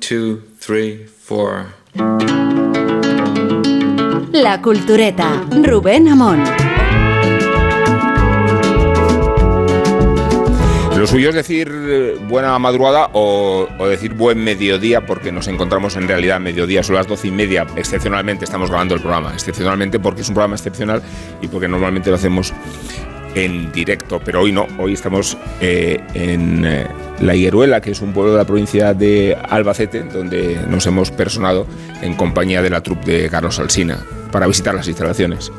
[0.00, 1.66] two, three, four.
[4.32, 6.42] La Cultureta, Rubén Amón.
[10.96, 15.96] Lo suyo es decir eh, buena madrugada o, o decir buen mediodía, porque nos encontramos
[15.96, 17.66] en realidad a mediodía, son las doce y media.
[17.76, 21.02] Excepcionalmente estamos grabando el programa, excepcionalmente porque es un programa excepcional
[21.42, 22.54] y porque normalmente lo hacemos
[23.34, 26.86] en directo, pero hoy no, hoy estamos eh, en eh,
[27.20, 31.66] La Higueruela, que es un pueblo de la provincia de Albacete, donde nos hemos personado
[32.02, 35.52] en compañía de la troupe de Carlos Alsina para visitar las instalaciones.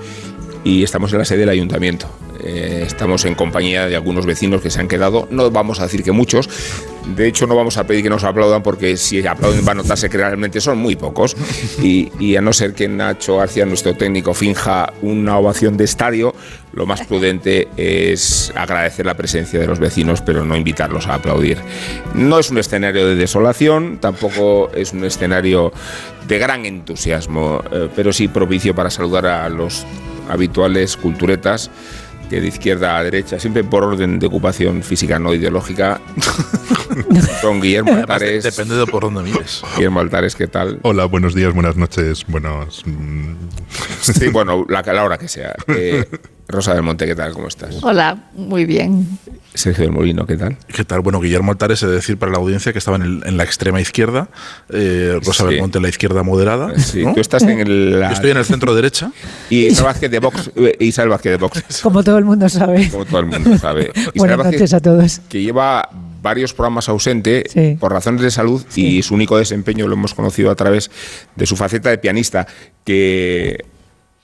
[0.64, 2.10] Y estamos en la sede del ayuntamiento.
[2.44, 6.04] Eh, estamos en compañía de algunos vecinos que se han quedado, no vamos a decir
[6.04, 6.48] que muchos,
[7.16, 10.10] de hecho no vamos a pedir que nos aplaudan porque si aplauden va a notarse
[10.10, 11.36] que realmente son muy pocos
[11.82, 16.36] y, y a no ser que Nacho García, nuestro técnico, finja una ovación de estadio,
[16.76, 21.58] lo más prudente es agradecer la presencia de los vecinos pero no invitarlos a aplaudir.
[22.14, 25.72] No es un escenario de desolación, tampoco es un escenario
[26.28, 29.86] de gran entusiasmo, eh, pero sí propicio para saludar a los
[30.30, 31.72] habituales culturetas
[32.30, 36.02] que de izquierda a derecha, siempre por orden de ocupación física, no ideológica,
[37.42, 38.44] son Guillermo Altares.
[38.44, 39.62] Depende de por dónde mires.
[39.76, 40.80] Guillermo Altares, ¿qué tal?
[40.82, 42.82] Hola, buenos días, buenas noches, buenos...
[42.86, 43.34] mm,
[44.02, 45.54] Sí, bueno, la, la hora que sea.
[45.68, 46.04] Eh,
[46.48, 47.34] Rosa del Monte, ¿qué tal?
[47.34, 47.76] ¿Cómo estás?
[47.82, 49.08] Hola, muy bien.
[49.56, 50.58] Sergio del Molino, ¿qué tal?
[50.68, 51.00] ¿Qué tal?
[51.02, 53.44] Bueno, Guillermo Altares, he de decir para la audiencia que estaba en, el- en la
[53.46, 54.30] extrema izquierda,
[54.70, 55.50] eh, Rosa Sí.
[55.50, 56.78] Belmonte en la izquierda moderada.
[56.78, 57.14] Sí, ¿no?
[57.16, 58.00] tú estás en el...
[58.00, 59.12] la- Yo estoy en el centro derecha.
[59.50, 62.90] Y Isabel Vázquez de Vox, eh, Isabel Vázquez de Vox, Como todo el mundo sabe.
[62.92, 63.92] como todo el mundo sabe.
[64.16, 65.22] Buenas Vázquez, noches a todos.
[65.30, 65.90] que lleva
[66.22, 67.78] varios programas ausente Sí.
[67.80, 70.92] por razones de salud y su único desempeño lo hemos conocido a través
[71.36, 72.46] de su faceta de pianista,
[72.84, 73.64] que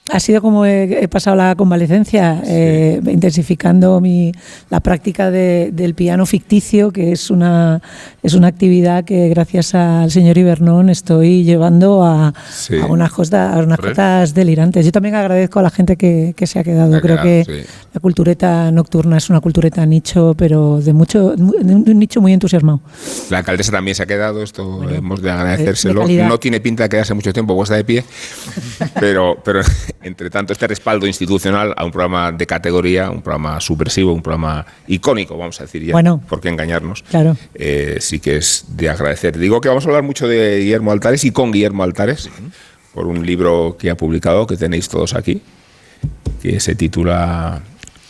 [0.09, 4.31] Ha sido como he, he pasado la convalecencia, eh, intensificando mi,
[4.71, 7.81] la práctica de- del piano ficticio, que es una,
[8.23, 12.77] es una actividad que gracias al señor Ibernón estoy llevando a, Sí.
[12.77, 14.83] a unas, cosas, a unas cosas delirantes.
[14.85, 16.95] Yo también agradezco a la gente que, que se ha quedado.
[16.95, 17.69] Ha Creo quedado, que sí.
[17.93, 22.19] la cultureta nocturna es una cultureta nicho, pero de mucho de un de un nicho
[22.21, 22.81] muy entusiasmado.
[23.29, 26.01] la alcaldesa también se ha quedado, esto Bueno, hemos de de agradecérselo.
[26.01, 26.27] calidad.
[26.27, 28.03] no tiene pinta de quedarse mucho tiempo puesta de pie,
[28.99, 29.61] pero, pero
[30.03, 34.65] entre tanto este respaldo institucional a un programa de categoría, un programa subversivo, un programa
[34.87, 36.21] icónico, vamos a decir ya, Bueno.
[36.27, 37.37] por qué engañarnos, Claro.
[37.55, 39.37] eh, sí que es de agradecer.
[39.37, 42.29] Digo que vamos a hablar mucho de Guillermo Altares y con Guillermo Altares,
[42.93, 45.41] por un libro que ha publicado, que tenéis todos aquí,
[46.41, 47.61] que se titula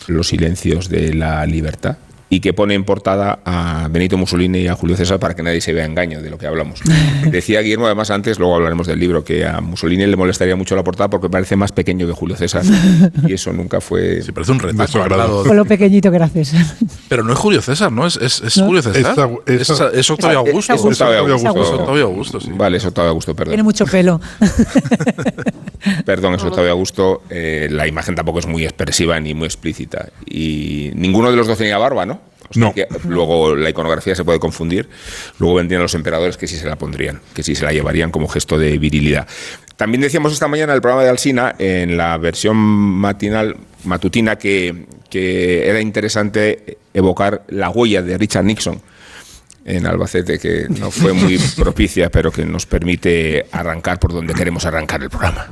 [0.07, 1.97] Los silencios de la libertad
[2.33, 5.59] y que pone en portada a Benito Mussolini y a Julio César para que nadie
[5.59, 6.79] se vea engaño de lo que hablamos.
[7.29, 10.83] Decía Guillermo, además antes, luego hablaremos del libro, que a Mussolini le molestaría mucho la
[10.83, 12.63] portada porque parece más pequeño que Julio César
[13.27, 14.21] y eso nunca fue...
[14.21, 15.43] Sí, parece un al lado.
[15.43, 16.65] Con lo pequeñito que era César.
[17.09, 18.07] Pero no es Julio César, ¿no?
[18.07, 18.65] Es, es, es No.
[18.65, 19.29] Julio César.
[19.45, 20.73] Es- Es, es- es Octavio Augusto.
[20.73, 21.03] es Augusto.
[21.03, 21.47] Octavio Es Augusto.
[21.49, 21.73] Augusto.
[21.75, 22.51] Es Octavio Augusto, sí.
[22.55, 23.51] Vale, es Octavio Augusto, perdón.
[23.51, 24.21] Tiene mucho pelo.
[26.05, 27.23] Perdón, es Octavio Augusto.
[27.29, 30.09] eh, la imagen tampoco es muy expresiva ni muy explícita.
[30.25, 32.20] Y ninguno de los dos tenía barba, ¿no?
[32.51, 32.73] O sea No.
[32.73, 34.87] que luego la iconografía se puede confundir.
[35.39, 38.27] Luego vendrían los emperadores que sí se la pondrían, que sí se la llevarían como
[38.27, 39.27] gesto de virilidad.
[39.75, 44.85] También decíamos esta mañana en el programa de Alsina, en la versión matinal, matutina, que,
[45.09, 48.79] que era interesante evocar la huella de Richard Nixon
[49.65, 54.65] en Albacete, que no fue muy propicia, pero que nos permite arrancar por donde queremos
[54.65, 55.47] arrancar el programa.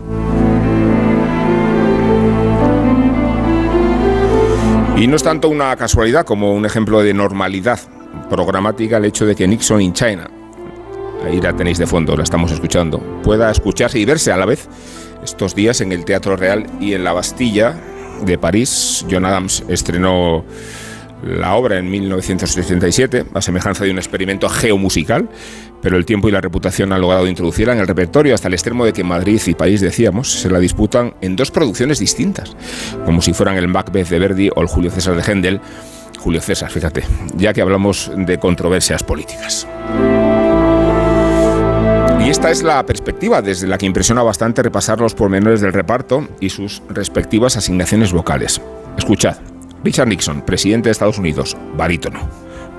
[4.99, 7.79] Y no es tanto una casualidad como un ejemplo de normalidad
[8.29, 10.29] programática el hecho de que Nixon in China,
[11.25, 14.67] ahí la tenéis de fondo, la estamos escuchando, pueda escucharse y verse a la vez
[15.23, 17.79] estos días en el Teatro Real y en la Bastilla
[18.25, 19.05] de París.
[19.09, 20.43] John Adams estrenó
[21.23, 25.29] la obra en 1977, a semejanza de un experimento geomusical,
[25.81, 28.85] pero el tiempo y la reputación han logrado introducirla en el repertorio hasta el extremo
[28.85, 32.55] de que Madrid y París, decíamos, se la disputan en dos producciones distintas,
[33.05, 35.61] como si fueran el Macbeth de Verdi o el Julio César de Händel.
[36.19, 37.03] Julio César, fíjate,
[37.35, 39.67] ya que hablamos de controversias políticas.
[42.19, 46.27] Y esta es la perspectiva desde la que impresiona bastante repasar los pormenores del reparto
[46.41, 48.61] y sus respectivas asignaciones vocales.
[48.97, 49.37] Escuchad.
[49.83, 52.19] Richard Nixon, presidente de Estados Unidos, barítono.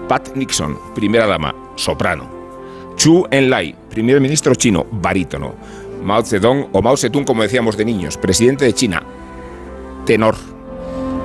[0.07, 2.40] Pat Nixon, primera dama, soprano.
[3.01, 5.55] Chu Enlai, primer ministro chino, barítono.
[6.03, 9.03] Mao Zedong o Mao Zedong, como decíamos de niños, presidente de China,
[10.05, 10.37] tenor.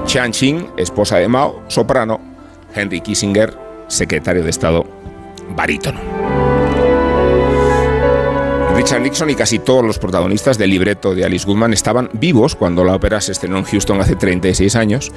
[0.05, 2.21] Chiang Ching, esposa de Mao, soprano.
[2.73, 3.57] Henry Kissinger,
[3.89, 4.85] secretario de Estado,
[5.53, 6.24] barítono.
[8.75, 12.83] Richard Nixon y casi todos los protagonistas del libreto de Alice Goodman estaban vivos cuando
[12.83, 15.13] la ópera se estrenó en Houston hace 36 años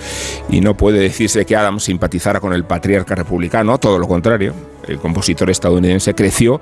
[0.48, 4.54] y no puede decirse que Adams simpatizara con el patriarca republicano, todo lo contrario.
[4.86, 6.60] El compositor estadounidense creció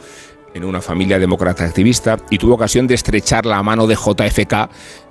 [0.55, 4.71] en una familia demócrata activista y tuvo ocasión de estrechar la mano de JFK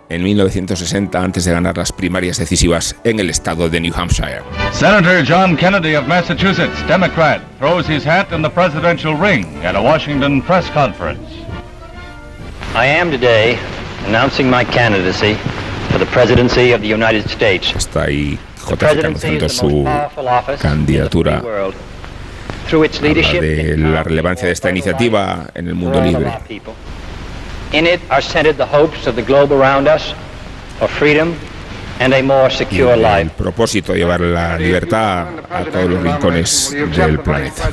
[0.09, 4.41] en 1960 antes de ganar las primarias decisivas en el estado de New Hampshire.
[4.71, 9.81] Senator John Kennedy of Massachusetts, Democrat, throws his hat in the presidential ring at a
[9.81, 11.44] Washington press conference.
[12.75, 13.57] I am today
[14.05, 15.35] announcing my candidacy
[15.91, 17.73] for the presidency of the United States.
[17.73, 18.37] Está ahí
[18.67, 19.85] JFK anunciando su
[20.59, 21.37] candidatura.
[21.37, 21.71] Habla
[23.39, 26.33] de la relevancia de esta iniciativa en el mundo libre.
[27.71, 30.13] In it are centered the hopes of the globe around us
[30.77, 31.33] for freedom
[32.01, 33.31] and a more secure el life.
[33.37, 37.69] propósito de llevar la libertad a todos los rincones del planeta.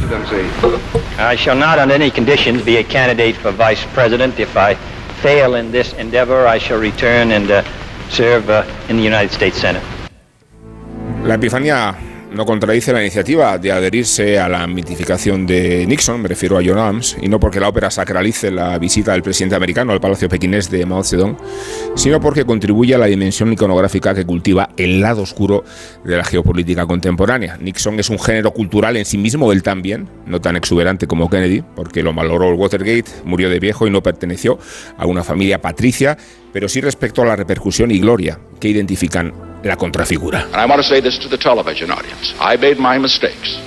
[1.18, 4.38] I shall not under any conditions be a candidate for vice president.
[4.38, 4.76] If I
[5.22, 7.62] fail in this endeavor, I shall return and uh,
[8.10, 9.82] serve uh, in the United States Senate.
[11.24, 11.94] La epifanía
[12.34, 16.78] no contradice la iniciativa de adherirse a la mitificación de Nixon, me refiero a John
[16.78, 20.70] Adams, y no porque la ópera sacralice la visita del presidente americano al Palacio Pequinés
[20.70, 21.36] de Mao Zedong,
[21.94, 25.64] sino porque contribuye a la dimensión iconográfica que cultiva el lado oscuro
[26.04, 27.58] de la geopolítica contemporánea.
[27.58, 31.62] Nixon es un género cultural en sí mismo, él también, no tan exuberante como Kennedy,
[31.76, 34.58] porque lo malogró el Watergate, murió de viejo y no perteneció
[34.96, 36.16] a una familia patricia,
[36.52, 40.44] pero sí respecto a la repercusión y gloria que identifican la contrafigura.
[40.44, 42.34] And I want to say this to the television audience.
[42.40, 43.58] I made my mistakes.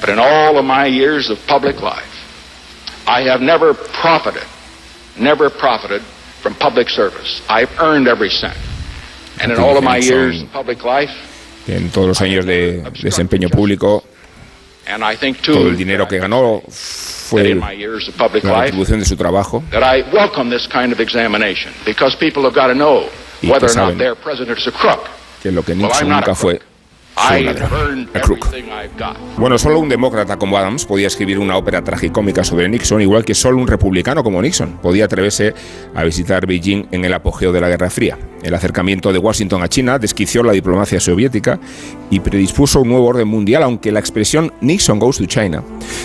[0.00, 2.04] But in all of my years of public life,
[3.06, 4.46] I have never profited,
[5.18, 6.02] never profited
[6.42, 7.42] from public service.
[7.48, 8.56] I've earned every cent.
[9.40, 11.10] And in all of my years of public life,
[11.66, 14.02] En todos los años de desempeño público,
[14.86, 18.52] and I think todo el dinero que ganó fue in my years of public la
[18.52, 19.62] life, retribución de su trabajo.
[19.70, 23.08] that I welcome this kind of examination because people have got to know
[23.42, 23.98] Y whether que or not saben
[25.42, 26.60] que lo que Nixon nunca fue
[27.18, 28.46] fue un ladrón, a crook.
[29.36, 33.34] Bueno, solo un demócrata como Adams podía escribir una ópera tragicómica sobre Nixon, igual que
[33.34, 35.54] solo un republicano como Nixon podía atreverse
[35.94, 38.18] a visitar Beijing en el apogeo de la Guerra Fría.
[38.42, 41.58] El acercamiento de Washington a China desquició la diplomacia soviética
[42.10, 45.62] y predispuso un nuevo orden mundial, aunque la expresión Nixon goes to China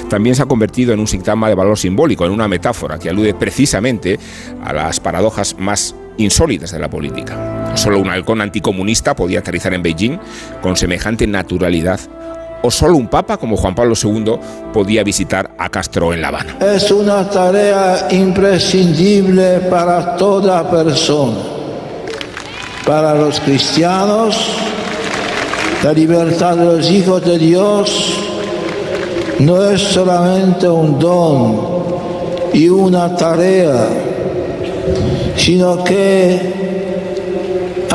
[0.09, 3.33] también se ha convertido en un sintagma de valor simbólico, en una metáfora que alude
[3.33, 4.19] precisamente
[4.63, 7.62] a las paradojas más insólitas de la política.
[7.75, 10.19] Solo un halcón anticomunista podía aterrizar en Beijing
[10.61, 11.99] con semejante naturalidad,
[12.61, 14.35] o solo un papa como Juan Pablo II
[14.71, 16.57] podía visitar a Castro en La Habana.
[16.61, 21.39] Es una tarea imprescindible para toda persona.
[22.85, 24.37] Para los cristianos,
[25.83, 28.19] la libertad de los hijos de Dios
[29.39, 31.73] no es solamente un don
[32.53, 33.87] y una tarea,
[35.35, 36.82] sino que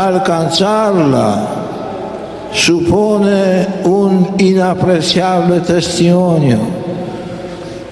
[0.06, 1.58] alcanzarla
[2.52, 6.58] supone un inapreciable testimonio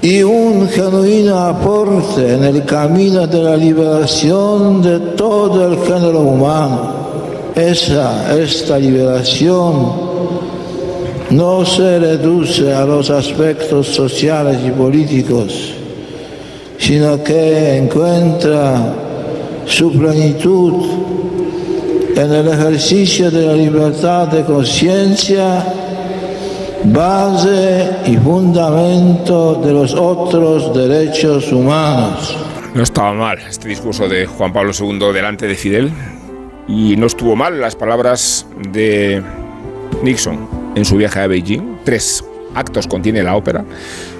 [0.00, 6.94] y un genuino aporte en el camino de la liberación de todo el género humano.
[7.54, 10.06] Esa, esta liberación
[11.30, 15.72] no se reduce a los aspectos sociales y políticos,
[16.78, 18.94] sino que encuentra
[19.66, 21.05] su plenitud
[22.16, 25.66] en el ejercicio de la libertad de conciencia,
[26.84, 32.34] base y fundamento de los otros derechos humanos.
[32.74, 35.92] No estaba mal este discurso de Juan Pablo II delante de Fidel
[36.66, 39.22] y no estuvo mal las palabras de
[40.02, 41.80] Nixon en su viaje a Beijing.
[41.84, 43.62] Tres actos contiene la ópera,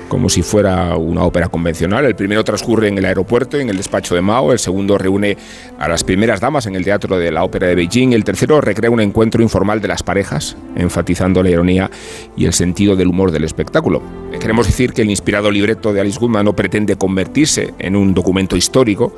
[0.09, 2.05] como si fuera una ópera convencional.
[2.05, 4.53] El primero transcurre en el aeropuerto, en el despacho de Mao.
[4.53, 5.37] El segundo reúne
[5.79, 8.13] a las primeras damas en el teatro de la ópera de Beijing.
[8.13, 11.91] El tercero recrea un encuentro informal de las parejas, enfatizando la ironía
[12.37, 14.03] y el sentido del humor del espectáculo.
[14.41, 18.57] Queremos decir que el inspirado libreto de Alice Goodman no pretende convertirse en un documento
[18.57, 19.15] histórico,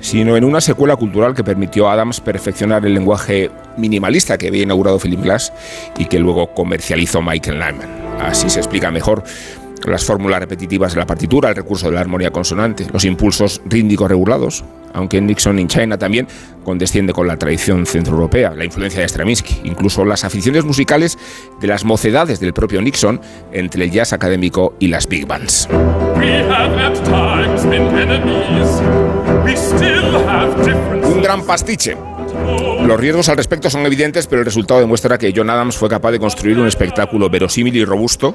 [0.00, 4.62] sino en una secuela cultural que permitió a Adams perfeccionar el lenguaje minimalista que había
[4.62, 5.52] inaugurado Philip Glass
[5.96, 8.04] y que luego comercializó Michael Nyman.
[8.20, 9.24] Así se explica mejor
[9.90, 14.08] las fórmulas repetitivas de la partitura, el recurso de la armonía consonante, los impulsos rítmicos
[14.08, 16.26] regulados, aunque Nixon in China también
[16.64, 21.18] condesciende con la tradición centroeuropea, la influencia de Stravinsky, incluso las aficiones musicales
[21.60, 23.20] de las mocedades del propio Nixon
[23.52, 25.68] entre el jazz académico y las big bands.
[31.04, 31.96] Un gran pastiche
[32.86, 36.10] Los riesgos al respecto son evidentes, pero el resultado demuestra que John Adams fue capaz
[36.10, 38.34] de construir un espectáculo verosímil y robusto,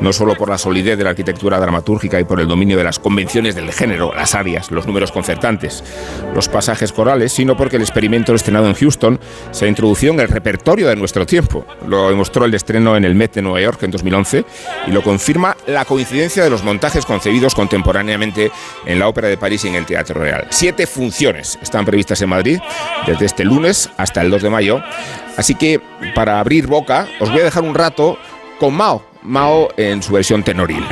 [0.00, 2.98] no solo por la solidez de la arquitectura dramatúrgica y por el dominio de las
[2.98, 5.82] convenciones del género, las áreas, los números concertantes,
[6.34, 9.18] los pasajes corales, sino porque el experimento estrenado en Houston
[9.50, 11.64] se ha introducido en el repertorio de nuestro tiempo.
[11.88, 14.44] Lo demostró el estreno en el Met de Nueva York en 2011
[14.88, 18.50] y lo confirma la coincidencia de los montajes concebidos contemporáneamente
[18.84, 20.46] en la Ópera de París y en el Teatro Real.
[20.50, 22.58] Siete funciones están previstas en Madrid
[23.06, 24.82] desde este lunes hasta el 2 de mayo.
[25.36, 25.80] Así que
[26.14, 28.18] para abrir boca os voy a dejar un rato
[28.58, 30.84] con Mao, Mao en su versión tenoril.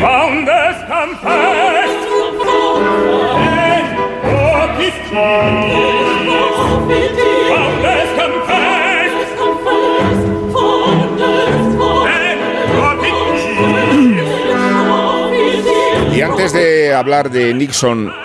[16.12, 18.23] Y antes de hablar de Nixon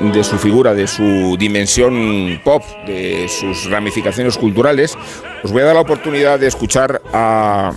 [0.00, 4.96] de su figura, de su dimensión pop, de sus ramificaciones culturales,
[5.44, 7.72] os voy a dar la oportunidad de escuchar a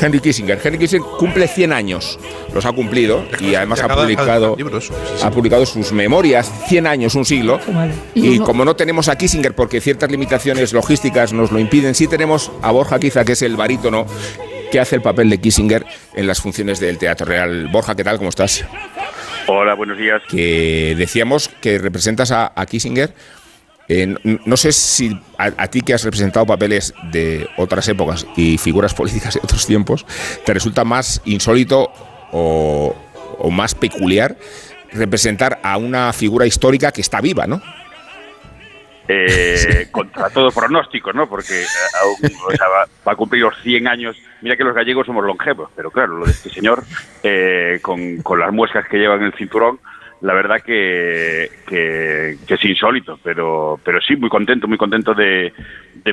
[0.00, 0.60] Henry Kissinger.
[0.62, 2.18] Henry Kissinger cumple 100 años,
[2.52, 4.56] los ha cumplido y además ha publicado,
[5.22, 7.60] ha publicado sus memorias, 100 años, un siglo.
[8.14, 12.50] Y como no tenemos a Kissinger porque ciertas limitaciones logísticas nos lo impiden, sí tenemos
[12.62, 14.06] a Borja Quiza, que es el barítono
[14.70, 17.68] que hace el papel de Kissinger en las funciones del Teatro Real.
[17.68, 18.18] Borja, ¿qué tal?
[18.18, 18.64] ¿Cómo estás?
[19.50, 20.22] Hola, buenos días.
[20.28, 23.14] Que decíamos que representas a, Kissinger.
[23.88, 24.14] Eh,
[24.44, 29.34] no sé si a, ti que has representado papeles de otras épocas y figuras políticas
[29.34, 30.04] de otros tiempos,
[30.44, 31.90] te resulta más insólito
[32.30, 32.94] o,
[33.38, 34.36] o más peculiar
[34.92, 37.62] representar a una figura histórica que está viva, ¿no?
[39.08, 41.28] Eh, contra todo pronóstico, ¿no?
[41.28, 42.28] Porque eh,
[43.06, 44.16] va, a cumplir los 100 años.
[44.42, 46.84] Mira que los gallegos somos longevos, pero claro, lo de este señor,
[47.22, 49.80] eh, con, las muescas que lleva en el cinturón,
[50.20, 55.52] la verdad que, que, es insólito, pero, pero sí, muy contento, muy contento de,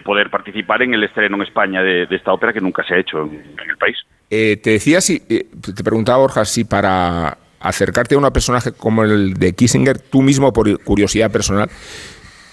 [0.03, 3.23] poder participar en el estreno en España de, esta ópera que nunca se ha hecho
[3.23, 3.97] en, el país.
[4.29, 9.33] Eh, te decía si, te preguntaba Borja, si para acercarte a un personaje como el
[9.33, 11.69] de Kissinger, tú mismo por curiosidad personal,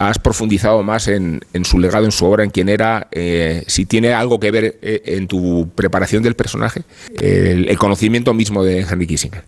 [0.08, 4.14] has profundizado más en, su legado, en su obra, en quién era, eh, si tiene
[4.14, 6.82] algo que ver eh, en tu preparación del personaje,
[7.20, 9.44] el, conocimiento mismo de Henry Kissinger.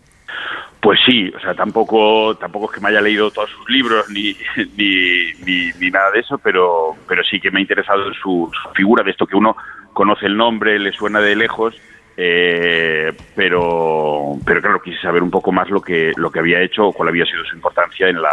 [0.80, 4.36] Pues sí, o sea, tampoco, tampoco es que me haya leído todos sus libros ni,
[4.76, 9.12] ni, nada de eso, pero, pero sí que me ha interesado en su, figura, de
[9.12, 9.56] esto que uno
[9.92, 11.74] conoce el nombre, le suena de lejos,
[12.16, 16.88] eh, pero, pero claro, quise saber un poco más lo que, lo que había hecho
[16.88, 18.30] o cuál había sido su importancia en la,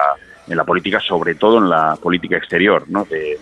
[0.47, 3.05] en la política, sobre todo en la política exterior ¿no?
[3.05, 3.37] de,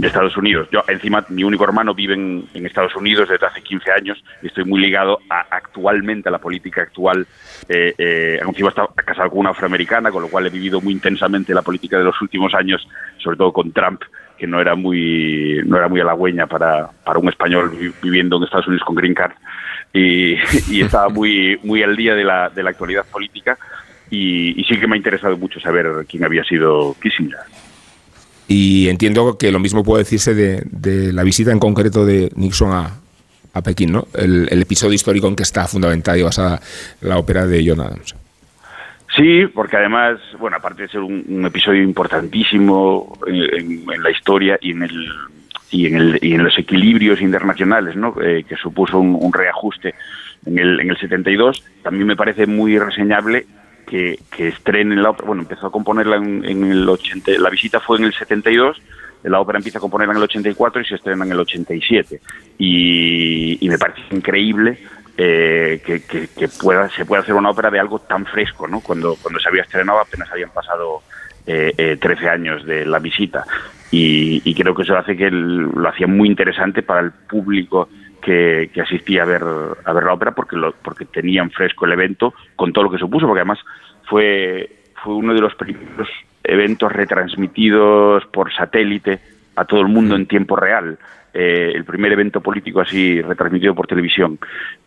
[0.00, 0.68] Estados Unidos.
[0.72, 4.64] Yo, encima, mi único hermano vive en, Estados Unidos desde hace 15 años y estoy
[4.64, 7.26] muy ligado a, actualmente a la política actual.
[7.68, 11.52] Eh, eh, encima está casado con una afroamericana, con lo cual he vivido muy intensamente
[11.52, 14.00] la política de los últimos años, sobre todo con Trump,
[14.38, 17.70] que no era muy, no era muy halagüeña para, para un español
[18.02, 19.34] viviendo en Estados Unidos con Green Card.
[19.92, 20.36] Y,
[20.70, 23.58] y estaba muy, muy al día de la, de la actualidad política
[24.12, 27.38] y, sí que me ha interesado mucho saber quién había sido Kissinger.
[28.46, 33.00] Y entiendo que lo mismo puede decirse de, la visita en concreto de Nixon a,
[33.54, 34.06] a Pekín, ¿no?
[34.14, 36.60] El, episodio histórico en que está fundamentada y basada
[37.00, 38.14] la ópera de John Adams.
[39.16, 44.82] Sí, porque además, bueno, aparte de ser un, episodio importantísimo en, la historia y en
[44.82, 45.08] el
[45.70, 48.14] y en, el, y en los equilibrios internacionales, ¿no?
[48.22, 49.94] Eh, que supuso un, un, reajuste
[50.44, 53.46] en el, en el 72, también me parece muy reseñable
[53.86, 55.26] que, que estrenen la ópera.
[55.26, 58.80] Bueno, empezó a componerla en, el 80, la visita fue en el 72,
[59.24, 62.20] la ópera empieza a componerla en el 84 y se estrena en el 87.
[62.58, 64.78] Y, y me parece increíble
[65.16, 68.80] eh, que, que, pueda, se pueda hacer una ópera de algo tan fresco, ¿no?
[68.80, 71.02] Cuando, cuando se había estrenado apenas habían pasado
[71.46, 73.44] eh, eh, 13 años de la visita.
[73.90, 77.90] Y, y, creo que eso hace que lo hacía muy interesante para el público
[78.22, 82.32] que, asistía a ver, a ver la ópera porque, lo, porque tenían fresco el evento
[82.56, 83.58] con todo lo que supuso, porque además
[84.08, 84.70] fue,
[85.02, 86.08] fue uno de los primeros
[86.44, 89.20] eventos retransmitidos por satélite
[89.56, 90.98] a todo el mundo en tiempo real.
[91.34, 94.38] Eh, el primer evento político así retransmitido por televisión.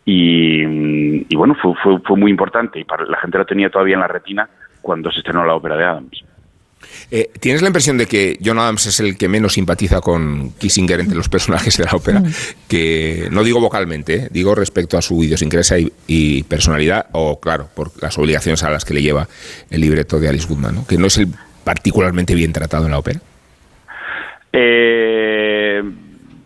[0.05, 3.95] Y, y bueno, fue, fue, fue, muy importante y para, la gente lo tenía todavía
[3.95, 4.47] en la retina
[4.81, 6.23] cuando se estrenó la ópera de Adams.
[7.11, 10.99] Eh, ¿Tienes la impresión de que John Adams es el que menos simpatiza con Kissinger
[10.99, 12.19] entre los personajes de la ópera?
[12.19, 12.31] Mm.
[12.67, 17.69] Que no digo vocalmente, eh, digo respecto a su idiosincrasia y, y, personalidad, o claro,
[17.73, 19.27] por las obligaciones a las que le lleva
[19.69, 20.87] el libreto de Alice Goodman, ¿no?
[20.87, 21.27] que no es el
[21.63, 23.19] particularmente bien tratado en la ópera.
[24.53, 25.83] Eh,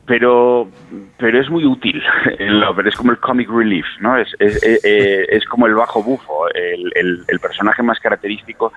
[0.05, 0.69] pero
[1.17, 2.01] pero es muy útil
[2.39, 4.17] en la ópera, es como el comic relief, ¿no?
[4.17, 8.73] Es, es, es, como el bajo bufo, el, el, el personaje más característico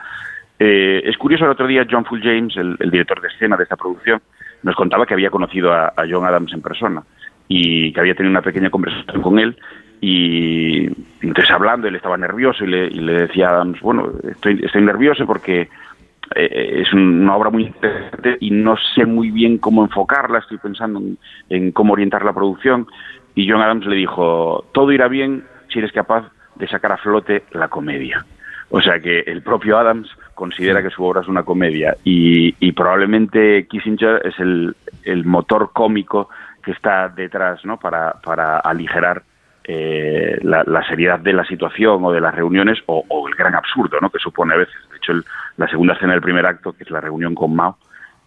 [0.65, 3.75] eh, es curioso, el otro día John Full James, el, director de escena de esta
[3.75, 4.23] producción,
[4.63, 7.03] nos contaba que había conocido a, John Adams en persona
[7.49, 9.57] y que había tenido una pequeña conversación con él
[10.01, 10.87] y
[11.21, 14.83] entonces hablando él estaba nervioso y le, y le decía a Adams, bueno, estoy, estoy
[14.83, 15.69] nervioso porque
[16.37, 21.01] eh, es una obra muy interesante y no sé muy bien cómo enfocarla, estoy pensando
[21.01, 22.87] en, en cómo orientar la producción
[23.35, 25.43] y John Adams le dijo, todo irá bien
[25.73, 28.25] si eres capaz de sacar a flote la comedia.
[28.75, 32.73] O sea que el propio Adams considera que su obra es una comedia y, y
[32.73, 34.75] probablemente Kissinger es el,
[35.05, 36.31] el, motor cómico
[36.65, 37.79] que está detrás ¿no?
[37.79, 39.23] para, para aligerar
[39.65, 43.55] eh, la, la, seriedad de la situación o de las reuniones o, o, el gran
[43.55, 44.09] absurdo ¿no?
[44.09, 44.75] que supone a veces.
[44.91, 45.23] De hecho, el,
[45.59, 47.77] la segunda escena del primer acto, que es la reunión con Mao,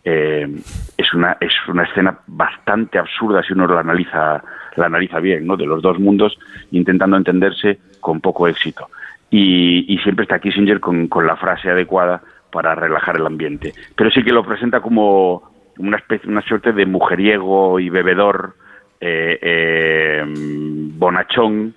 [0.03, 0.47] eh,
[0.95, 4.43] es, una, es una escena bastante absurda si uno la analiza,
[4.75, 5.57] la analiza bien, ¿no?
[5.57, 6.37] de los dos mundos
[6.69, 8.87] intentando entenderse con poco éxito.
[9.29, 13.73] Y, y siempre está Kissinger con, con la frase adecuada para relajar el ambiente.
[13.95, 18.55] Pero sí que lo presenta como una especie, una suerte de mujeriego y bebedor,
[19.01, 21.75] eh, eh, bonachón,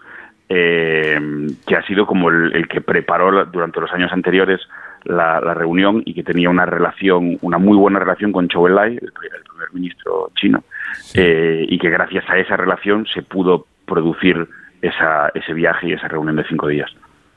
[0.48, 1.18] eh,
[1.66, 4.60] que ha sido como el, el, que preparó durante los años anteriores
[5.04, 8.92] la, la, reunión y que tenía una relación, una muy buena relación con Zhou Enlai,
[8.92, 10.64] el, el primer ministro chino,
[10.94, 11.20] sí.
[11.20, 14.48] eh, y que gracias a esa relación se pudo producir
[14.80, 16.90] esa, ese viaje y esa reunión de cinco días.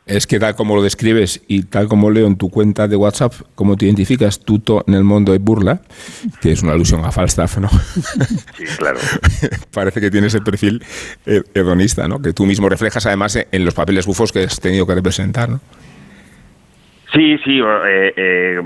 [0.05, 3.33] Es que tal como lo describes y tal como leo en tu cuenta de WhatsApp,
[3.55, 5.81] como te identificas tutto en el mundo de burla,
[6.41, 7.69] que es una alusión a Falstaff, ¿no?
[7.69, 8.99] Sí, claro.
[9.73, 10.83] Parece que tienes el perfil
[11.25, 12.21] hedonista, ¿no?
[12.21, 15.61] Que tú mismo reflejas además en los papeles bufos que has tenido que representar, ¿no?
[17.13, 18.61] Sí, sí, eh, eh,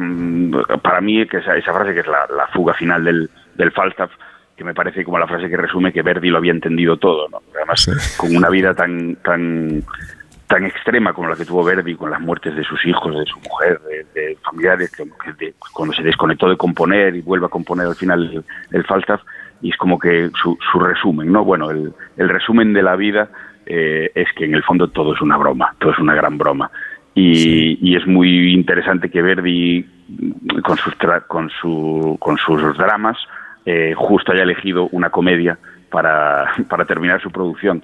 [0.82, 4.12] para mí que esa, esa, frase que es la, la fuga final del, del, Falstaff,
[4.56, 7.42] que me parece como la frase que resume que Verdi lo había entendido todo, ¿no?
[7.56, 7.92] Además, sí.
[8.18, 9.84] con una vida tan, tan,
[10.56, 13.38] tan extrema como la que tuvo Verdi, con las muertes de sus hijos, de su
[13.42, 17.88] mujer, de, de familiares, que, de, cuando se desconectó de componer y vuelve a componer
[17.88, 19.20] al final el, el Falstaff,
[19.62, 21.44] y es como que su, su resumen, ¿no?
[21.44, 23.28] Bueno, el, el resumen de la vida
[23.66, 26.72] eh, es que en el fondo todo es una broma, todo es una gran broma.
[27.14, 27.78] Y, sí.
[27.82, 29.86] y, es muy interesante que Verdi
[30.64, 30.94] con sus
[31.28, 33.18] con su con sus dramas
[33.66, 35.58] eh, justo haya elegido una comedia
[35.96, 37.82] para, para, terminar su producción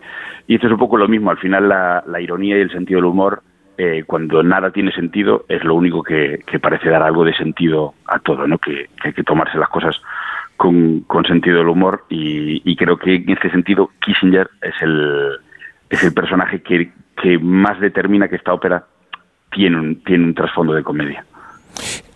[0.47, 2.97] y esto es un poco lo mismo al final la, la ironía y el sentido
[2.97, 3.41] del humor
[3.77, 7.93] eh, cuando nada tiene sentido es lo único que, que, parece dar algo de sentido
[8.07, 9.95] a todo no que, que hay que tomarse las cosas
[10.57, 15.37] con, con sentido del humor y, y, creo que en este sentido Kissinger es el
[15.89, 18.85] es el personaje que, que más determina que esta ópera
[19.51, 21.25] tiene un, tiene un trasfondo de comedia.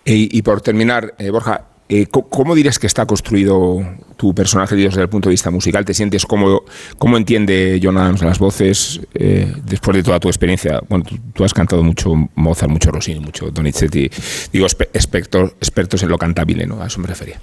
[0.05, 3.77] Y, y por terminar, eh, Borja, eh, ¿cómo dirías que está construido
[4.17, 5.85] tu personaje desde el punto de vista musical?
[5.85, 6.63] ¿Te sientes cómo,
[6.97, 10.79] cómo entiende John las voces eh, después de toda tu experiencia?
[10.89, 14.09] Bueno, tú, has cantado mucho Mozart, mucho Rossini, mucho Donizetti,
[14.51, 16.81] digo, expertos, expertos en lo cantable, ¿no?
[16.81, 17.35] A eso me refería.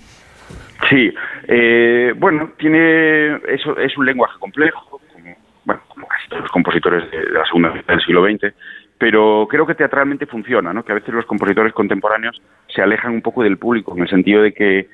[0.90, 1.14] Sí,
[1.46, 7.09] eh, bueno, tiene eso es un lenguaje complejo, como, bueno, como casi todos los compositores
[7.12, 8.52] de, de la segunda mitad del siglo XX,
[9.02, 10.84] pero creo que teatralmente funciona, ¿no?
[10.84, 14.42] que a veces los compositores contemporáneos se alejan un poco del público, en el sentido
[14.42, 14.86] de que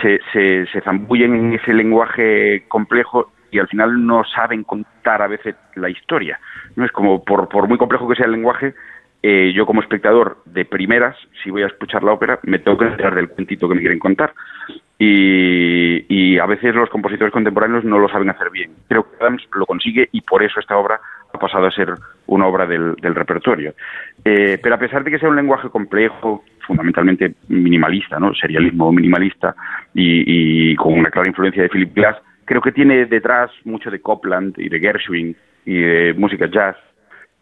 [0.00, 5.26] se, se, se zambullen en ese lenguaje complejo y al final no saben contar a
[5.26, 6.38] veces la historia.
[6.76, 8.72] No es como, por, por muy complejo que sea el lenguaje,
[9.20, 12.84] eh, yo como espectador de primeras, si voy a escuchar la ópera, me tengo que
[12.84, 14.32] enterar del cuentito que me quieren contar.
[14.96, 18.70] Y, y a veces los compositores contemporáneos no lo saben hacer bien.
[18.86, 21.00] Creo que Adams lo consigue y por eso esta obra
[21.34, 21.94] ha pasado a ser
[22.26, 23.74] una obra del, del repertorio.
[24.24, 28.34] Eh, pero a pesar de que sea un lenguaje complejo, fundamentalmente minimalista, ¿no?
[28.34, 29.54] serialismo minimalista
[29.94, 34.00] y, y, con una clara influencia de Philip Glass, creo que tiene detrás mucho de
[34.00, 36.76] Copland y de Gershwin y de música jazz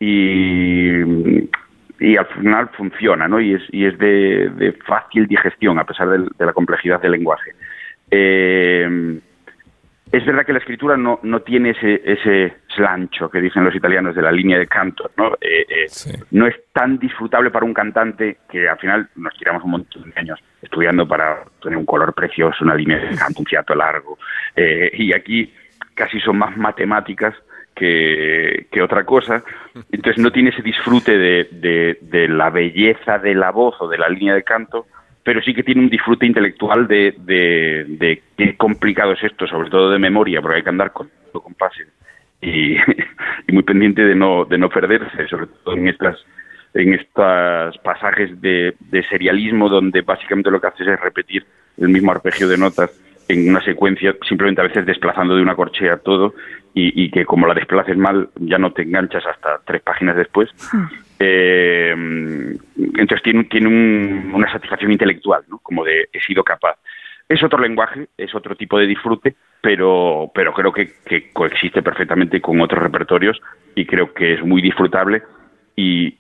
[0.01, 0.91] y,
[2.01, 3.41] y al final funciona, ¿no?
[3.41, 7.13] Y es, y es de, de fácil digestión a pesar de, de la complejidad del
[7.13, 7.53] lenguaje.
[8.11, 9.21] Eh,
[10.13, 14.15] es verdad que la escritura no, no tiene ese, ese slancho que dicen los italianos
[14.15, 15.33] de la línea de canto, ¿no?
[15.41, 16.13] Eh, eh, sí.
[16.33, 20.21] no es tan disfrutable para un cantante que al final nos tiramos un montón de
[20.21, 24.19] años estudiando para tener un color precioso, una línea de canto, un fiato largo,
[24.55, 25.51] eh, y aquí
[25.95, 27.35] casi son más matemáticas
[27.75, 29.43] que, que, otra cosa,
[29.91, 33.97] entonces no tiene ese disfrute de, de, de la belleza de la voz o de
[33.97, 34.87] la línea de canto,
[35.25, 39.71] pero sí que tiene un disfrute intelectual de, de, de qué complicado es esto, sobre
[39.71, 41.89] todo de memoria, porque hay que andar con compases
[42.41, 42.77] y,
[43.49, 46.17] y muy pendiente de no, de no perderse, sobre todo en estas
[46.75, 51.45] en estos pasajes de, de serialismo donde básicamente lo que haces es repetir
[51.77, 52.91] el mismo arpegio de notas
[53.29, 56.35] en una secuencia, simplemente a veces desplazando de una corchea todo
[56.75, 60.49] y, y, que como la desplaces mal ya no te enganchas hasta tres páginas después.
[61.25, 61.95] Eh,
[62.77, 65.59] entonces tiene, tiene un, una satisfacción intelectual, ¿no?
[65.59, 66.77] como de he sido capaz.
[67.29, 70.91] Es otro lenguaje, es otro tipo de disfrute, pero, pero creo que,
[71.33, 73.41] coexiste perfectamente con otros repertorios
[73.77, 75.23] y creo que es muy disfrutable
[75.77, 76.13] y,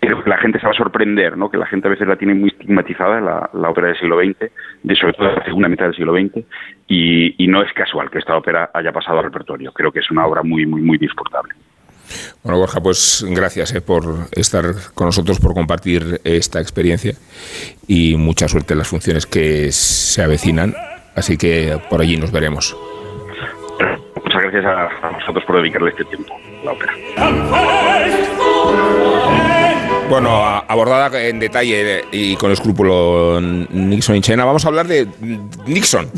[0.00, 1.50] creo que la gente se va a sorprender, ¿no?
[1.50, 4.50] que la gente a veces la tiene muy estigmatizada, la, la ópera del siglo XX,
[4.82, 6.44] de sobre todo la segunda mitad del siglo XX,
[6.88, 9.72] y, y, no es casual que esta ópera haya pasado al repertorio.
[9.72, 11.54] Creo que es una obra muy, muy, muy disfrutable.
[12.42, 17.14] Bueno, Borja, pues gracias eh, por estar con nosotros, por compartir esta experiencia
[17.86, 20.74] y mucha suerte en las funciones que se avecinan.
[21.14, 22.76] Así que por allí nos veremos.
[24.24, 26.92] Muchas gracias a, a nosotros por dedicarle este tiempo a la ópera.
[30.08, 35.06] Bueno, abordada en detalle y con escrúpulo Nixon y Chena, vamos a hablar de
[35.66, 36.10] Nixon.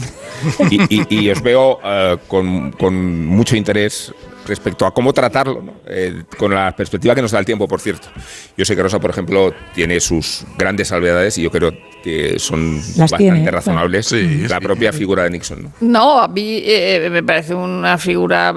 [0.70, 4.14] Y, y, y os veo uh, con, con mucho interés
[4.46, 5.72] respecto a cómo tratarlo, ¿no?
[5.86, 8.08] eh, con la perspectiva que nos da el tiempo, por cierto.
[8.56, 12.76] Yo sé que Rosa, por ejemplo, tiene sus grandes salvedades y yo creo que son
[12.76, 14.06] Las bastante tiene, razonables.
[14.06, 14.64] Sí, la sí.
[14.64, 15.62] propia figura de Nixon.
[15.62, 15.72] ¿no?
[15.80, 18.52] No, a mí eh, me parece una figura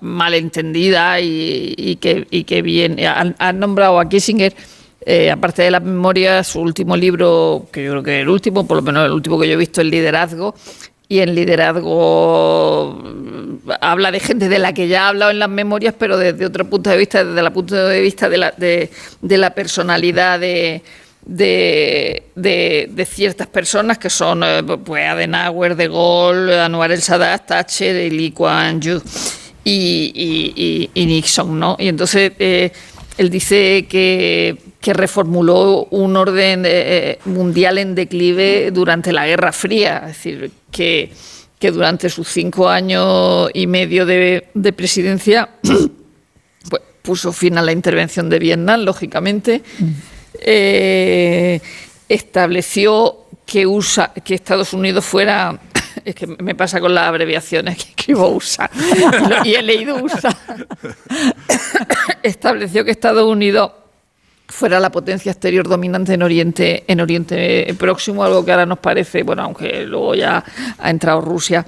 [0.00, 2.98] malentendida y, y que, y que bien.
[3.06, 4.54] Han, han nombrado a Kissinger,
[5.06, 8.66] eh, aparte de las memorias, su último libro, que yo creo que es el último,
[8.66, 10.54] por lo menos el último que yo he visto, el liderazgo.
[11.08, 13.02] Y en liderazgo
[13.80, 16.68] habla de gente de la que ya ha hablado en las memorias, pero desde otro
[16.68, 18.90] punto de vista, desde el punto de vista de la, de,
[19.22, 20.82] la personalidad de,
[21.24, 28.32] de, ciertas personas que son eh, pues Adenauer, De Gaulle, Anwar el Sadat, Thatcher Lee
[28.32, 28.80] Kuan
[29.64, 31.76] y Nixon, ¿no?
[31.78, 32.70] Y entonces eh,
[33.18, 40.02] él dice que, que reformuló un orden eh, mundial en declive durante la Guerra Fría,
[40.02, 41.10] es decir, que,
[41.58, 45.48] que durante sus cinco años y medio de, de presidencia
[46.70, 49.62] pues, puso fin a la intervención de Vietnam, lógicamente,
[50.40, 51.60] eh,
[52.08, 55.58] estableció que, USA, que Estados Unidos fuera...
[56.08, 58.70] Es que me pasa con las abreviaciones que escribo USA
[59.44, 60.34] y he leído USA.
[62.22, 63.72] Estableció que Estados Unidos
[64.46, 69.22] fuera la potencia exterior dominante en Oriente, en Oriente Próximo, algo que ahora nos parece,
[69.22, 70.42] bueno, aunque luego ya
[70.78, 71.66] ha entrado Rusia.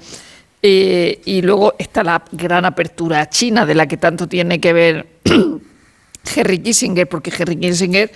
[0.62, 4.72] Eh, y luego está la gran apertura a China, de la que tanto tiene que
[4.72, 5.06] ver
[6.34, 8.10] Henry Kissinger, porque Henry Kissinger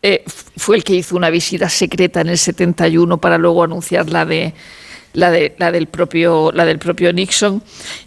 [0.00, 0.24] eh,
[0.56, 4.54] fue el que hizo una visita secreta en el 71 para luego anunciar la de
[5.18, 7.62] la, de, la del propio la del propio Nixon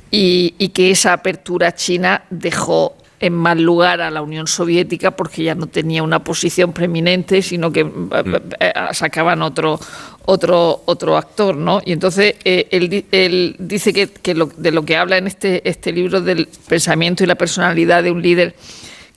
[0.10, 5.43] y, y que esa apertura China dejó en mal lugar a la Unión Soviética porque
[5.43, 9.80] ya no tenía una posición preeminente, sino que eh, eh, sacaban otro
[10.26, 11.82] otro otro actor, ¿no?
[11.86, 15.62] Y entonces eh, él, él dice que, que lo- de lo que habla en este
[15.69, 18.56] este libro del pensamiento y la personalidad de un líder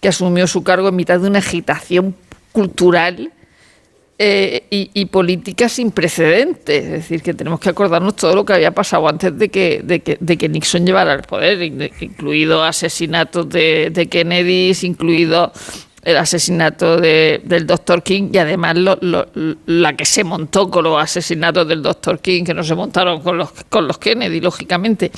[0.01, 2.15] que asumió su cargo en mitad de una agitación
[2.53, 3.33] cultural
[4.19, 6.85] eh, y, y política sin precedentes.
[6.85, 10.01] Es decir, que tenemos que acordarnos todo lo que había pasado antes de que, de
[10.01, 15.53] que, de que Nixon llevara el poder, in- incluido asesinatos de, de Kennedy, incluido
[16.05, 19.27] el asesinato de- del doctor King y además lo- lo-
[19.67, 23.39] la que se montó con los asesinatos del doctor King, que no se montaron con
[23.39, 25.11] los, con los Kennedy, lógicamente.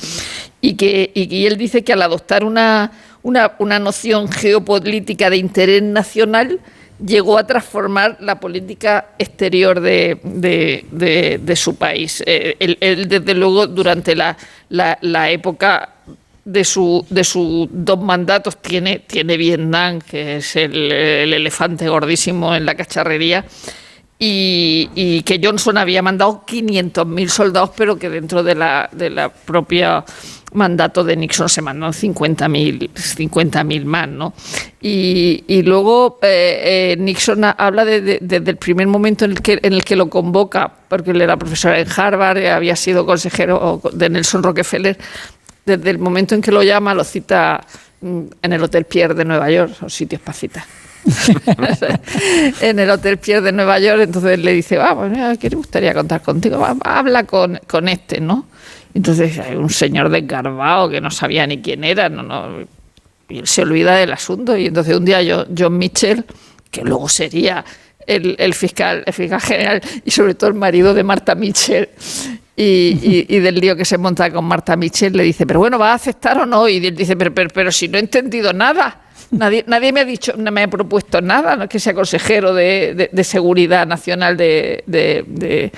[0.61, 5.37] Y que y, y él dice que al adoptar una, una, una noción geopolítica de
[5.37, 6.61] interés nacional,
[7.05, 10.85] llegó a transformar la política exterior de, de-
[11.55, 12.23] su país.
[12.25, 14.37] Eh, él, él, desde luego, durante la,
[14.69, 15.89] la- la época
[16.45, 22.55] de su de sus dos mandatos tiene tiene Vietnam que es el, el elefante gordísimo
[22.55, 23.43] en la cacharrería
[24.19, 30.03] y, que Johnson había mandado 500.000 soldados pero que dentro de la de la propia
[30.53, 34.33] mandato de Nixon se mandaron 50.000 50.000 más no
[34.81, 39.31] y, y luego eh, eh, Nixon ha- habla de- de- desde el primer momento en
[39.31, 43.05] el que en el que lo convoca porque él era profesor en Harvard había sido
[43.05, 44.97] consejero de Nelson Rockefeller
[45.65, 47.61] desde el momento en que lo llama, lo cita
[47.99, 50.63] mm, en el Hotel Pierre de Nueva York, son sitios para citar.
[52.61, 55.55] en el Hotel Pierre de Nueva York, entonces le dice, ah, pues mira, ¿qué le
[55.55, 56.59] gustaría contar contigo?
[56.59, 58.47] Va, habla con, con este, ¿no?
[58.93, 62.59] Entonces hay un señor desgarbado que no sabía ni quién era, no, no,
[63.29, 64.57] y él se olvida del asunto.
[64.57, 66.25] Y entonces un día yo, John Mitchell,
[66.71, 67.63] que luego sería
[68.05, 71.89] el, el fiscal, el fiscal general y sobre todo el marido de Marta Mitchell,
[72.55, 75.77] y, y- y del lío que se monta con Marta Mitchell, le dice, pero bueno,
[75.77, 76.67] ¿va a aceptar o no?
[76.67, 79.01] Y él dice, pero, pero, pero si no he entendido nada.
[79.31, 82.53] Nadie, nadie me ha dicho, no me ha propuesto nada, no es que sea consejero
[82.53, 85.71] de, de- seguridad nacional de, de-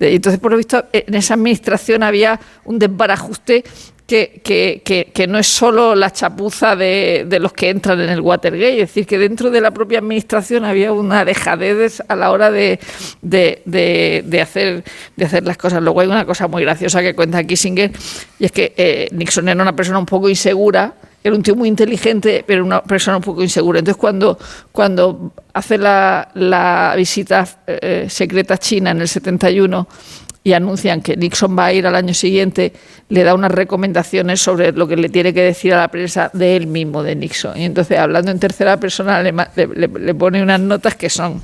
[0.00, 3.62] Entonces, por lo visto, en esa administración había un desbarajuste
[4.06, 8.08] que, que, que, que no es solo la chapuza de, de los que entran en
[8.10, 12.30] el Watergate, es decir, que dentro de la propia administración había una dejadez a la
[12.30, 12.78] hora de,
[13.22, 14.84] de, de- de hacer,
[15.16, 15.82] de hacer las cosas.
[15.82, 17.92] Luego hay una cosa muy graciosa que cuenta Kissinger,
[18.38, 21.68] y es que eh, Nixon era una persona un poco insegura, era un tío muy
[21.70, 23.78] inteligente, pero una persona un poco insegura.
[23.78, 24.38] Entonces, cuando,
[24.70, 29.88] cuando hace la, la visita eh, secreta a China en el 71
[30.44, 32.74] y anuncian que Nixon va a ir al año siguiente,
[33.08, 36.56] le da unas recomendaciones sobre lo que le tiene que decir a la prensa de
[36.56, 37.56] él mismo, de Nixon.
[37.58, 39.32] Y entonces, hablando en tercera persona, le-
[39.66, 41.42] le pone unas notas que son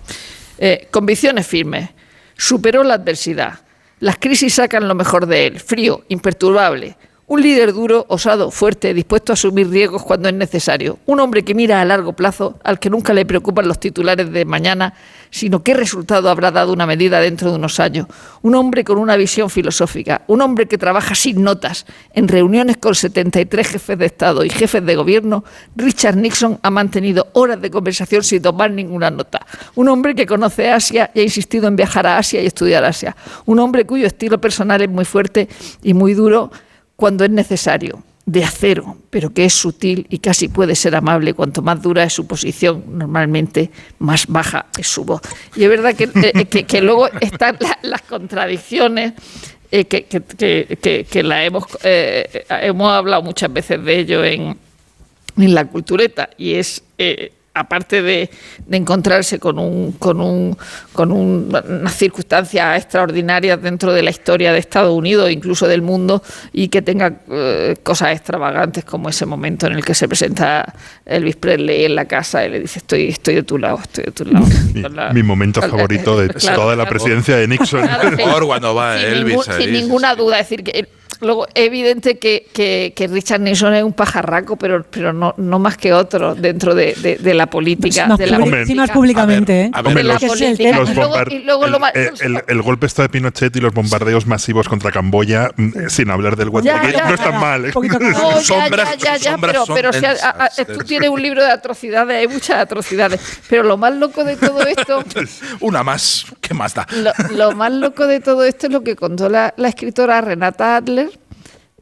[0.59, 1.89] eh, convicciones firmes,
[2.37, 3.61] superó la adversidad,
[4.01, 6.97] las crisis sacan lo mejor de él, frío, imperturbable,
[7.31, 10.99] un líder duro, osado, fuerte, dispuesto a asumir riesgos cuando es necesario.
[11.07, 14.45] Un hombre que mira a largo plazo, al que nunca le preocupan los titulares de
[14.45, 14.95] mañana,
[15.31, 18.09] sino qué resultado habrá dado una medida dentro de unos años.
[18.43, 20.23] Un hombre con una visión filosófica.
[20.27, 21.87] Un hombre que trabaja sin notas.
[22.15, 25.45] En reuniones con 73 jefes de Estado y jefes de gobierno,
[25.77, 29.47] Richard Nixon ha mantenido horas de conversación sin tomar ninguna nota.
[29.77, 33.15] Un hombre que conoce Asia y ha insistido en viajar a Asia y estudiar Asia.
[33.47, 35.49] Un hombre cuyo estilo personal es muy fuerte
[35.81, 36.51] y muy duro
[37.01, 41.35] cuando es necesario, de acero, pero que es sutil y casi puede ser amable.
[41.35, 45.23] Cuanto más dura es su posición, normalmente más baja es su voz.
[45.57, 49.15] Y es verdad que, eh, que- que luego están la- las contradicciones.
[49.73, 54.57] eh, que, que, la hemos, eh, hemos hablado muchas veces de ello en,
[55.39, 58.31] en la cultureta y es eh, aparte de,
[58.67, 60.57] de encontrarse con un con un
[60.93, 66.23] con un- unas circunstancias extraordinarias dentro de la historia de Estados Unidos incluso del mundo
[66.53, 70.73] y que tenga eh, cosas extravagantes como ese momento en el que se presenta
[71.05, 74.13] Elvis Presley en la casa y le dice estoy estoy de tu lado estoy de
[74.13, 77.49] tu lado Mi, Con la- mi momento la- favorito de claro, toda la presidencia de
[77.49, 77.83] Nixon.
[77.83, 78.23] Claro, sí.
[78.23, 80.39] Por cuando va sin, Elvis ningún- ahí, sin sí, ninguna duda.
[80.39, 80.89] Es decir, que
[81.21, 85.59] luego es evidente que, que- que Richard Nixon es un pajarraco, pero, pero no, no
[85.59, 88.07] más que otro dentro de, de- de la política.
[88.07, 89.23] Más de la Hombre, sí, más política.
[89.27, 89.71] públicamente, ¿eh?
[89.73, 92.63] a ver, es el política.
[92.63, 96.93] golpe está de Pinochet y los bombardeos masivos contra Camboya, mm, sin hablar del Watergate,
[96.93, 97.15] ya, no ya.
[97.15, 97.65] están mal.
[97.67, 97.73] ¿eh?
[98.01, 100.67] No, ya, sombras- ya, ya, ya, sombras pero, son pero si a- a- a- densas,
[100.79, 103.21] tú tienes un libro de atrocidades, hay muchas atrocidades.
[103.49, 105.05] Pero lo más loco de todo esto
[105.61, 106.87] Una más, ¿qué más da?
[106.97, 110.77] Lo, lo más loco de todo esto es lo que contó la, la escritora Renata
[110.77, 111.10] Adler,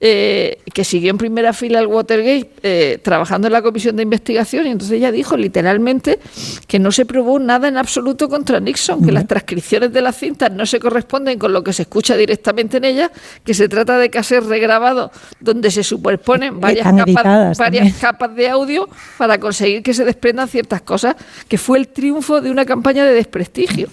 [0.00, 4.66] eh, que siguió en primera fila el Watergate eh, trabajando en la comisión de investigación
[4.66, 6.20] y entonces ella dijo literalmente
[6.68, 10.52] que no se probó nada en absoluto contra Nixon, que las transcripciones de las cintas
[10.52, 13.10] no se corresponden con lo que se escucha directamente en ellas,
[13.44, 18.88] que se trata de casos regrabados donde se superponen varias, capas, varias capas de audio
[19.16, 21.16] para conseguir que se desprendan ciertas cosas,
[21.48, 23.88] que fue el triunfo de una campaña de desprestigio.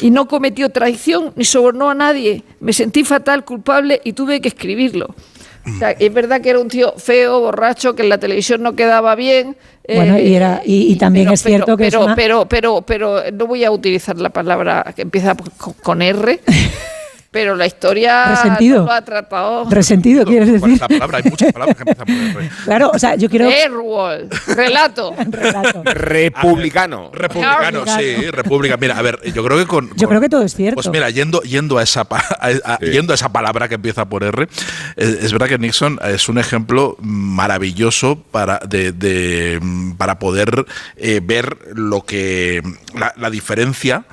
[0.00, 2.42] Y no cometió traición ni sobornó a nadie.
[2.60, 5.14] Me sentí fatal, culpable y tuve que escribirlo.
[5.66, 8.74] O sea, es verdad que era un tío feo, borracho, que en la televisión no
[8.74, 9.56] quedaba bien.
[9.86, 13.22] Bueno, y era- y- y también es cierto que es pero, una- pero, pero, pero
[13.32, 16.40] no voy a utilizar la palabra que empieza con, con R,
[17.34, 18.78] pero la historia Resentido.
[18.78, 19.68] no lo ha tratado.
[19.68, 20.74] Resentido, quieres ¿Cuál decir.
[20.76, 21.18] es la palabra?
[21.18, 22.50] Hay muchas palabras que empiezan por R.
[22.64, 23.48] Claro, o sea, yo quiero.
[23.48, 25.14] Airwall, relato.
[25.30, 25.82] Relato.
[25.84, 27.10] Republicano.
[27.12, 28.76] Republicano, sí, república.
[28.76, 29.88] Mira, a ver, yo creo que con.
[29.96, 30.76] Yo con- creo que todo es cierto.
[30.76, 32.86] Pues mira, yendo, yendo, a esa, pa- a- a- Sí.
[32.92, 34.48] yendo a esa palabra que empieza por R, eh,
[34.96, 39.60] es verdad que Nixon es un ejemplo maravilloso para, de, de,
[39.98, 40.64] para poder
[40.96, 42.62] eh, ver lo que
[42.96, 44.04] la, la diferencia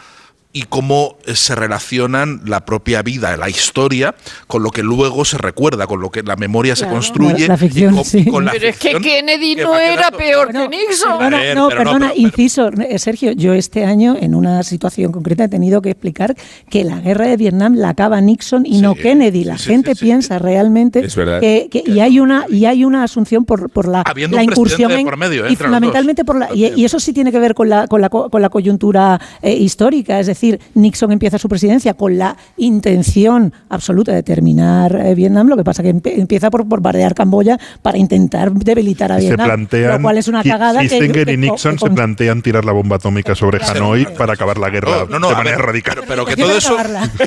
[0.54, 4.16] y cómo eh, se relacionan la propia vida, la historia,
[4.48, 7.48] con lo que luego se recuerda, con lo que la memoria se construye.
[7.48, 8.26] La ficción, y con, sí.
[8.26, 11.18] con la Pero es que Kennedy que no era peor Bueno, que Nixon.
[11.18, 15.46] Perdona, ver, no, perdona, pero- inciso, eh, Sergio, yo este año en una situación concreta
[15.46, 16.36] he tenido que explicar
[16.70, 19.46] que la guerra de Vietnam la acaba Nixon y Sí, no Kennedy.
[19.46, 20.06] La sí, gente sí, sí.
[20.06, 21.40] piensa realmente Es verdad.
[21.40, 24.92] que, que- y hay una y hay una asunción por, por la, Habiendo la incursión
[24.92, 25.54] en, por medio, ¿eh?
[25.54, 28.30] y fundamentalmente por la y, eso sí tiene que ver con la con la, co-
[28.30, 30.41] con la coyuntura eh, histórica, es decir,
[30.76, 35.84] Nixon empieza su presidencia con la intención absoluta de terminar eh, Vietnam, lo que pasa
[35.84, 40.18] que empe- empieza por bombardear Camboya para intentar debilitar a se Vietnam, plantean, lo cual
[40.18, 43.64] es una cagada Kissinger que- y Nixon que- se plantean tirar la bomba atómica sobre
[43.64, 45.96] Hanoi para acabar la guerra No, no, no, de a manera ver, radical.
[45.96, 46.78] Pero, pero que todo eso.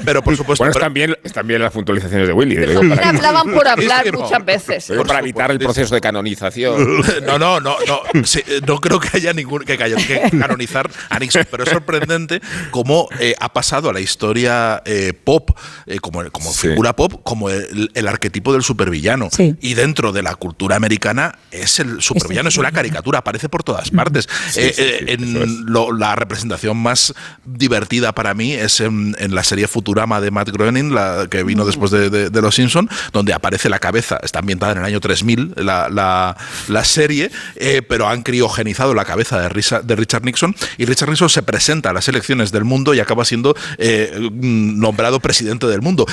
[0.05, 0.65] Pero por supuesto.
[0.65, 2.57] Bueno, pero- están bien, están bien las puntualizaciones de Willy.
[2.57, 4.89] digo, También para, hablaban por hablar muchas veces.
[4.89, 7.03] digo, para evitar el proceso de canonización.
[7.25, 8.25] No, no, no, no.
[8.25, 12.41] Sí, no creo que haya ningún que, haya que canonizar a Nixon, pero es sorprendente
[12.71, 15.51] cómo cómo eh, ha pasado a la historia eh, pop,
[15.87, 19.29] eh, como, como figura pop, como el, el arquetipo del supervillano.
[19.33, 19.55] Sí.
[19.61, 23.91] Y dentro de la cultura americana es el supervillano, es una caricatura, aparece por todas
[23.91, 24.29] partes.
[24.57, 27.15] Eh, eh, en lo- la representación más
[27.45, 31.65] divertida para mí es en, en la serie Futurama de Matt Groening, la que vino
[31.65, 35.01] después de, de- de Los Simpson, donde aparece la cabeza, está ambientada en el año
[35.01, 36.37] 3000 la, la-
[36.69, 41.11] la serie, eh, pero han criogenizado la cabeza de, Risa- de Richard Nixon y Richard
[41.11, 45.83] Nixon se presenta a las elecciones del mundo y acaba siendo eh, nombrado presidente del
[45.83, 46.07] mundo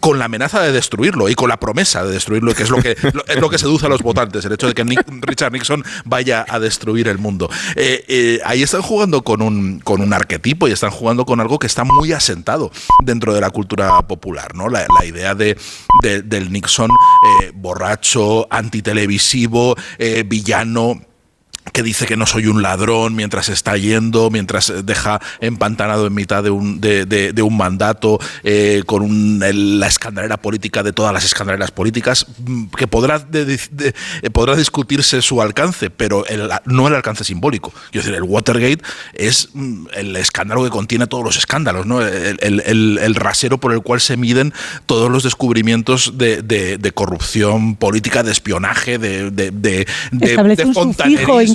[0.00, 2.96] con la amenaza de destruirlo y con la promesa de destruirlo, que es lo que,
[3.12, 5.82] lo- es lo que seduce a los votantes, el hecho de que Nick- Richard Nixon
[6.04, 7.50] vaya a destruir el mundo.
[7.74, 11.58] Eh, eh, ahí están jugando con un, con un arquetipo y están jugando con algo
[11.58, 12.70] que está muy asentado
[13.04, 14.68] dentro de la cultura popular, ¿no?
[14.68, 15.58] La, la idea de,
[16.04, 16.90] de- del Nixon
[17.42, 19.74] eh, borracho, antitelevisivo,
[20.26, 21.00] villano
[21.72, 26.14] que dice que no soy un ladrón mientras está yendo, mientras eh, deja empantanado en
[26.14, 30.82] mitad de un, de, de- de un mandato, eh, con un- el- la escandalera política
[30.82, 33.58] de todas las escandaleras políticas, mm, que podrá, eh,
[34.32, 37.72] podrá discutirse su alcance, pero el- no el alcance simbólico.
[37.90, 38.82] Quiero decir, el Watergate
[39.14, 42.00] es mm, el escándalo que contiene todos los escándalos, ¿no?
[42.02, 44.52] el, rasero por el cual se miden
[44.86, 49.86] todos los descubrimientos de, corrupción política, de espionaje, de, de.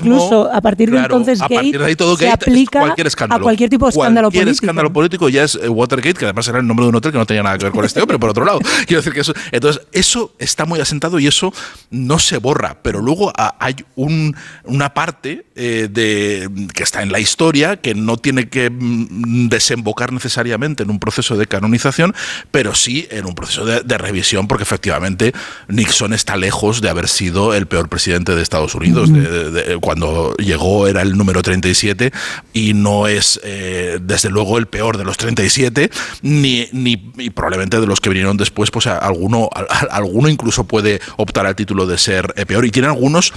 [0.05, 2.79] Incluso a partir de Claro, entonces a Gate partir de ahí todo se Gate aplica
[2.79, 3.39] cualquier escándalo.
[3.39, 4.65] a cualquier tipo de escándalo Cualquier político.
[4.65, 7.17] escándalo político ya es eh, Watergate, que además era el nombre de un hotel que
[7.17, 8.59] no tenía nada que ver con este hombre, por otro lado.
[8.87, 9.33] Quiero decir que eso.
[9.51, 11.53] Entonces, eso está muy asentado y eso
[11.91, 12.77] no se borra.
[12.81, 14.35] Pero luego ah, hay un-
[14.65, 20.11] una parte eh, de, que está en la historia que no tiene que mm, desembocar
[20.11, 22.13] necesariamente en un proceso de canonización,
[22.51, 25.33] pero sí en un proceso de, de revisión, porque efectivamente
[25.67, 29.11] Nixon está lejos de haber sido el peor presidente de Estados Unidos.
[29.11, 32.11] De- de- de- cuando llegó era el número 37
[32.51, 35.91] y no es, eh, desde luego, el peor de los 37,
[36.23, 40.29] ni, ni y probablemente de los que vinieron después, pues a- alguno, a- a- alguno
[40.29, 42.65] incluso puede optar al título de ser eh, peor.
[42.65, 43.33] Y tiene algunos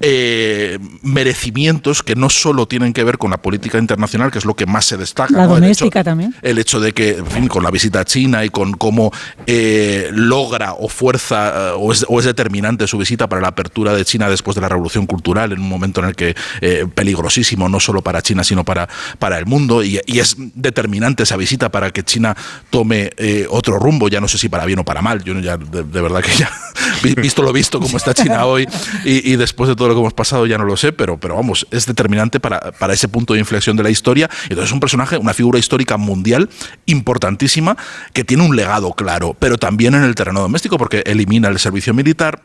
[0.00, 4.54] eh, merecimientos que no solo tienen que ver con la política internacional, que es lo
[4.54, 5.32] que más se destaca.
[5.32, 5.56] La ¿no?
[5.56, 6.34] El hecho- doméstica también.
[6.42, 9.12] el hecho de que, en fin, con la visita a China y con cómo
[9.46, 14.04] eh, logra o fuerza o, es, o es determinante su visita para la apertura de
[14.04, 17.80] China después de la revolución cultural, en un momento en el que eh, peligrosísimo, no
[17.80, 22.02] solo para China, sino para, para el mundo, y, es determinante esa visita para que
[22.02, 22.36] China
[22.70, 25.56] tome eh, otro rumbo, ya no sé si para bien o para mal, yo ya
[25.56, 26.50] de, verdad que ya,
[27.02, 28.66] vi- visto lo visto, como está China hoy,
[29.04, 31.34] y, y después de todo lo que hemos pasado, ya no lo sé, pero, pero
[31.36, 34.30] vamos, es determinante para, para ese punto de inflexión de la historia.
[34.44, 36.48] Entonces es un personaje, una figura histórica mundial
[36.86, 37.76] importantísima,
[38.12, 41.92] que tiene un legado claro, pero también en el terreno doméstico, porque elimina el servicio
[41.94, 42.42] militar.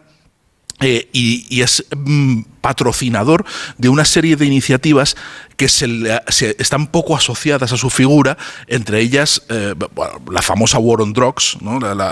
[0.81, 3.45] Eh, y, es mm, patrocinador
[3.77, 5.15] de una serie de iniciativas
[5.55, 6.21] que se, le-
[6.57, 8.37] están poco asociadas a su figura,
[8.67, 9.75] entre ellas eh,
[10.31, 11.79] la famosa War on Drugs, ¿no?
[11.79, 12.11] la, la-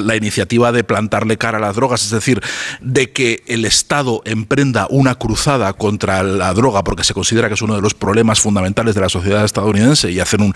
[0.00, 2.40] la- iniciativa de plantarle cara a las drogas, es decir,
[2.80, 7.62] de que el Estado emprenda una cruzada contra la droga, porque se considera que es
[7.62, 10.54] uno de los problemas fundamentales de la sociedad estadounidense y hacen un,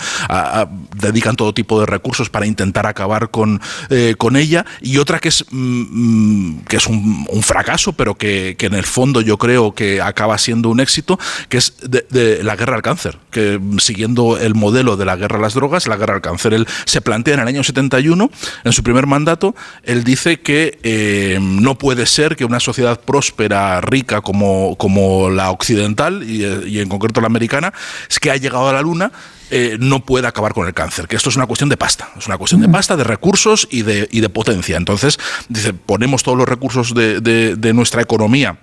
[0.97, 3.61] dedican todo tipo de recursos para intentar acabar con,
[3.91, 5.57] eh, con ella, y otra que es, mm,
[5.91, 10.39] mm, que es un, un fracaso, pero que, en el fondo yo creo que acaba
[10.39, 15.05] siendo un éxito, que es de, la guerra al cáncer, que siguiendo el modelo de
[15.05, 17.65] la guerra a las drogas, la guerra al cáncer, él se plantea en el año
[17.65, 18.31] 71,
[18.65, 23.81] en su primer mandato, él dice que eh, no puede ser que una sociedad próspera,
[23.81, 27.73] rica como, como la occidental y, eh, y en concreto la americana,
[28.09, 29.13] es que ha llegado a la luna,
[29.53, 32.27] eh, no puede acabar con el cáncer, que esto es una cuestión de pasta, es
[32.27, 34.77] una cuestión de pasta, de recursos y de, y de potencia.
[34.77, 38.59] Entonces, dice, ponemos todos los recursos de, de- de nuestra economía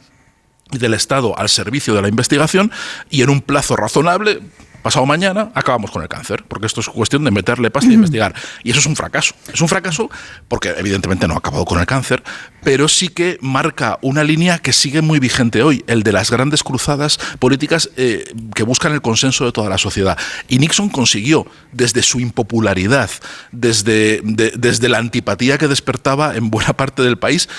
[0.71, 2.71] y del Estado al servicio de la investigación
[3.09, 4.39] y en un plazo razonable,
[4.81, 8.33] pasado mañana, acabamos con el cáncer, porque esto es cuestión de meterle pasta e investigar.
[8.63, 9.33] Y eso es un fracaso.
[9.53, 10.09] Es un fracaso
[10.47, 12.23] porque evidentemente no ha acabado con el cáncer,
[12.63, 16.63] pero sí que marca una línea que sigue muy vigente hoy, el de las grandes
[16.63, 18.23] cruzadas políticas eh,
[18.55, 20.17] que buscan el consenso de toda la sociedad.
[20.47, 23.09] Y Nixon consiguió, desde su impopularidad,
[23.51, 27.49] desde, de- desde la antipatía que despertaba en buena parte del país,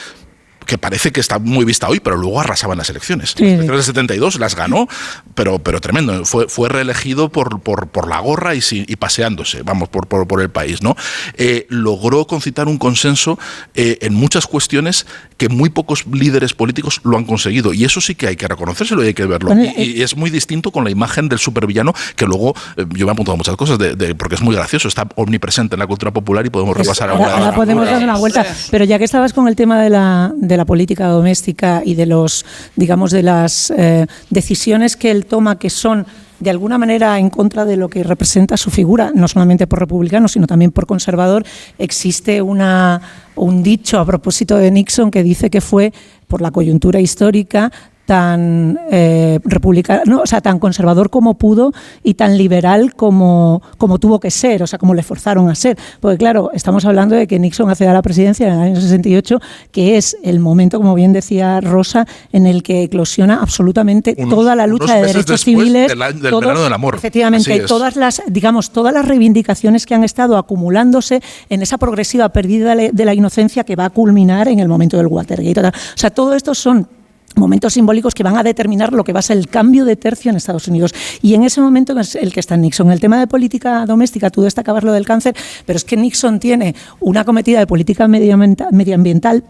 [0.71, 3.35] que parece que está muy vista hoy, pero luego arrasaban las elecciones.
[3.37, 3.43] Sí.
[3.43, 4.87] Las elecciones del 72 las ganó,
[5.35, 6.25] pero, pero tremendo.
[6.25, 10.41] Fue, fue reelegido por, por, por la gorra y, y paseándose, vamos, por, por, por
[10.41, 10.81] el país.
[10.81, 10.95] ¿no?
[11.37, 13.37] Eh, logró concitar un consenso
[13.75, 15.07] eh, en muchas cuestiones
[15.37, 17.75] que muy pocos líderes políticos lo han conseguido.
[17.75, 19.49] Y eso sí que hay que reconocérselo y hay que verlo.
[19.53, 23.07] Bueno, y, y es muy distinto con la imagen del supervillano, que luego eh, yo
[23.07, 25.87] me he apuntado muchas cosas, de, de- porque es muy gracioso, está omnipresente en la
[25.89, 29.05] cultura popular y podemos repasar Ahora, alguna- ahora podemos dar una vuelta, pero ya que
[29.05, 32.45] estabas con el tema de la, de la política doméstica y de los,
[32.77, 36.07] digamos, de las eh, decisiones que él toma que son
[36.41, 40.27] de alguna manera en contra de lo que representa su figura, no solamente por republicano,
[40.27, 41.45] sino también por conservador,
[41.79, 43.03] existe una,
[43.37, 45.93] un dicho a propósito de Nixon que dice que fue
[46.27, 47.71] por la coyuntura histórica
[48.11, 54.19] tan eh, republicano, o sea, tan conservador como pudo y tan liberal como, como tuvo
[54.19, 55.79] que ser, o sea, como le forzaron a ser.
[56.01, 59.39] Porque claro, estamos hablando de que Nixon accede a la presidencia en el año 68,
[59.71, 64.57] que es el momento, como bien decía Rosa, en el que eclosiona absolutamente Unos- toda
[64.57, 65.87] la lucha de derechos civiles.
[65.87, 66.97] del año- del todo- verano del amor.
[66.97, 72.75] Efectivamente, todas las, digamos, todas las reivindicaciones que han estado acumulándose en esa progresiva pérdida
[72.75, 75.61] de la inocencia que va a culminar en el momento del Watergate.
[75.61, 76.89] O sea, todo esto son
[77.37, 80.31] momentos simbólicos que van a determinar lo que va a ser el cambio de tercio
[80.31, 80.93] en Estados Unidos.
[81.23, 82.91] Y en ese momento es el que está Nixon.
[82.91, 86.75] El tema de política doméstica, tú destacabas lo del cáncer, pero es que Nixon tiene
[87.01, 89.43] una cometida de política medioambienta- medioambiental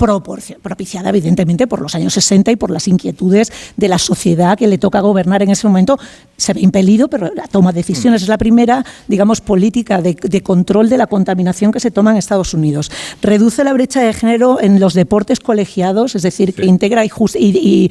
[0.62, 4.78] propiciada evidentemente por los años 60 y por las inquietudes de la sociedad que le
[4.78, 5.98] toca gobernar en ese momento.
[6.36, 10.42] Se ve impelido, pero la toma de decisiones es la primera, digamos, política de, de
[10.42, 12.90] control de la contaminación que se toma en Estados Unidos.
[13.22, 17.36] Reduce la brecha de género en los deportes colegiados, es decir, que integra y, jus-
[17.38, 17.90] y- y- y-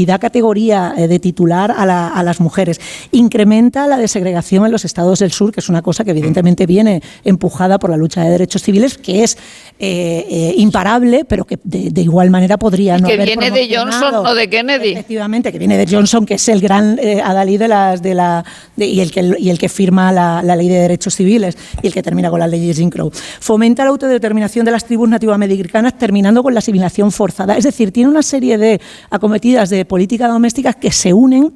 [0.00, 2.80] y da categoría eh, de titular a, la- a las mujeres.
[3.12, 7.02] Incrementa la desegregación en los estados del sur, que es una cosa que evidentemente viene
[7.24, 9.36] empujada por la lucha de derechos civiles, que es
[9.78, 13.68] eh, eh, imparable, pero que de, de igual manera podría no que haber viene de
[13.76, 14.92] Johnson o de Kennedy.
[14.92, 18.44] Efectivamente, que viene de Johnson, que es el gran eh, adalid de las de la
[18.76, 21.86] de- y el que y el que firma la, la ley de derechos civiles y
[21.86, 23.10] el que termina con las leyes Jim Crow.
[23.40, 27.56] Fomenta la autodeterminación de las tribus nativoamericanas, terminando con la asimilación forzada.
[27.56, 28.80] Es decir, tiene una serie de
[29.12, 31.52] acometidas de política doméstica que se unen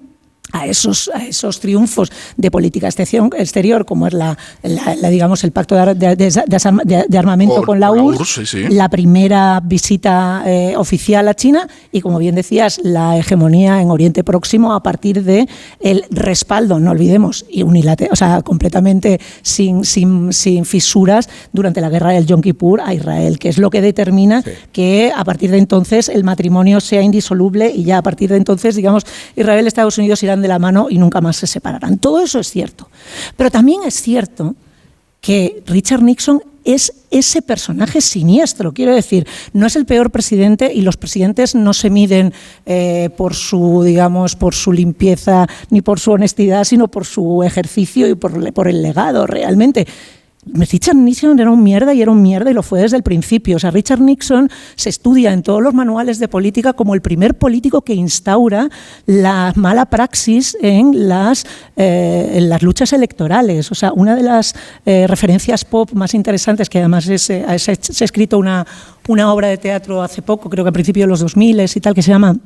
[0.53, 5.43] a esos, a esos triunfos de política exterior, exterior como es la, la- la, digamos
[5.45, 8.67] el pacto de, de- de- de- armamento Por- con la con la URSS, URSS, sí,
[8.69, 8.75] sí.
[8.75, 14.23] la primera visita eh, oficial a China y, como bien decías, la hegemonía en Oriente
[14.25, 15.49] Próximo a partir de
[15.81, 21.89] el respaldo, no olvidemos, y unilateral, o sea, completamente sin, sin, sin fisuras durante la
[21.89, 24.43] guerra del Yom Kippur a Israel, que es lo que determina
[24.73, 28.77] que a partir de entonces el matrimonio sea indisoluble y ya a partir de entonces,
[28.77, 31.99] digamos, Israel Estados Unidos irán de la mano y nunca más se separarán.
[31.99, 32.89] Todo eso es cierto.
[33.37, 34.55] Pero también es cierto
[35.21, 38.73] que Richard Nixon es ese personaje siniestro.
[38.73, 42.35] Quiero decir, no es el peor presidente y los presidentes no se miden
[42.67, 48.09] eh, por su, digamos, por su limpieza ni por su honestidad, sino por su ejercicio
[48.09, 49.87] y por, por el legado realmente.
[50.53, 53.57] Richard Nixon era un mierda y era un mierda y lo fue desde el principio.
[53.57, 57.37] O sea, Richard Nixon se estudia en todos los manuales de política como el primer
[57.37, 58.69] político que instaura
[59.07, 63.73] la mala praxis en las, eh, las luchas electorales.
[63.73, 67.75] O sea, una de las eh, referencias pop más interesantes, que además es, eh, se,
[67.75, 68.67] se ha escrito una,
[69.09, 71.95] una obra de teatro hace poco, creo que a principios de los 2000 y tal,
[71.95, 72.37] que se llama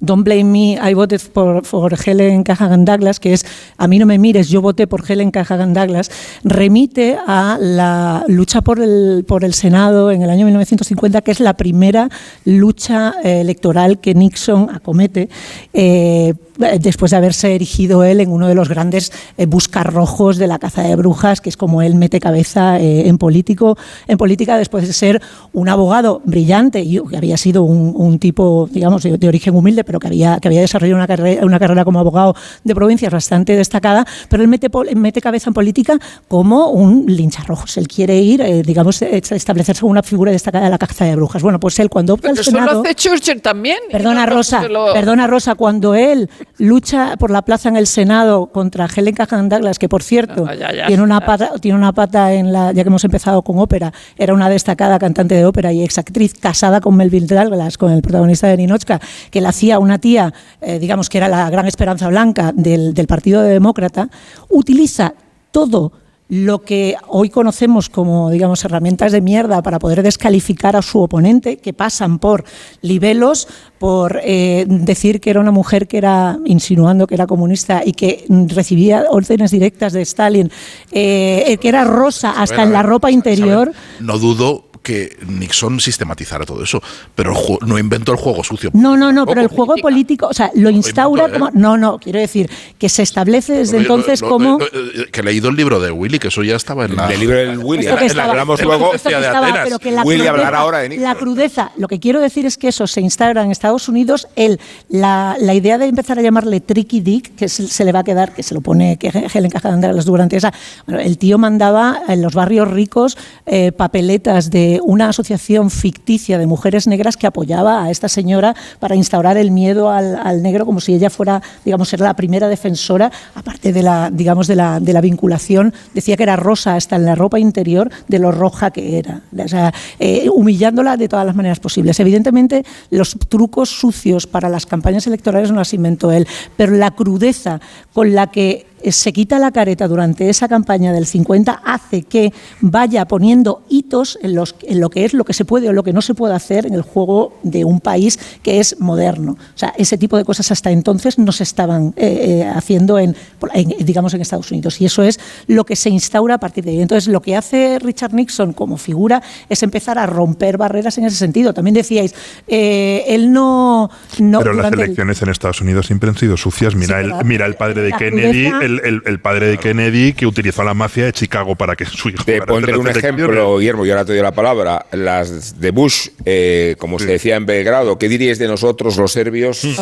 [0.00, 3.44] Don't blame me, I voted for, Helen Cahagan Douglas, que es
[3.76, 6.10] A mí no me mires, yo voté por Helen Cahagan Douglas,
[6.44, 11.40] remite a la lucha por el, por el Senado en el año 1950, que es
[11.40, 12.08] la primera
[12.44, 15.28] lucha eh, electoral que Nixon acomete.
[15.72, 16.34] eh,
[16.80, 20.82] después de haberse erigido él en uno de los grandes eh, buscarrojos de la caza
[20.82, 24.92] de brujas, que es como él mete cabeza eh, en, político, en política después de
[24.92, 29.54] ser un abogado brillante y que había sido un, un tipo, digamos, de, de origen
[29.56, 32.34] humilde, pero que había, que había desarrollado una carrera, una carrera como abogado
[32.64, 35.98] de provincias bastante destacada, pero él mete, pol- mete cabeza en política
[36.28, 37.76] como un lincharrojos.
[37.76, 41.16] Él quiere ir, eh, digamos, eh, establecerse como una figura destacada de la caza de
[41.16, 41.42] brujas.
[41.42, 42.82] Bueno, pues él cuando opta al eso lo Senado...
[42.82, 43.78] hace Churchill también.
[43.90, 46.28] Perdona, no- Rosa, lo- perdona, Rosa, cuando él
[46.58, 50.54] lucha por la plaza en el Senado contra Helen Cahan Douglas, que por cierto Ah,
[50.54, 51.26] ya, ya, tiene, una ya.
[51.26, 54.98] pata, tiene una pata en la, ya que hemos empezado con ópera, era una destacada
[54.98, 59.00] cantante de ópera y exactriz casada con Melville Douglas, con el protagonista de Ninochka,
[59.30, 63.06] que la hacía una tía, eh, digamos que era la gran esperanza blanca del, del
[63.06, 64.08] Partido Demócrata,
[64.48, 65.14] utiliza
[65.52, 65.92] todo
[66.28, 71.58] lo que hoy conocemos como, digamos, herramientas de mierda para poder descalificar a su oponente,
[71.58, 72.44] que pasan por
[72.82, 73.46] libelos,
[73.78, 78.24] por eh, decir que era una mujer que era, insinuando que era comunista y que
[78.48, 80.50] recibía órdenes directas de Stalin,
[80.90, 83.72] eh, que era rosa hasta ver, en la ropa ver, interior.
[84.00, 86.80] No dudo que Nixon sistematizara todo eso,
[87.16, 88.70] pero el no inventó el juego sucio.
[88.72, 91.50] No, no, no, pero el juego político, o sea, lo instaura inventó, ¿eh?
[91.50, 91.60] como.
[91.60, 94.58] No, no, quiero decir que se establece desde Lo- lo- entonces lo- como.
[94.60, 94.66] lo-
[95.10, 97.12] que he leído el libro de Willy, que eso ya estaba en la.
[97.12, 98.90] El libro del Willy, Esto que la- estaba- hablamos luego.
[98.90, 99.60] de estaba, Atenas.
[99.64, 101.04] pero que la Willy crudeza- hablará ahora de Nixon.
[101.04, 104.28] La crudeza, lo que quiero decir es que eso se instaura en Estados Unidos.
[104.36, 108.00] El, la, la idea de empezar a llamarle Tricky Dick, que se, se le va
[108.00, 110.52] a quedar, que se lo pone que Helen Cajadandaras durante esa.
[110.86, 113.16] Bueno, el tío mandaba en los barrios ricos
[113.46, 118.96] eh, papeletas de una asociación ficticia de mujeres negras que apoyaba a esta señora para
[118.96, 123.72] instaurar el miedo al, negro como si ella fuera, digamos, ser la primera defensora, aparte
[123.72, 125.72] de la, digamos, de la, de la vinculación.
[125.94, 129.22] Decía que era rosa hasta en la ropa interior de lo roja que era.
[129.38, 131.98] O sea, eh, humillándola de todas las maneras posibles.
[132.00, 137.60] Evidentemente, los trucos sucios para las campañas electorales no las inventó él, pero la crudeza
[137.92, 143.06] con la que se quita la careta durante esa campaña del 50 hace que vaya
[143.06, 145.92] poniendo hitos en, los, en lo que es lo que se puede o lo que
[145.92, 149.32] no se puede hacer en el juego de un país que es moderno.
[149.32, 153.16] O sea, ese tipo de cosas hasta entonces no se estaban eh, eh, haciendo en,
[153.54, 154.80] en, digamos, en Estados Unidos.
[154.80, 156.80] Y eso es lo que se instaura a partir de ahí.
[156.80, 161.16] Entonces, lo que hace Richard Nixon como figura es empezar a romper barreras en ese
[161.16, 161.54] sentido.
[161.54, 162.14] También decíais,
[162.46, 163.90] eh, él no...
[164.18, 166.74] no Pero las el- elecciones en Estados Unidos siempre han sido sucias.
[166.74, 170.12] Mira, Sí, el, mira el padre de Kennedy, crudeza- el, el- el padre de Kennedy
[170.12, 173.58] que utilizó a la mafia de Chicago para que su hijo Te pondré un ejemplo,
[173.58, 174.84] Guillermo, y ahora te doy la palabra.
[174.92, 179.58] Las de Bush, eh, como se decía en Belgrado, ¿qué diríais de nosotros los serbios
[179.58, 179.74] si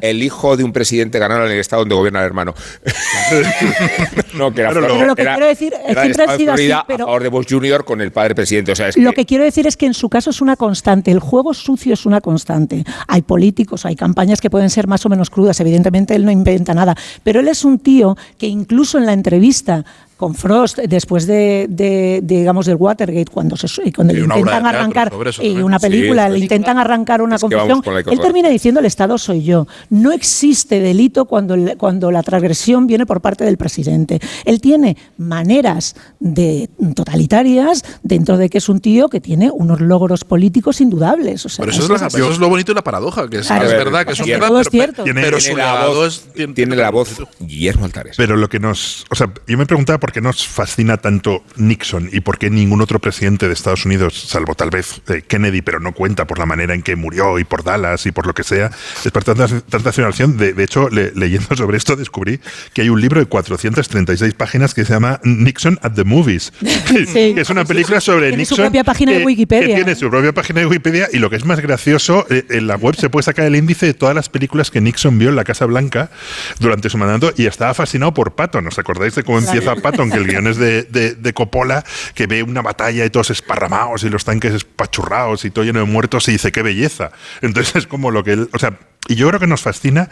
[0.00, 2.54] el hijo de un presidente ganara en el estado donde gobierna el hermano?
[4.34, 6.70] no, que era, Pero lo que era- quiero decir, era el siempre ha sido así,
[6.86, 7.84] pero- a favor de Bush Jr.
[7.84, 8.72] con el padre presidente.
[8.72, 10.56] O sea, es Lo que- que quiero decir es que en su caso es una
[10.56, 11.10] constante.
[11.10, 12.84] El juego sucio es una constante.
[13.08, 15.58] Hay políticos, hay campañas que pueden ser más o menos crudas.
[15.60, 16.96] Evidentemente él no inventa nada.
[17.24, 19.84] Pero él es un tío que incluso en la entrevista
[20.18, 25.10] con Frost después de, de- de, digamos del Watergate cuando se cuando le intentan arrancar
[25.40, 28.80] y una película sí, le intentan arrancar una Es que confesión con él termina diciendo
[28.80, 33.56] el Estado soy yo no existe delito cuando cuando la transgresión viene por parte del
[33.56, 39.80] presidente él tiene maneras de totalitarias dentro de que es un tío que tiene unos
[39.80, 42.16] logros políticos indudables o sea, Pero eso es, eso la- es así.
[42.20, 43.66] eso es lo bonito y la paradoja, que es, Claro.
[43.66, 45.04] es A ver, verdad que es un Guillermo, gran, todo es pero- cierto.
[45.04, 47.08] Tiene- pero tiene su la voz, es- tiene- tiene la voz
[47.38, 48.14] Guillermo Altares.
[48.16, 49.04] Pero lo que nos.
[49.10, 52.80] O sea, yo me preguntaba por qué nos fascina tanto Nixon y por qué ningún
[52.80, 56.46] otro presidente de Estados Unidos, salvo tal vez eh, Kennedy, pero no cuenta por la
[56.46, 58.70] manera en que murió y por Dallas y por lo que sea,
[59.04, 59.90] es para tanta, tanta.
[60.36, 62.40] De, de hecho, le- leyendo sobre esto, descubrí
[62.72, 66.52] que hay un libro de 436 páginas que se llama Nixon at the Movies.
[66.88, 67.04] Sí.
[67.34, 68.66] que es una película sobre Tiene su Nixon.
[68.66, 69.68] propia página de Wikipedia.
[69.68, 72.66] que tiene su propia página de Wikipedia y lo que es más gracioso, eh, en
[72.66, 75.36] la web se puede sacar el índice de todas las películas que Nixon vio en
[75.36, 76.10] la Casa Blanca
[76.60, 78.66] durante su mandato y estaba fascinado por Patton.
[78.66, 79.97] ¿Os acordáis de cómo empieza Patton?
[80.10, 81.84] Que el guion es de, de- de Coppola,
[82.14, 85.86] que ve una batalla y todos esparramados y los tanques espachurrados y todo lleno de
[85.86, 87.10] muertos y dice, qué belleza.
[87.42, 88.48] Entonces es como lo que él...
[88.52, 88.78] O sea,
[89.08, 90.08] y yo creo que nos fascina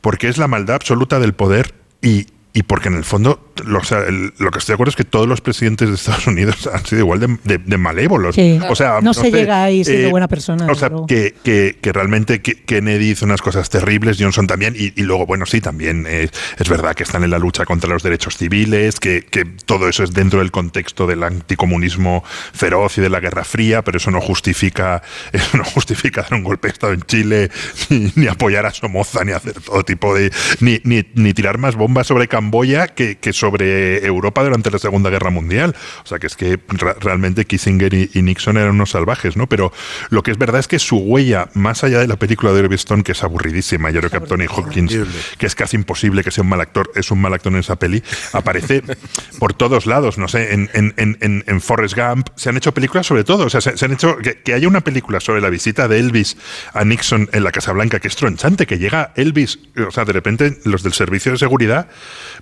[0.00, 2.26] porque es la maldad absoluta del poder y...
[2.52, 4.96] Y porque en el fondo, lo, o sea, el- lo que estoy de acuerdo es
[4.96, 8.34] que todos los presidentes de Estados Unidos han sido igual de, de- de malévolos.
[8.34, 8.58] Sí.
[8.68, 11.78] O sea, No se sé, eh, llega ahí siendo buena persona, O sea, que, que,
[11.80, 16.06] que realmente Kennedy hizo unas cosas terribles, Johnson también, y, y luego, bueno, sí, también
[16.08, 16.28] eh,
[16.58, 20.02] es verdad que están en la lucha contra los derechos civiles, que, que todo eso
[20.02, 24.20] es dentro del contexto del anticomunismo feroz y de la Guerra Fría, pero eso no
[24.20, 27.50] justifica, eso no justifica dar un golpe de Estado en Chile,
[27.90, 30.32] ni, ni apoyar a Somoza, ni hacer todo tipo de.
[30.60, 35.10] ni, ni, ni tirar más bombas sobre Camboya que, que sobre Europa durante la Segunda
[35.10, 35.76] Guerra Mundial.
[36.02, 36.58] O sea que es que
[37.00, 39.46] realmente Kissinger y, y Nixon eran unos salvajes, ¿no?
[39.46, 39.72] Pero
[40.08, 42.76] lo que es verdad es que su huella, más allá de la película de Oliver
[42.76, 44.96] Stone, que es aburridísima, yo creo que Anthony Hopkins,
[45.36, 47.76] que es casi imposible que sea un mal actor, es un mal actor en esa
[47.76, 48.82] peli, aparece
[49.38, 52.72] por todos lados, no sé, en, en, en, en, en Forrest Gump, se han hecho
[52.72, 55.42] películas sobre todo, o sea, se, se han hecho, que, que haya una película sobre
[55.42, 56.38] la visita de Elvis
[56.72, 60.14] a Nixon en la Casa Blanca, que es tronchante, que llega Elvis, o sea, de
[60.14, 61.88] repente los del servicio de seguridad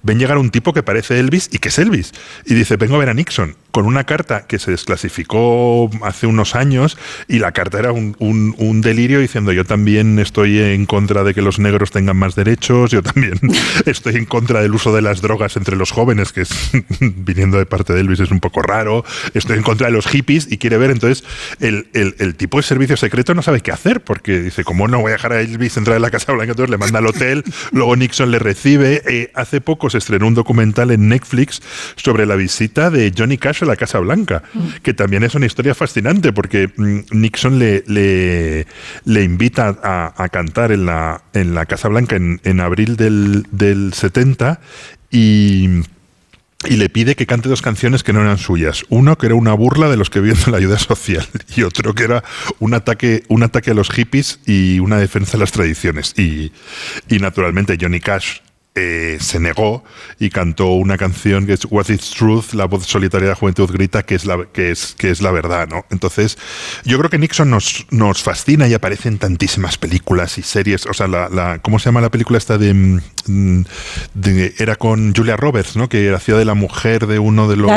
[0.02, 2.12] ven llegar un tipo que parece Elvis y que es Elvis,
[2.46, 6.54] y dice, vengo a ver a Nixon, con una carta que se desclasificó hace unos
[6.54, 6.96] años,
[7.28, 11.42] y la carta era un, un- delirio diciendo, yo también estoy en contra de que
[11.42, 13.34] los negros tengan más derechos, yo también
[13.86, 16.44] estoy en contra del uso de las drogas entre los jóvenes, que
[17.00, 20.50] viniendo de parte de Elvis es un poco raro, estoy en contra de los hippies
[20.50, 21.24] y quiere ver, entonces
[21.60, 25.10] el, el- tipo de servicio secreto no sabe qué hacer, porque dice, ¿cómo no voy
[25.10, 26.52] a dejar a Elvis entrar en la Casa Blanca?
[26.52, 29.02] Entonces le manda al hotel, luego Nixon le recibe.
[29.06, 31.62] Eh, hace poco se estrenó un documental en Netflix
[31.96, 34.42] sobre la visita de Johnny Cash a la Casa Blanca,
[34.82, 38.66] que también es una historia fascinante, porque mm, Nixon le, le,
[39.04, 43.46] le invita a, a cantar en la, en la Casa Blanca en, en abril del,
[43.50, 44.60] del 70
[45.10, 45.82] y
[46.66, 48.84] y le pide que cante dos canciones que no eran suyas.
[48.88, 51.26] Uno que era una burla de los que viven de la ayuda social
[51.56, 52.24] y otro que era
[52.58, 56.14] un ataque, un ataque a los hippies y una defensa de las tradiciones.
[56.18, 56.52] Y,
[57.08, 58.40] y naturalmente Johnny Cash
[58.78, 59.82] eh, se negó
[60.18, 63.70] y cantó una canción que es What is Truth, la voz solitaria de la juventud
[63.70, 65.84] grita, que es la, que es, que es la verdad, ¿no?
[65.90, 66.38] Entonces,
[66.84, 70.86] yo creo que Nixon nos, nos fascina y aparece en tantísimas películas y series.
[70.86, 73.62] O sea, la, la- ¿cómo se llama la película esta de, mm,
[74.14, 75.88] de- Era con Julia Roberts, ¿no?
[75.88, 77.68] Que hacía de la mujer de uno de los.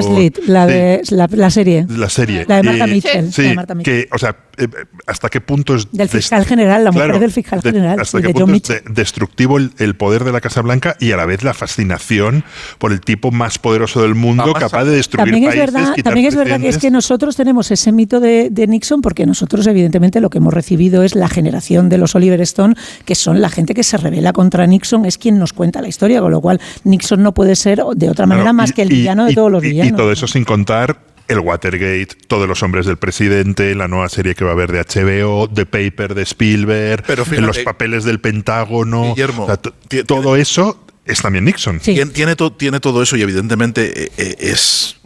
[0.47, 1.85] La, de, la, la serie.
[1.89, 2.45] la serie.
[2.47, 4.03] La de Marta Mitchell, Sí, la de Marta Mitchell.
[4.07, 4.67] que, o sea, eh,
[5.07, 5.91] ¿hasta qué punto es.
[5.91, 8.83] Del fiscal general, la mujer Claro, del fiscal general, Hasta qué de punto es de-
[8.91, 12.43] destructivo el, el poder de la Casa Blanca y a la vez la fascinación
[12.77, 15.73] por el tipo más poderoso del mundo, capaz de destruir También es países.
[15.73, 19.01] verdad, quitar también es verdad que es que nosotros tenemos ese mito de, de Nixon
[19.01, 22.75] porque nosotros evidentemente lo que hemos recibido es la generación de los Oliver Stone,
[23.05, 26.21] que son la gente que se revela contra Nixon, es quien nos cuenta la historia,
[26.21, 28.95] con lo cual Nixon no puede ser de otra manera más y- que el y-
[28.97, 29.93] villano de todos los y- villanos.
[29.93, 34.35] Y todo eso sin contar el Watergate, todos los hombres del presidente, la nueva serie
[34.35, 38.19] que va a haber de HBO, The Paper de Spielberg, Pero fíjate, los papeles del
[38.19, 39.73] Pentágono, Guillermo, o sea, to-
[40.05, 41.79] todo eso es también Nixon.
[41.79, 44.97] Tien- Tiene, to- tiene todo eso y evidentemente eh, eh, es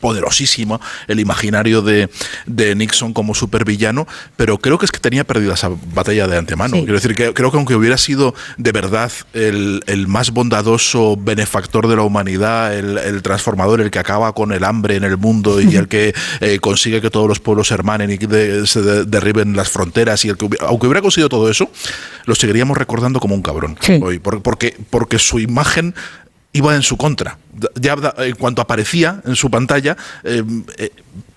[0.00, 2.08] poderosísimo el imaginario de,
[2.46, 6.74] de Nixon como supervillano, pero creo que es que tenía perdida esa batalla de antemano.
[6.76, 6.80] Sí.
[6.82, 11.88] Quiero decir que creo que aunque hubiera sido de verdad el, el más bondadoso benefactor
[11.88, 15.60] de la humanidad, el, el transformador, el que acaba con el hambre en el mundo
[15.60, 19.04] y el que eh, consigue que todos los pueblos se hermanen y de- se de-
[19.04, 21.70] derriben las fronteras, y el que hubi- aunque hubiera conseguido todo eso,
[22.24, 25.94] lo seguiríamos recordando como un cabrón hoy, por- porque, porque su imagen
[26.52, 27.38] iba en su contra.
[27.74, 30.42] Ya en cuanto aparecía en su pantalla, eh,
[30.76, 30.90] eh,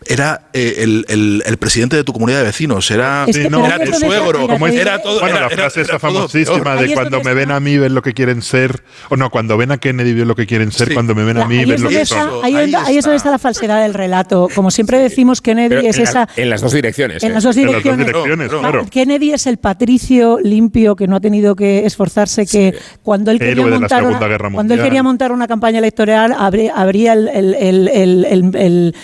[0.06, 3.80] era eh, el, el- el presidente de tu comunidad de vecinos, era, Es que- era
[3.80, 5.20] tu suegro, como era todo.
[5.20, 8.02] Bueno, era- la frase era esa famosísima de cuando me ven a mí ven lo
[8.02, 10.94] que quieren ser, o no, cuando ven a Kennedy ven lo que quieren ser, Sí.
[10.96, 12.44] cuando me ven a mí ahí, ven lo que está, son.
[12.44, 14.48] ahí, Ahí ahí es donde está la falsedad del relato.
[14.56, 16.20] Como siempre decimos, Kennedy Pero es en, esa...
[16.22, 17.24] la- en las dos direcciones.
[17.24, 17.34] En ¿eh?
[17.36, 18.08] las dos En las dos direcciones.
[18.08, 18.70] direcciones, No, no.
[18.72, 18.86] claro.
[18.90, 23.66] Kennedy es el patricio limpio que no ha tenido que esforzarse, que cuando él quería
[23.68, 24.20] montar una,
[24.52, 28.26] cuando él quería montar una campaña electoral, abría, el, el- el-
[28.56, 28.96] el-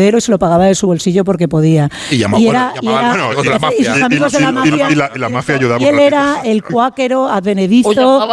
[0.00, 1.88] monedero y se lo pagaba de su bolsillo porque podía.
[2.10, 3.80] Y llamaba- era- bueno, llamaba- era- bueno, de la mafia.
[3.80, 4.90] y sus amigos de la mafia.
[4.90, 7.90] y la- y la mafia ayudaba Y él era el cuáquero advenedizo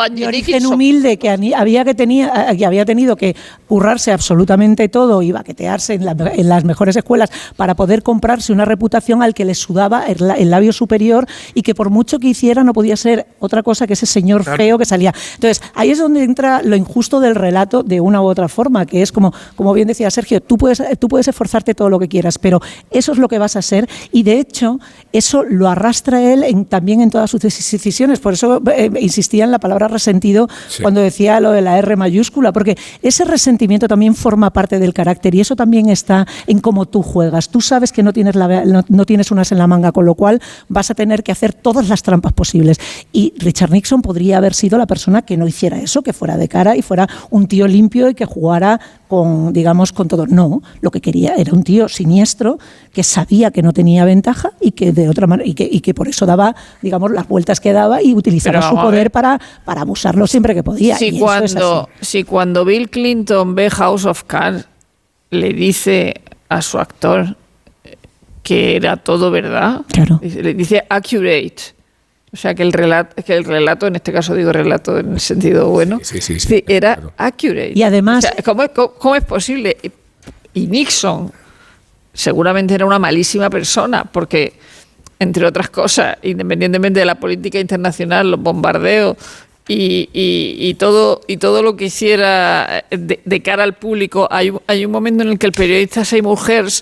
[0.10, 3.36] de origen humilde que había que, tenía, que había tenido que
[3.68, 8.66] currarse absolutamente todo y baquetearse en, la- en las mejores escuelas para poder comprarse una
[8.66, 12.64] reputación al que le sudaba el, el labio superior y que por mucho que hiciera
[12.64, 15.14] no podía ser otra cosa que ese señor feo que salía.
[15.36, 19.02] Entonces, ahí es donde entra lo injusto del relato de una u otra forma, que
[19.02, 21.28] es como, como bien decía Sergio, tú puedes, tú puedes
[21.76, 22.60] todo lo que quieras, pero
[22.92, 24.80] eso es lo que vas a ser y de hecho
[25.14, 28.20] eso lo arrastra él en- también en todas sus decisiones.
[28.20, 30.82] Por eso eh, insistía en la palabra resentido Sí.
[30.82, 35.36] cuando decía lo de la R mayúscula, porque ese resentimiento también forma parte del carácter
[35.36, 37.50] y eso también está en cómo tú juegas.
[37.50, 40.16] Tú sabes que no tienes, la, no, no tienes unas en la manga, con lo
[40.16, 42.78] cual vas a tener que hacer todas las trampas posibles.
[43.12, 46.48] Y Richard Nixon podría haber sido la persona que no hiciera eso, que fuera de
[46.48, 50.28] cara y fuera un tío limpio y que jugara con, digamos, con todo.
[50.28, 52.58] No, lo que quería era un tío siniestro
[52.94, 55.94] que sabía que no tenía ventaja y que de otra manera y que, y que
[55.94, 59.82] por eso daba, digamos, las vueltas que daba y utilizaba Pero su poder para, para
[59.82, 60.98] abusarlo siempre que podía.
[60.98, 64.66] Si cuando, si cuando Bill Clinton ve House of Cards,
[65.32, 66.14] le dice
[66.50, 67.36] a su actor
[68.44, 70.20] que era todo verdad, Claro.
[70.22, 71.56] le dice accurate.
[72.34, 75.20] O sea, que el, relato, que el relato, en este caso digo relato en el
[75.20, 77.14] sentido bueno, Sí, sí, sí, era claro.
[77.18, 77.72] accurate.
[77.74, 79.78] Y además- O sea, ¿cómo, es- cómo- cómo es posible?
[80.58, 81.32] Y Nixon
[82.14, 84.54] seguramente era una malísima persona, porque,
[85.20, 89.18] entre otras cosas, independientemente de la política internacional, los bombardeos
[89.68, 94.86] y, todo, y todo lo que hiciera eh, de, cara al público, hay, un- hay
[94.86, 96.82] un momento en el que el periodista Seymour Hersh,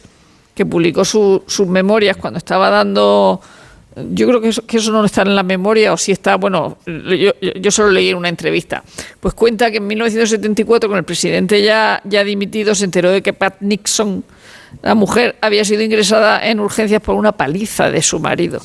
[0.54, 3.42] que publicó su- sus memorias cuando estaba dando...
[4.12, 6.78] Yo creo que eso, que eso no está en la memoria, o si está, bueno,
[6.86, 7.32] yo,
[7.62, 8.84] yo- solo leí en una entrevista.
[9.20, 13.32] Pues cuenta que en 1974, con el presidente ya, ya dimitido, se enteró de que
[13.32, 14.24] Pat Nixon,
[14.82, 18.60] la mujer, había sido ingresada en urgencias por una paliza de su marido.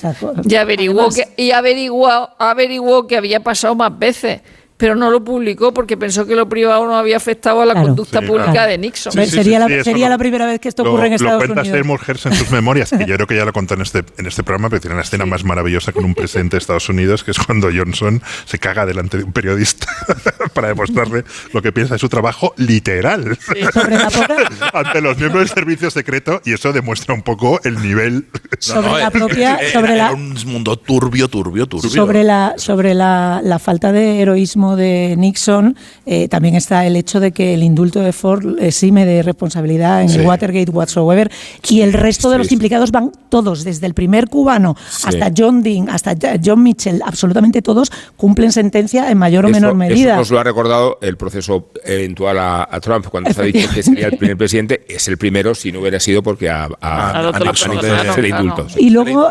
[0.44, 4.40] Y averiguó, que, y averiguó, averiguó que había pasado más veces,
[4.80, 7.88] pero no lo publicó porque pensó que lo privado no había afectado a la Claro.
[7.88, 8.70] conducta Sí, pública claro.
[8.70, 9.10] de Nixon.
[9.12, 11.04] Hombre, sí, sería sí, la, sí, sería lo- la primera vez que esto Lo, ocurre
[11.06, 11.76] en lo Estados cuenta Unidos.
[11.78, 14.26] Seymour Hersh en sus memorias, que yo creo que ya lo contó en este, en
[14.26, 17.30] este programa, pero tiene una escena más maravillosa con un presidente de Estados Unidos, que
[17.30, 19.86] es cuando Johnson se caga delante de un periodista
[20.54, 23.38] para demostrarle lo que piensa de su trabajo literal
[23.72, 23.96] Sobre
[24.72, 28.26] ante los miembros del servicio secreto, y eso demuestra un poco el nivel.
[28.58, 31.90] Sobre la eh, propia- eh, sobre era la- un mundo turbio, turbio, turbio.
[31.90, 36.96] sobre la sobre la, la falta de heroísmo gobierno de Nixon eh, también está el
[36.96, 41.30] hecho de que el indulto de Ford exime de responsabilidad en el Watergate whatsoever
[41.68, 45.88] y el resto de los implicados van todos, desde el primer cubano hasta John Dean,
[45.88, 50.12] hasta John Mitchell, absolutamente todos cumplen sentencia en mayor o menor medida.
[50.12, 53.82] Eso nos lo ha recordado el proceso eventual a, Trump cuando se ha dicho que
[53.82, 54.84] sería el primer presidente.
[54.88, 58.66] Es el primero si no hubiera sido porque a, a, a, indulto.
[58.78, 59.30] Y luego,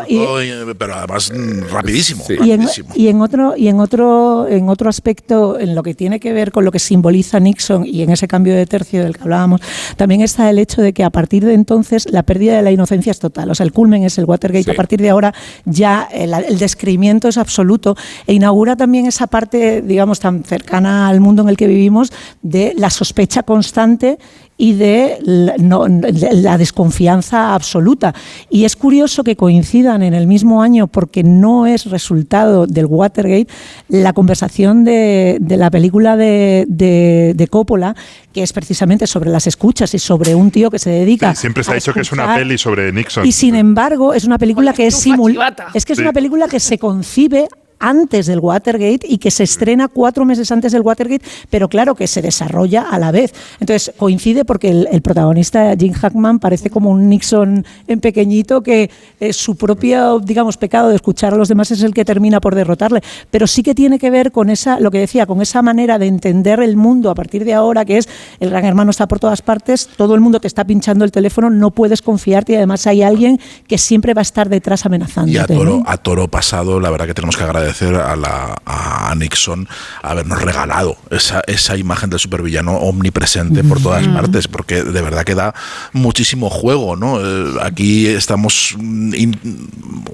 [0.78, 2.24] pero además mm, rapidísimo.
[2.28, 6.20] Y, en, y, en, otro y en otro en otro aspecto, en lo que tiene
[6.20, 9.22] que ver con lo que simboliza Nixon y en ese cambio de tercio del que
[9.22, 9.60] hablábamos,
[9.96, 13.10] también está el hecho de que a partir de entonces la pérdida de la inocencia
[13.10, 13.50] es total.
[13.50, 14.70] O sea, el culmen es el Watergate.
[14.70, 19.82] A partir de ahora ya el, el descreimiento es absoluto e inaugura también esa parte,
[19.82, 22.12] digamos, tan cercana al mundo en el que vivimos
[22.42, 24.18] de la sospecha constante
[24.60, 28.14] y de la, desconfianza absoluta.
[28.50, 33.46] Y es curioso que coincidan en el mismo año, porque no es resultado del Watergate,
[33.88, 37.96] la conversación de, la película de, de, Coppola,
[38.34, 41.34] que es precisamente sobre las escuchas y sobre un tío que se dedica.
[41.34, 43.26] siempre se ha dicho que es una peli sobre Nixon.
[43.26, 45.68] Y sin embargo, es una película que es simulada.
[45.72, 47.48] Es que es una película que se concibe
[47.80, 52.06] antes del Watergate y que se estrena cuatro meses antes del Watergate, pero claro que
[52.06, 53.34] se desarrolla a la vez.
[53.58, 59.32] Entonces coincide porque el, protagonista, Jim Hackman, parece como un Nixon en pequeñito que eh,
[59.32, 63.02] su propio, digamos, pecado de escuchar a los demás es el que termina por derrotarle.
[63.30, 66.06] Pero sí que tiene que ver con esa, lo que decía, con esa manera de
[66.06, 68.08] entender el mundo a partir de ahora, que es
[68.38, 71.48] el gran hermano está por todas partes, todo el mundo te está pinchando el teléfono,
[71.48, 75.32] no puedes confiarte y además hay alguien que siempre va a estar detrás amenazando.
[75.32, 79.14] Y a toro, a toro pasado, la verdad que tenemos que agradecer a, la, a
[79.14, 79.68] Nixon
[80.02, 85.34] habernos regalado esa, esa imagen del supervillano omnipresente por todas partes, porque de verdad que
[85.34, 85.54] da
[85.92, 87.20] muchísimo juego, ¿no?
[87.20, 89.12] Eh, aquí estamos mm,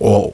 [0.01, 0.33] o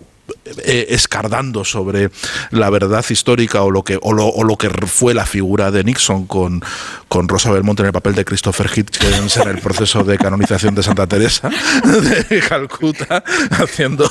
[0.65, 2.11] eh, escardando sobre
[2.51, 6.63] la verdad histórica o lo que o lo, que fue la figura de Nixon con,
[7.09, 10.83] con Rosa Belmont en el papel de Christopher Hitchens en el proceso de canonización de
[10.83, 11.51] Santa Teresa
[12.29, 14.11] de Calcuta haciendo,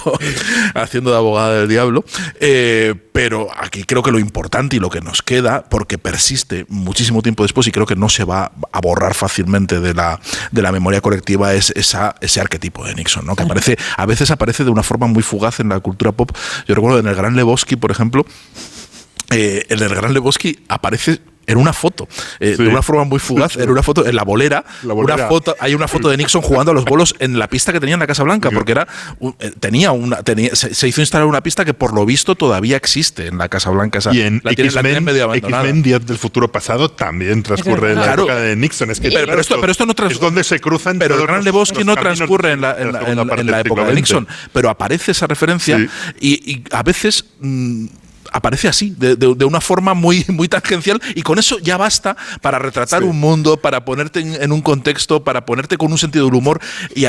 [0.74, 2.03] haciendo de abogada del diablo.
[2.39, 7.22] Eh, pero aquí creo que lo importante y lo que nos queda, porque persiste muchísimo
[7.22, 10.19] tiempo después y creo que no se va a borrar fácilmente de la,
[10.51, 13.36] de la memoria colectiva, es esa, ese arquetipo de Nixon, ¿no?
[13.36, 16.32] que aparece, a veces aparece de una forma muy fugaz en la cultura pop.
[16.68, 18.26] Yo recuerdo en el Gran Lebowski, por ejemplo,
[19.32, 22.08] eh, en el Gran Lebowski aparece en una foto,
[22.39, 25.74] eh, de una forma muy fugaz, en una foto, en la bolera, Una foto, hay
[25.74, 28.08] una foto de Nixon jugando a los bolos en la pista que tenía en la
[28.08, 28.88] Casa Blanca, porque era
[29.39, 33.28] eh, tenía una tenía, se, hizo instalar una pista que por lo visto todavía existe
[33.28, 34.00] en la Casa Blanca.
[34.12, 38.92] y en X-Men Días del Futuro Pasado también transcurre en la época de Nixon.
[38.92, 40.16] Es que, pero, esto, pero esto no transcurre.
[40.16, 41.00] Es donde se cruzan.
[41.00, 44.28] Pero el Gran Lebowski no transcurre en la, en, la época de Nixon.
[44.54, 45.88] Pero aparece esa referencia
[46.20, 47.26] y, a veces.
[47.39, 47.88] Mm,
[48.32, 52.60] aparece así, de, de, una forma muy, muy tangencial, y con eso ya basta para
[52.60, 56.60] retratar un mundo, para ponerte en, un contexto, para ponerte con un sentido del humor.
[56.96, 57.06] Y,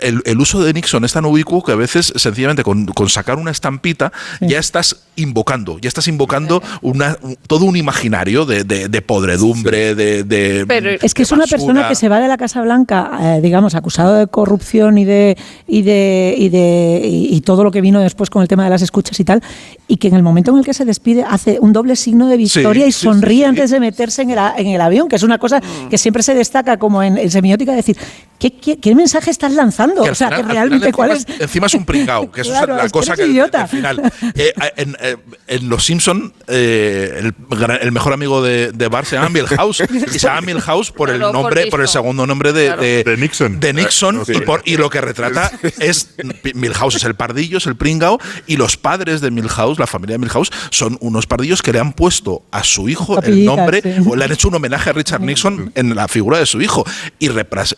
[0.00, 3.50] el, uso de Nixon es tan ubicuo que a veces, sencillamente, con, con sacar una
[3.50, 10.64] estampita, ya estás invocando, ya estás invocando una, todo un imaginario de, de podredumbre, de,
[10.66, 13.74] Pero Es que es una persona que se va de la Casa Blanca, eh, digamos,
[13.74, 15.36] acusado de corrupción y de,
[15.66, 18.82] y de, y de y todo lo que vino después con el tema de las
[18.82, 19.42] escuchas y tal,
[19.90, 22.36] y que en el momento en el que se despide hace un doble signo de
[22.36, 25.58] victoria y sonríe antes de meterse en el, en el, avión, que es una cosa
[25.58, 25.88] mm.
[25.88, 27.96] que siempre se destaca como en, en semiótica, decir,
[28.40, 30.02] ¿qué, qué, mensaje estás lanzando?
[30.02, 31.26] o sea, que realmente cuál es...
[31.38, 33.22] Encima es un pringao, que es la cosa que,
[33.52, 34.12] al final...
[34.34, 35.16] Eh, en, eh,
[35.46, 37.34] en, Los Simpson eh, el,
[37.82, 39.80] el, mejor amigo de, de Bart se llama Milhouse,
[40.14, 43.60] y se llama Milhouse por el nombre, por, el segundo nombre de, de, Nixon.
[43.60, 46.14] De Nixon, y, por, y lo que retrata es...
[46.54, 50.18] Milhouse es el pardillo, es el pringao, y los padres de Milhouse, la familia de
[50.18, 54.24] Milhouse, son unos pardillos que le han puesto a su hijo el nombre, o le
[54.24, 56.84] han hecho un homenaje a Richard Nixon en la figura de su hijo,
[57.18, 57.28] y, y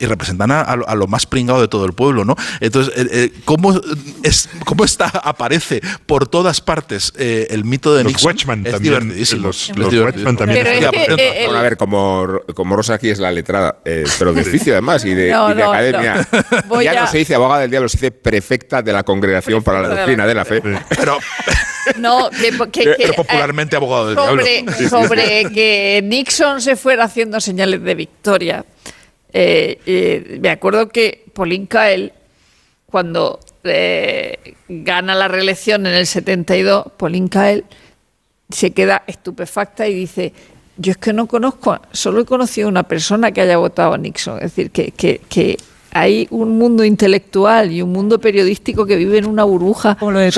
[0.07, 2.37] representan a, lo más pringado de todo el pueblo, ¿no?
[2.61, 3.81] Entonces, eh, eh, ¿cómo,
[4.23, 8.33] es, ¿cómo está, aparece por todas partes eh, el mito de los Nixon?
[8.33, 10.67] Watchmen también, Los, Watchmen también.
[11.47, 13.79] bueno, a ver, como, como Rosa aquí es la letrada,
[14.19, 16.27] pero de oficio además y de, academia.
[16.83, 19.89] ya no se dice abogada del diablo, se dice prefecta de la Congregación para la
[19.89, 20.63] Doctrina de la Fe.
[20.89, 21.19] Pero
[21.99, 22.31] no,
[22.71, 24.89] que, popularmente abogado del sobre, diablo.
[24.89, 28.65] Sobre que Nixon se fuera haciendo señales de victoria.
[29.33, 32.13] Eh, eh, me acuerdo que Pauline Kael,
[32.87, 37.65] cuando eh, gana la reelección en el 72, Pauline Kael
[38.51, 40.33] se queda estupefacta y dice,
[40.77, 44.37] yo es que no conozco, solo he conocido una persona que haya votado a Nixon.
[44.37, 45.59] Es decir, que, que,
[45.93, 50.31] hay un mundo intelectual y un mundo periodístico que vive en una burbuja sobre,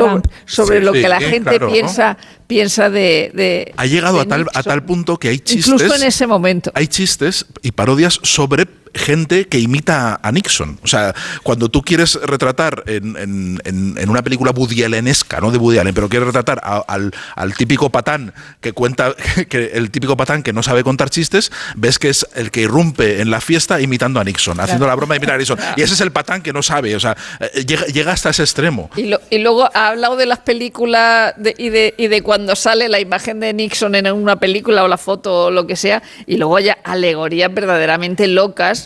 [0.47, 1.73] sobre Sí, lo que la sí, gente claro, ¿no?
[1.73, 5.69] piensa piensa de, de- Ha llegado de a tal, a tal punto que hay chistes.
[5.69, 6.71] Incluso en ese momento.
[6.75, 10.79] Hay chistes y parodias sobre gente que imita a Nixon.
[10.83, 15.51] O sea, cuando tú quieres retratar en, en- en- en una película Woody Allenesca, no
[15.51, 19.15] de Woody Allen, pero quieres retratar a- al, al típico patán que cuenta,
[19.49, 23.21] que el típico patán que no sabe contar chistes, ves que es el que irrumpe
[23.21, 25.59] en la fiesta imitando a Nixon, haciendo la broma de imitar a Nixon.
[25.77, 26.95] Y ese es el patán que no sabe.
[26.97, 28.91] O sea, eh, llega, llega hasta ese extremo.
[28.97, 32.55] Y, lo- y luego ha hablado de las películas de- y, de, y de cuando
[32.57, 36.03] sale la imagen de Nixon en una película o la foto o lo que sea,
[36.27, 38.84] y luego ya alegorías verdaderamente locas.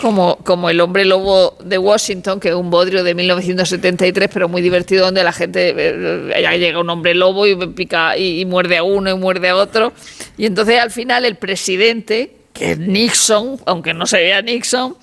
[0.00, 4.60] Como, como el hombre lobo de Washington, que es un bodrio de 1973, pero muy
[4.60, 8.82] divertido, donde la gente eh, ya llega un hombre lobo y pica y muerde a
[8.82, 9.92] uno y muerde a otro.
[10.36, 14.96] Y entonces al final el presidente, que es Nixon, aunque no se vea Nixon,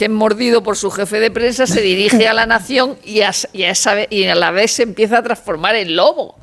[0.00, 3.32] que es mordido por su jefe de prensa, se dirige a la nación y a,
[3.52, 6.38] y a esa ve- y a la vez se empieza a transformar en lobo.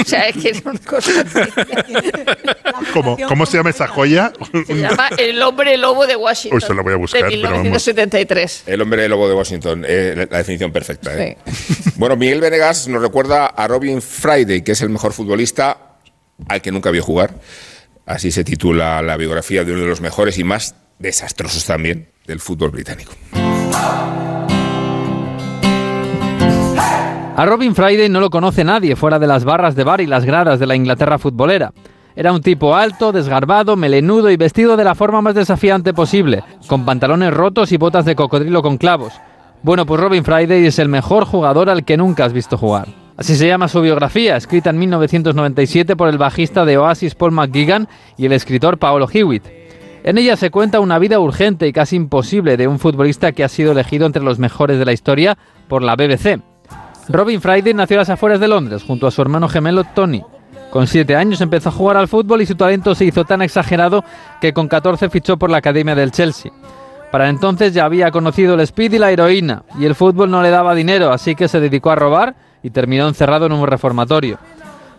[0.00, 1.10] O sea, es que es una cosa
[2.92, 4.32] ¿Cómo, ¿Cómo se llama esa joya?
[4.64, 6.60] se llama El hombre lobo de Washington.
[6.62, 7.62] Uy, se lo voy a buscar, De pero vamos.
[7.64, 8.62] 1973.
[8.66, 11.12] El hombre lobo de Washington, eh, la- la definición perfecta.
[11.20, 11.36] ¿eh?
[11.96, 15.96] Bueno, Miguel Venegas nos recuerda a Robin Friday, que es el mejor futbolista
[16.48, 17.34] al que nunca vio jugar.
[18.06, 22.38] Así se titula la biografía de uno de los mejores y más desastrosos también del
[22.38, 23.12] fútbol británico.
[27.36, 30.24] A Robin Friday no lo conoce nadie fuera de las barras de bar y las
[30.24, 31.72] gradas de la Inglaterra futbolera.
[32.14, 36.84] Era un tipo alto, desgarbado, melenudo y vestido de la forma más desafiante posible, con
[36.84, 39.12] pantalones rotos y botas de cocodrilo con clavos.
[39.62, 42.86] Bueno, pues Robin Friday es el mejor jugador al que nunca has visto jugar.
[43.16, 47.88] Así se llama su biografía, escrita en 1997 por el bajista de Oasis Paul McGuigan
[48.16, 49.59] y el escritor Paolo Hewitt.
[50.02, 53.48] En ella se cuenta una vida urgente y casi imposible de un futbolista que ha
[53.48, 55.36] sido elegido entre los mejores de la historia
[55.68, 56.40] por la BBC.
[57.08, 60.22] Robin Friday nació a las afueras de Londres junto a su hermano gemelo Tony.
[60.70, 64.04] Con siete años empezó a jugar al fútbol y su talento se hizo tan exagerado
[64.40, 66.52] que con 14 fichó por la academia del Chelsea.
[67.10, 70.50] Para entonces ya había conocido el speed y la heroína, y el fútbol no le
[70.50, 74.38] daba dinero, así que se dedicó a robar y terminó encerrado en un reformatorio.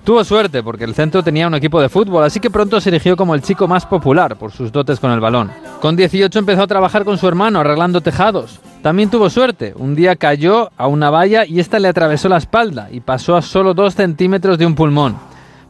[0.03, 3.15] Tuvo suerte porque el centro tenía un equipo de fútbol, así que pronto se erigió
[3.15, 5.51] como el chico más popular por sus dotes con el balón.
[5.79, 8.59] Con 18 empezó a trabajar con su hermano arreglando tejados.
[8.81, 12.89] También tuvo suerte, un día cayó a una valla y esta le atravesó la espalda
[12.91, 15.17] y pasó a solo 2 centímetros de un pulmón.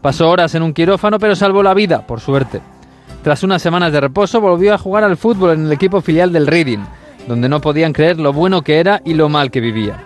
[0.02, 2.62] Pasó horas en un quirófano pero salvó la vida, por suerte.
[3.24, 6.48] Tras unas semanas de reposo volvió a jugar al fútbol en el equipo filial del
[6.48, 6.80] Reading,
[7.28, 10.06] donde no podían creer lo bueno que era y lo mal que vivía.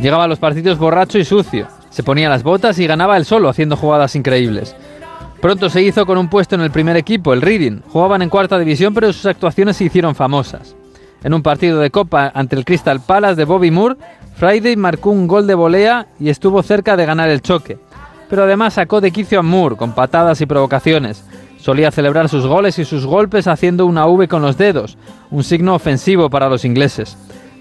[0.00, 3.48] Llegaba a los partidos borracho y sucio, se ponía las botas y ganaba él solo
[3.48, 4.74] haciendo jugadas increíbles.
[5.40, 7.80] Pronto se hizo con un puesto en el primer equipo, el Reading.
[7.88, 10.74] Jugaban en cuarta división, pero sus actuaciones se hicieron famosas.
[11.22, 13.96] En un partido de copa ante el Crystal Palace de Bobby Moore,
[14.36, 17.78] Friday marcó un gol de volea y estuvo cerca de ganar el choque.
[18.28, 21.24] Pero además sacó de quicio a Moore con patadas y provocaciones.
[21.58, 24.96] Solía celebrar sus goles y sus golpes haciendo una V con los dedos,
[25.30, 27.16] un signo ofensivo para los ingleses.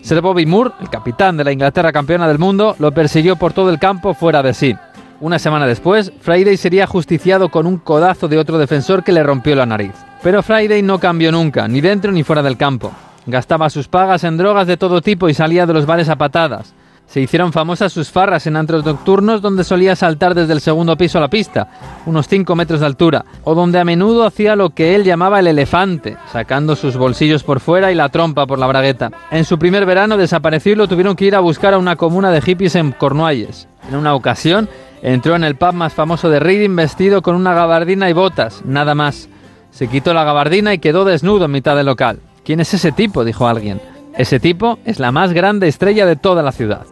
[0.07, 3.69] Sir Bobby Moore, el capitán de la Inglaterra campeona del mundo, lo persiguió por todo
[3.69, 4.73] el campo fuera de sí.
[5.19, 9.53] Una semana después, Friday sería justiciado con un codazo de otro defensor que le rompió
[9.57, 9.91] la nariz.
[10.23, 12.93] Pero Friday no cambió nunca, ni dentro ni fuera del campo.
[13.25, 16.73] Gastaba sus pagas en drogas de todo tipo y salía de los bares a patadas.
[17.07, 21.17] Se hicieron famosas sus farras en antros nocturnos donde solía saltar desde el segundo piso
[21.17, 21.69] a la pista,
[22.05, 25.47] unos 5 metros de altura, o donde a menudo hacía lo que él llamaba el
[25.47, 29.09] elefante, sacando sus bolsillos por fuera y la trompa por la bragueta.
[29.31, 32.29] En su primer verano desapareció y lo tuvieron que ir a buscar a una comuna
[32.29, 33.69] de hippies en Cornualles.
[33.87, 34.67] En una ocasión,
[35.01, 38.95] entró en el pub más famoso de Reading vestido con una gabardina y botas, nada
[38.95, 39.29] más.
[39.71, 42.19] Se quitó la gabardina y quedó desnudo en mitad del local.
[42.43, 43.23] ¿Quién es ese tipo?
[43.23, 43.79] dijo alguien.
[44.17, 46.85] Ese tipo es la más grande estrella de toda la ciudad.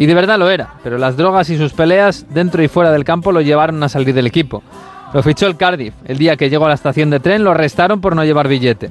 [0.00, 3.04] Y de verdad lo era, pero las drogas y sus peleas dentro y fuera del
[3.04, 4.62] campo lo llevaron a salir del equipo.
[5.12, 5.92] Lo fichó el Cardiff.
[6.06, 8.90] El día que llegó a la estación de tren lo arrestaron por no llevar billete.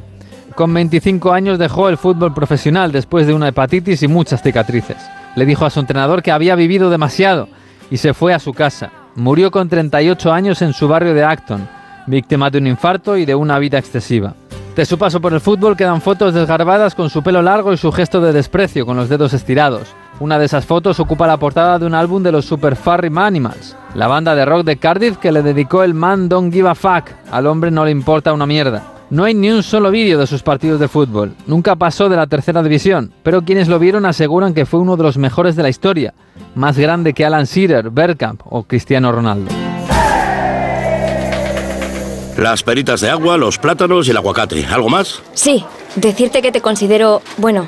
[0.53, 4.97] Con 25 años dejó el fútbol profesional después de una hepatitis y muchas cicatrices.
[5.35, 7.47] Le dijo a su entrenador que había vivido demasiado
[7.89, 8.91] y se fue a su casa.
[9.15, 11.67] Murió con 38 años en su barrio de Acton,
[12.05, 14.35] víctima de un infarto y de una vida excesiva.
[14.75, 17.91] De su paso por el fútbol quedan fotos desgarbadas con su pelo largo y su
[17.91, 19.87] gesto de desprecio con los dedos estirados.
[20.19, 23.77] Una de esas fotos ocupa la portada de un álbum de los Super Furry Animals,
[23.95, 27.11] la banda de rock de Cardiff que le dedicó el Man Don't Give a Fuck,
[27.31, 28.83] al hombre no le importa una mierda.
[29.09, 32.27] No hay ni un solo vídeo de sus partidos de fútbol, nunca pasó de la
[32.27, 35.69] tercera división, pero quienes lo vieron aseguran que fue uno de los mejores de la
[35.69, 36.13] historia,
[36.53, 39.49] más grande que Alan Shearer, Bergkamp o Cristiano Ronaldo.
[42.37, 44.65] Las peritas de agua, los plátanos y el aguacate.
[44.65, 45.21] ¿Algo más?
[45.33, 45.65] Sí,
[45.95, 47.67] decirte que te considero, bueno,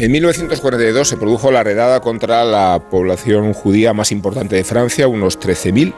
[0.00, 5.38] En 1942 se produjo la redada contra la población judía más importante de Francia, unos
[5.38, 5.92] 13.000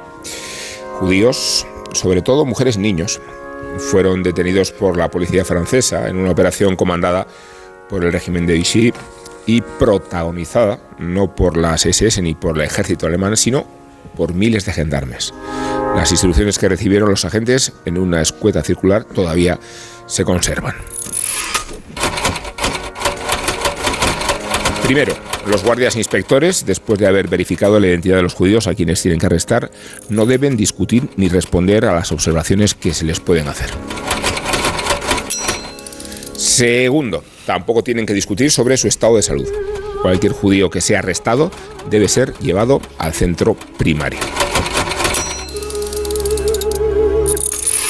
[0.98, 3.20] judíos, sobre todo mujeres y niños.
[3.78, 7.28] Fueron detenidos por la policía francesa en una operación comandada
[7.88, 8.92] por el régimen de Vichy
[9.46, 13.64] y protagonizada no por las SS ni por el ejército alemán, sino
[14.16, 15.32] por miles de gendarmes.
[15.94, 19.61] Las instrucciones que recibieron los agentes en una escueta circular todavía
[20.07, 20.74] se conservan.
[24.93, 25.16] Primero,
[25.47, 29.18] los guardias inspectores, después de haber verificado la identidad de los judíos a quienes tienen
[29.18, 29.70] que arrestar,
[30.11, 33.70] no deben discutir ni responder a las observaciones que se les pueden hacer.
[36.36, 39.49] Segundo, tampoco tienen que discutir sobre su estado de salud.
[40.03, 41.51] Cualquier judío que sea arrestado
[41.88, 44.20] debe ser llevado al centro primario.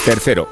[0.04, 0.48] Tercero,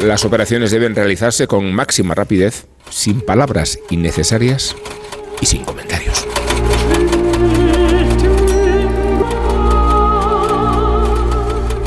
[0.00, 4.74] las operaciones deben realizarse con máxima rapidez, sin palabras innecesarias
[5.42, 6.26] y sin comentarios.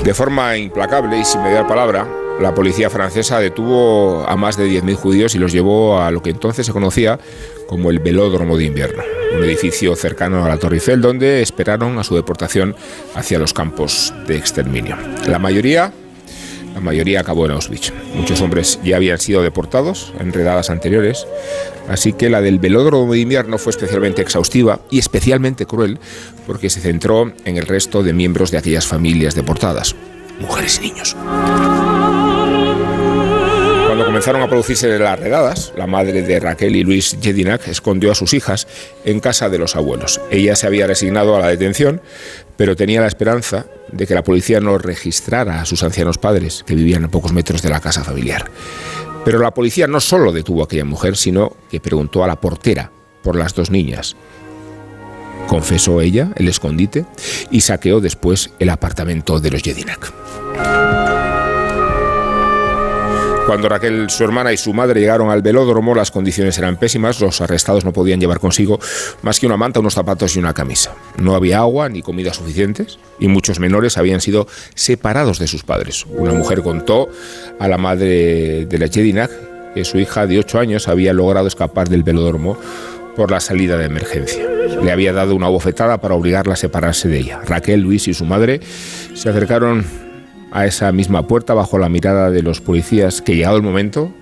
[0.03, 2.07] De forma implacable y sin mediar palabra,
[2.39, 6.29] la policía francesa detuvo a más de 10.000 judíos y los llevó a lo que
[6.29, 7.17] entonces se conocía
[7.67, 9.01] como el Velódromo de Invierno,
[9.35, 12.75] un edificio cercano a la Torre Eiffel donde esperaron a su deportación
[13.15, 14.97] hacia los campos de exterminio.
[15.27, 15.91] La mayoría
[16.75, 17.91] la mayoría acabó en Auschwitz.
[18.13, 21.25] Muchos hombres ya habían sido deportados en redadas anteriores,
[21.87, 25.99] así que la del velódromo de invierno fue especialmente exhaustiva y especialmente cruel
[26.45, 29.95] porque se centró en el resto de miembros de aquellas familias deportadas,
[30.39, 31.15] mujeres y niños.
[34.25, 38.33] Comenzaron a producirse las redadas, la madre de Raquel y Luis Jedinak escondió a sus
[38.33, 38.67] hijas
[39.03, 40.19] en casa de los abuelos.
[40.31, 42.01] Ella se había resignado a la detención,
[42.57, 46.73] pero tenía la esperanza de que la policía no registrara a sus ancianos padres, que
[46.73, 48.49] vivían a pocos metros de la casa familiar.
[49.23, 52.89] Pero la policía no solo detuvo a aquella mujer, sino que preguntó a la portera
[53.21, 54.15] por las dos niñas.
[55.45, 57.05] Confesó ella el escondite
[57.51, 61.34] y saqueó después el apartamento de los Jedinak.
[63.45, 67.21] Cuando Raquel, su hermana y su madre llegaron al velódromo, las condiciones eran pésimas.
[67.21, 68.79] Los arrestados no podían llevar consigo
[69.21, 70.95] más que una manta, unos zapatos y una camisa.
[71.17, 76.05] No había agua ni comida suficientes y muchos menores habían sido separados de sus padres.
[76.09, 77.07] Una mujer contó
[77.59, 79.29] a la madre de la Jedinak
[79.75, 82.57] que su hija de 8 años había logrado escapar del velódromo
[83.15, 84.43] por la salida de emergencia.
[84.81, 87.41] Le había dado una bofetada para obligarla a separarse de ella.
[87.45, 88.59] Raquel, Luis y su madre
[89.13, 90.04] se acercaron
[90.55, 94.13] a esa misma puerta bajo la mirada de los policías que llegado el momento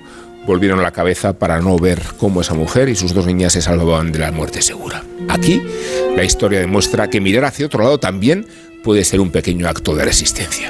[0.47, 4.11] volvieron la cabeza para no ver cómo esa mujer y sus dos niñas se salvaban
[4.11, 5.03] de la muerte segura.
[5.29, 5.61] Aquí
[6.15, 8.47] la historia demuestra que mirar hacia otro lado también
[8.83, 10.69] puede ser un pequeño acto de resistencia.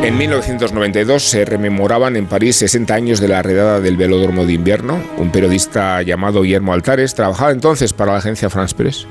[0.00, 5.02] En 1992 se rememoraban en París 60 años de la redada del velódromo de invierno.
[5.18, 9.06] Un periodista llamado Guillermo Altares trabajaba entonces para la agencia France Press.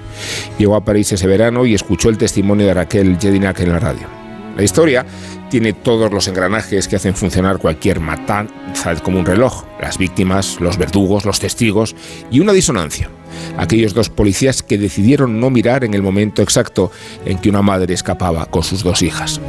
[0.58, 4.08] Llegó a París ese verano y escuchó el testimonio de Raquel Jedinak en la radio.
[4.56, 5.06] La historia
[5.50, 9.66] tiene todos los engranajes que hacen funcionar cualquier matanza como un reloj.
[9.82, 11.96] Las víctimas, los verdugos, los testigos
[12.32, 13.10] y una disonancia.
[13.58, 16.92] Aquellos dos policías que decidieron no mirar en el momento exacto
[17.26, 19.40] en que una madre escapaba con sus dos hijas.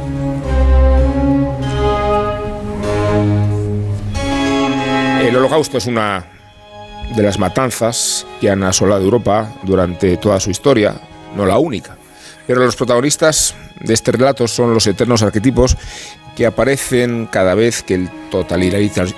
[5.19, 6.25] El holocausto es una
[7.15, 10.95] de las matanzas que han asolado Europa durante toda su historia,
[11.35, 11.97] no la única.
[12.47, 15.77] Pero los protagonistas de este relato son los eternos arquetipos
[16.35, 18.09] que aparecen cada vez que el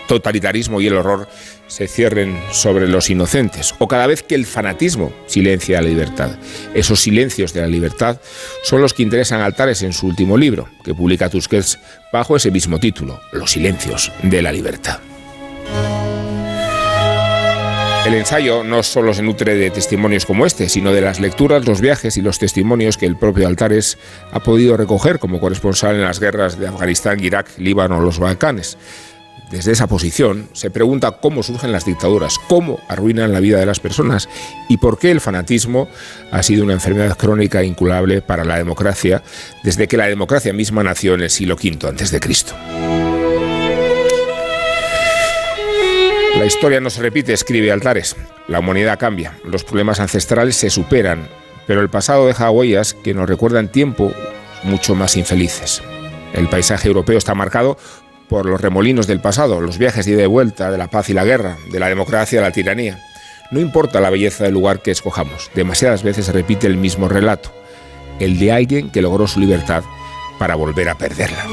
[0.08, 1.30] totalitarismo y el horror
[1.68, 6.32] se cierren sobre los inocentes, o cada vez que el fanatismo silencia la libertad.
[6.74, 8.20] Esos silencios de la libertad
[8.64, 11.80] son los que interesan a Altares en su último libro, que publica Tusquets
[12.12, 15.00] bajo ese mismo título, Los silencios de la libertad.
[18.06, 21.82] El ensayo no solo se nutre de testimonios como este, sino de las lecturas, los
[21.82, 23.98] viajes y los testimonios que el propio Altares
[24.32, 28.78] ha podido recoger como corresponsal en las guerras de Afganistán, Irak, Líbano o los Balcanes.
[29.52, 33.80] Desde esa posición se pregunta cómo surgen las dictaduras, cómo arruinan la vida de las
[33.80, 34.28] personas
[34.68, 35.88] y por qué el fanatismo
[36.32, 39.24] ha sido una enfermedad crónica e incurable para la democracia
[39.64, 42.12] desde que la democracia misma nació en el siglo V antes
[46.42, 48.16] La historia no se repite, escribe Altares.
[48.48, 51.30] La humanidad cambia, los problemas ancestrales se superan,
[51.68, 54.12] pero el pasado deja huellas que nos recuerdan tiempo
[54.64, 55.84] mucho más infelices.
[56.34, 57.78] El paisaje europeo está marcado
[58.28, 61.14] por los remolinos del pasado, los viajes de ida y vuelta, de la paz y
[61.14, 63.00] la guerra, de la democracia y la tiranía.
[63.52, 67.54] No importa la belleza del lugar que escojamos, demasiadas veces se repite el mismo relato,
[68.20, 69.84] el de alguien que logró su libertad
[70.40, 71.46] para volver a perderla.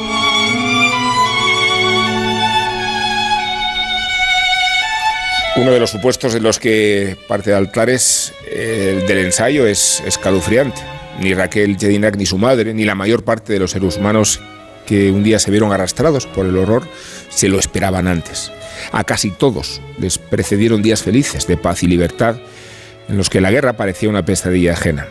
[5.59, 10.81] Uno de los supuestos en los que parte de Altares el del ensayo es escalofriante.
[11.19, 14.41] Ni Raquel Jedinak ni su madre, ni la mayor parte de los seres humanos
[14.87, 16.87] que un día se vieron arrastrados por el horror
[17.29, 18.53] se lo esperaban antes.
[18.93, 22.37] A casi todos les precedieron días felices de paz y libertad
[23.09, 25.09] en los que la guerra parecía una pesadilla ajena.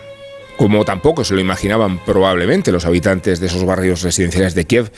[0.55, 4.91] Como tampoco se lo imaginaban probablemente los habitantes de esos barrios residenciales de Kiev,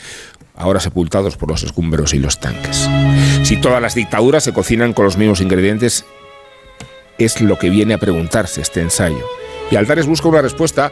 [0.60, 2.88] ahora sepultados por los escumbros y los tanques.
[3.44, 6.06] Si todas las dictaduras se cocinan con los mismos ingredientes,
[7.18, 9.26] es lo que viene a preguntarse este ensayo.
[9.72, 10.92] Y Altares busca una respuesta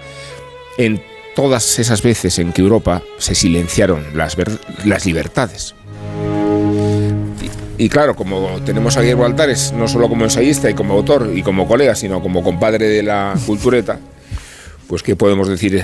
[0.78, 1.03] en
[1.36, 4.38] todas esas veces en que Europa se silenciaron las,
[4.86, 5.76] las libertades.
[7.78, 11.32] Y, y, claro, como tenemos a Guillermo Altares, no solo como ensayista y como autor
[11.36, 13.99] y como colega, sino como compadre de la cultureta,
[14.88, 15.84] pues ¿qué podemos decir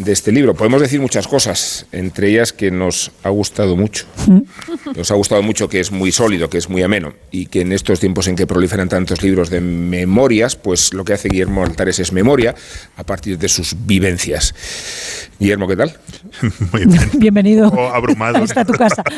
[0.00, 0.54] de este libro?
[0.54, 4.06] Podemos decir muchas cosas, entre ellas que nos ha gustado mucho.
[4.96, 7.72] Nos ha gustado mucho que es muy sólido, que es muy ameno y que en
[7.72, 11.98] estos tiempos en que proliferan tantos libros de memorias, pues lo que hace Guillermo Altares
[11.98, 12.54] es memoria
[12.96, 14.54] a partir de sus vivencias.
[15.38, 15.96] Guillermo, ¿qué tal?
[16.72, 17.10] Muy bien.
[17.14, 17.68] Bienvenido.
[17.68, 18.38] Oh, abrumado.
[18.38, 19.02] Ahí está tu casa.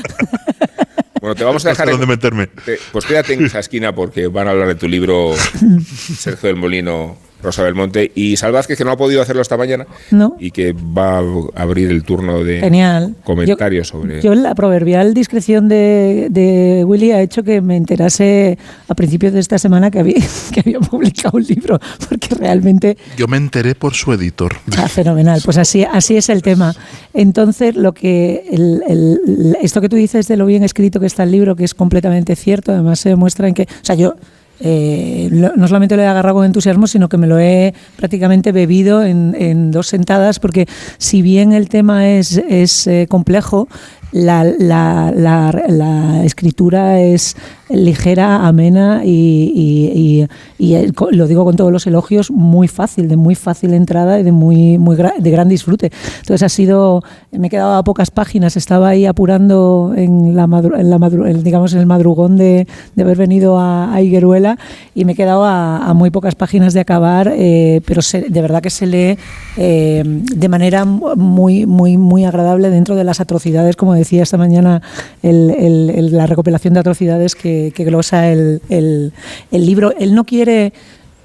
[1.20, 1.89] Bueno, te vamos a dejar.
[1.89, 2.49] ¿Dónde meterme?
[2.49, 5.33] Te- pues quédate en esa esquina porque van a hablar de tu libro
[6.18, 10.36] Sergio del Molino, Rosa Belmonte y Salvázquez, que no ha podido hacerlo esta mañana No.
[10.38, 11.22] y que va a
[11.62, 13.14] abrir el turno de Genial.
[13.24, 14.22] comentarios sobre.
[14.22, 19.40] Yo la proverbial discreción de, de Willy ha hecho que me enterase a principios de
[19.40, 20.14] esta semana que había,
[20.53, 21.78] que había publicado un libro,
[22.09, 24.53] porque realmente Yo me enteré por su editor.
[24.78, 26.74] Ah, fenomenal, pues así, así es el tema.
[27.14, 31.22] Entonces, lo que el- el- esto que tú dices de lo bien escrito que está
[31.24, 34.14] el libro, que es completamente cierto, además se demuestra en que, o sea, yo
[34.63, 39.03] eh, no solamente lo he agarrado con entusiasmo, sino que me lo he prácticamente bebido
[39.03, 40.67] en, en dos sentadas, porque
[40.99, 43.69] si bien el tema es, es eh, complejo,
[44.13, 47.35] la, la- la- la escritura es
[47.73, 50.27] ligera, amena y,
[50.59, 54.79] lo digo con todos los elogios, muy fácil, de muy fácil entrada y de muy,
[54.79, 55.91] muy de gran disfrute.
[56.20, 60.77] Entonces ha sido, me he quedado a pocas páginas, estaba ahí apurando en la, madru-
[60.77, 62.66] el madrugón de,
[62.99, 64.59] haber venido a, Higueruela
[64.95, 68.70] y me he quedado a, muy pocas páginas de acabar, eh, pero de verdad que
[68.70, 69.18] se lee
[69.57, 74.83] eh, de manera muy, muy, muy agradable dentro de las atrocidades, como decía esta mañana
[75.23, 79.13] la recopilación de atrocidades que, que glosa el, el-
[79.53, 79.93] libro.
[79.99, 80.73] Él no quiere,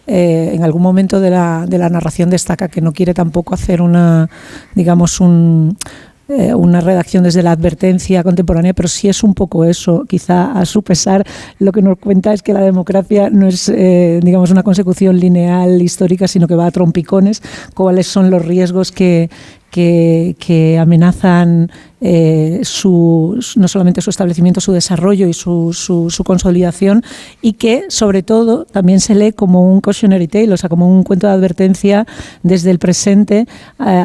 [0.06, 3.82] eh, en algún momento de la, de la narración destaca que no quiere tampoco hacer
[3.82, 4.30] una,
[4.76, 5.76] digamos, un
[6.30, 10.04] eh, una redacción desde la advertencia contemporánea, pero sí es un poco eso.
[10.10, 11.24] Quizá a su pesar
[11.58, 15.82] lo que nos cuenta es que la democracia no es, eh, digamos, una consecución lineal
[15.82, 17.42] histórica, sino que va a trompicones.
[17.74, 19.30] ¿Cuáles son los riesgos que,
[19.78, 21.70] que, amenazan
[22.02, 27.04] eh, su, no solamente su establecimiento, su desarrollo y su, consolidación,
[27.42, 31.04] y que sobre todo también se lee como un cautionary tale, o sea, como un
[31.04, 32.08] cuento de advertencia
[32.44, 33.46] desde el presente eh,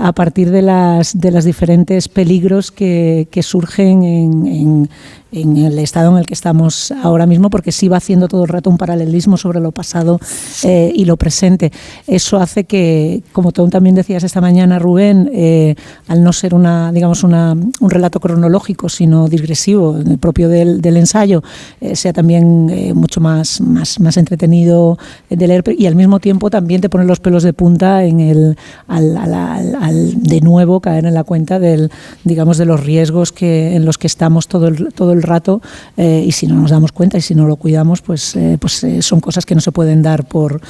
[0.03, 4.89] a partir de las, diferentes peligros que, surgen en, en-
[5.33, 8.49] en el estado en el que estamos ahora mismo, porque sí va haciendo todo el
[8.49, 10.21] rato un paralelismo sobre lo pasado
[10.63, 11.73] eh, y lo presente.
[12.07, 15.75] Eso hace que, como tú también decías esta mañana, Rubén, eh,
[16.09, 20.97] al no ser una, digamos, una, un relato cronológico, sino digresivo, el propio del, del
[20.99, 21.43] ensayo,
[21.81, 24.99] eh, sea también eh, mucho más, más, más entretenido
[25.31, 28.57] de leer y al mismo tiempo también te pone los pelos de punta en el,
[28.89, 31.91] al, al- al- al de nuevo caer en la cuenta del,
[32.25, 35.61] digamos, de los riesgos que, en los que estamos todo el, todo el rato
[35.97, 38.85] eh, y si no nos damos cuenta y si no lo cuidamos, pues, eh, pues
[38.85, 40.61] eh, son cosas que no se pueden dar por,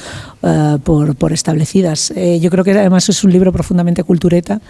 [0.83, 2.13] por, por establecidas.
[2.39, 4.61] Yo creo que además es un libro profundamente cultureta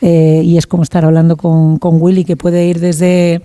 [0.00, 3.42] y es como estar hablando con, con Willy que puede ir desde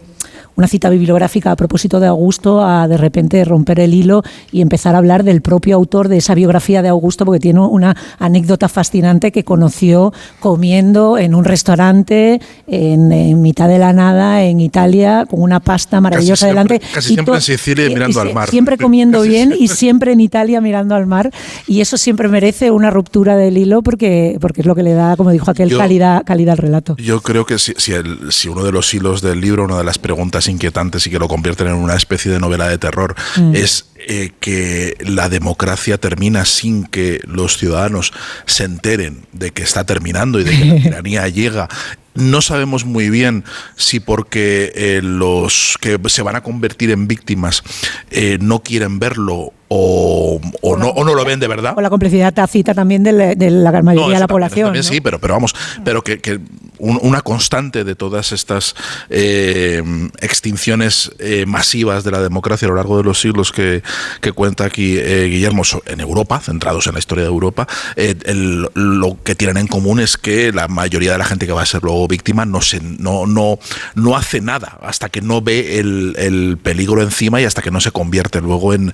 [0.57, 4.95] una cita bibliográfica a propósito de Augusto a de repente romper el hilo y empezar
[4.95, 9.31] a hablar del propio autor de esa biografía de Augusto, porque tiene una anécdota fascinante
[9.31, 15.41] que conoció comiendo en un restaurante en, en mitad de la nada en Italia con
[15.41, 16.93] una pasta maravillosa Casi siempre- delante.
[16.93, 18.49] casi y siempre en Sicilia y mirando y al mar.
[18.49, 21.31] Siempre comiendo bien y siempre en Italia mirando al mar.
[21.67, 25.15] Y eso siempre merece una ruptura del hilo porque, porque es lo que le da,
[25.15, 26.95] como dijo aquel, Yo- calidad, calidad al relato.
[26.97, 29.83] Yo creo que si, si, el- si uno de los hilos del libro, una de
[29.83, 33.55] las preguntas inquietantes y que lo convierten en una especie de novela de terror, Mm.
[33.55, 38.13] es eh, que la democracia termina sin que los ciudadanos
[38.45, 41.67] se enteren de que está terminando y de que la tiranía llega.
[42.13, 43.43] No sabemos muy bien
[43.75, 47.63] si porque eh, los que se van a convertir en víctimas
[48.09, 51.73] eh, no quieren verlo o, o no, o no lo ven de verdad.
[51.73, 54.27] Con la complicidad tácita también de la, de la gran mayoría No, de la también-
[54.33, 54.65] población.
[54.67, 54.89] también ¿no?
[54.91, 55.53] sí, pero, pero vamos,
[55.83, 56.39] pero que, que
[56.79, 58.75] un- una constante de todas estas
[59.09, 59.81] eh,
[60.21, 63.81] extinciones eh, masivas de la democracia a lo largo de los siglos que,
[64.21, 69.17] que cuenta aquí eh, Guillermo en Europa, centrados en la historia de Europa, el- lo
[69.23, 71.83] que tienen en común es que la mayoría de la gente que va a ser
[71.83, 73.59] luego víctima no se no no
[73.95, 77.81] no hace nada hasta que no ve el, el peligro encima y hasta que no
[77.81, 78.93] se convierte luego en,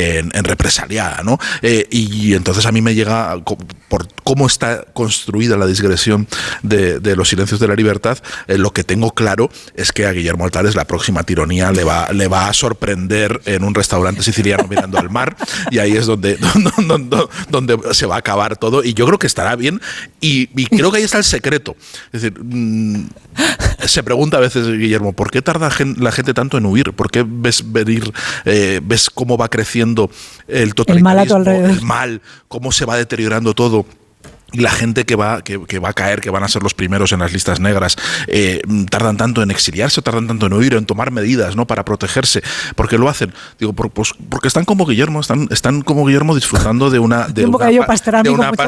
[0.00, 1.38] en, en represaliada, ¿no?
[1.62, 3.36] Eh, y entonces a mí me llega
[3.88, 6.28] por cómo está construida la digresión
[6.62, 10.12] de, de los silencios de la libertad, eh, lo que tengo claro es que a
[10.12, 14.66] Guillermo Altares la próxima tironía le va, le va a sorprender en un restaurante siciliano
[14.68, 15.36] mirando al mar
[15.70, 16.36] y ahí es donde,
[16.76, 19.80] donde, donde- donde se va a acabar todo y yo creo que estará bien
[20.20, 21.76] y, y creo que ahí está el secreto.
[22.12, 23.08] Es decir, mm,
[23.86, 26.92] se pregunta a veces Guillermo, ¿por qué tarda la gente tanto en huir?
[26.92, 28.12] ¿Por qué ves venir,
[28.44, 29.89] eh, ves cómo va creciendo
[30.48, 31.70] el El mal totalitarismo, alrededor.
[31.70, 33.86] el mal, cómo se va deteriorando todo?
[34.52, 36.74] Y la gente que va, que, que va a caer, que van a ser los
[36.74, 37.94] primeros en las listas negras,
[38.26, 38.60] eh,
[38.90, 41.68] tardan tanto en exiliarse, tardan tanto en huir, en tomar medidas ¿no?
[41.68, 42.42] para protegerse.
[42.74, 43.32] ¿Por qué lo hacen?
[43.60, 47.28] Digo, por- pues, porque están como Guillermo, están, están como Guillermo disfrutando de una.
[47.28, 48.66] De un bocadillo pa- pastrami de con una pasta,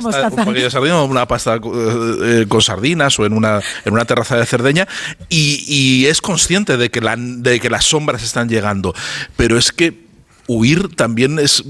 [0.95, 4.87] un una pasta eh, eh, con sardinas o en una, en una terraza de Cerdeña
[5.29, 8.95] y, y es consciente de que, la, de que las sombras están llegando.
[9.37, 10.12] Pero es que
[10.53, 11.65] huir también es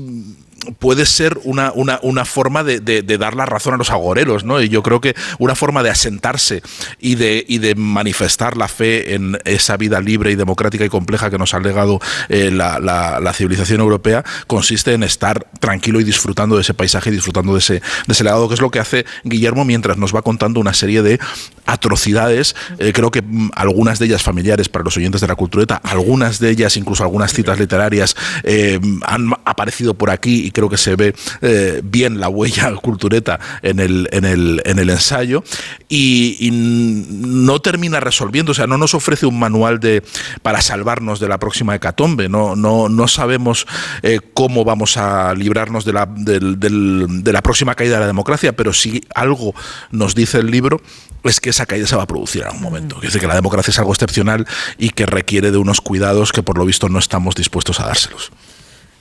[0.78, 4.60] puede ser una, una, una forma de, de- dar la razón a los agoreros, ¿no?
[4.60, 6.62] Y yo creo que una forma de asentarse
[6.98, 11.30] y de, y de manifestar la fe en esa vida libre y democrática y compleja
[11.30, 16.04] que nos ha legado eh, la, la- la civilización europea consiste en estar tranquilo y
[16.04, 17.82] disfrutando de ese paisaje y disfrutando de ese, de
[18.12, 21.18] ese legado, que es lo que hace Guillermo mientras nos va contando una serie de
[21.66, 25.76] atrocidades, eh, creo que mm, algunas de ellas familiares para los oyentes de la cultureta,
[25.82, 28.14] algunas de ellas, incluso algunas citas literarias,
[28.44, 33.40] eh, han aparecido por aquí y creo que se ve eh, bien la huella cultureta
[33.62, 35.42] en el, en el, en el ensayo
[35.88, 40.02] y, y no termina resolviendo, o sea, no nos ofrece un manual de,
[40.42, 43.66] para salvarnos de la próxima hecatombe, no, no, no sabemos
[44.02, 48.52] eh, cómo vamos a librarnos de la, del- de la próxima caída de la democracia,
[48.54, 49.54] pero si algo
[49.90, 50.80] nos dice el libro
[51.24, 52.96] es que esa caída se va a producir en algún momento.
[52.96, 54.46] Es decir, que la democracia es algo excepcional
[54.76, 58.32] y que requiere de unos cuidados que por lo visto no estamos dispuestos a dárselos.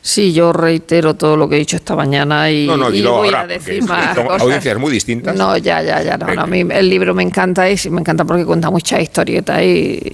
[0.04, 3.28] Sí, yo reitero todo lo que he dicho esta mañana y, No, no, y voy
[3.28, 4.42] ahora, a decir más cosas.
[4.42, 5.36] audiencias muy distintas.
[5.36, 6.18] No, ya, ya, ya.
[6.18, 9.62] No, a mí el libro me encanta y sí, me encanta porque cuenta muchas historietas
[9.62, 9.66] y,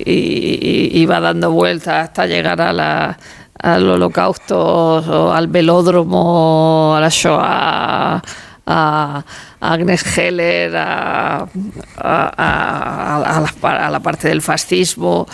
[0.06, 0.60] y-
[0.94, 3.18] y- y va dando vueltas hasta llegar a la,
[3.60, 8.22] al holocausto, o al velódromo, a la Shoah,
[8.70, 9.24] a,
[9.62, 11.48] Agnes Heller, a,
[11.98, 15.26] a- a- la, a la parte del fascismo.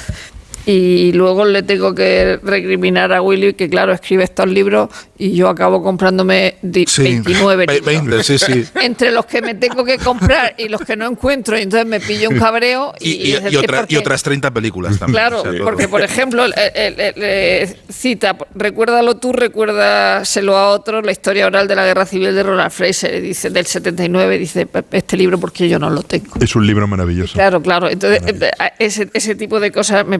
[0.65, 5.49] Y luego le tengo que recriminar a Willy que, claro, escribe estos libros y yo
[5.49, 7.85] acabo comprándome di- 29 Ve- libros.
[7.85, 8.63] 20, sí, sí.
[8.81, 11.99] Entre los que me tengo que comprar y los que no encuentro, y entonces me
[11.99, 12.93] pillo un cabreo.
[12.99, 15.13] Y, Y, y- y otra- porque- otras 30 películas también.
[15.15, 20.69] Claro, o sea, porque por ejemplo, el- el- el- el- cita, recuérdalo tú, recuérdaselo a
[20.69, 24.67] otro, la historia oral de la guerra civil de Ronald Fraser, dice, del 79, dice,
[24.91, 26.35] este libro porque yo no lo tengo.
[26.39, 27.33] Es un libro maravilloso.
[27.33, 27.89] Claro, claro.
[27.89, 30.19] Entonces, eh, ese, ese tipo de cosas me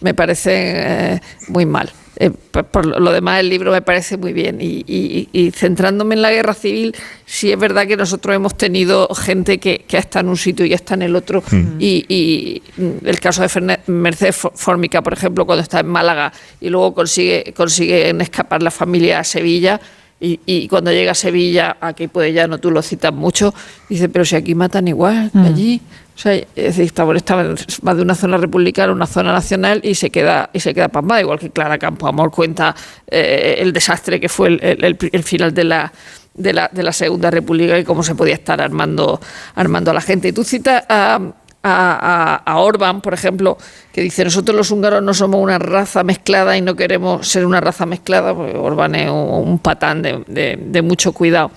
[0.00, 1.90] me parecen eh, muy mal.
[2.16, 4.60] Eh, por, por lo demás, el libro me parece muy bien.
[4.60, 6.94] Y, y- y centrándome en la guerra civil,
[7.26, 10.72] sí es verdad que nosotros hemos tenido gente que, que está en un sitio y
[10.74, 11.42] está en el otro.
[11.50, 11.80] Mm.
[11.80, 16.68] Y, y, mm, el caso de Mercedes Fórmica, por ejemplo, cuando está en Málaga y
[16.70, 19.80] luego consigue, consiguen escapar la familia a Sevilla.
[20.20, 23.52] Y, y cuando llega a Sevilla, aquí puede ya no tú lo citas mucho,
[23.88, 25.44] dice, pero si aquí matan igual que Mm.
[25.44, 25.80] allí.
[26.14, 27.42] O sea, es decir, estaba, estaba
[27.82, 31.20] más de una zona republicana una zona nacional y se queda y se queda pasmada,
[31.20, 32.74] igual que Clara Campoamor cuenta
[33.10, 35.92] eh, el desastre que fue el, final de la,
[36.34, 39.20] de la de la Segunda República y cómo se podía estar armando
[39.56, 40.28] armando a la gente.
[40.28, 41.18] Y tú citas a,
[41.64, 43.58] a, Orban, por ejemplo,
[43.92, 47.60] que dice, nosotros los húngaros no somos una raza mezclada y no queremos ser una
[47.60, 51.50] raza mezclada, porque Orban es un, patán de- de mucho cuidado.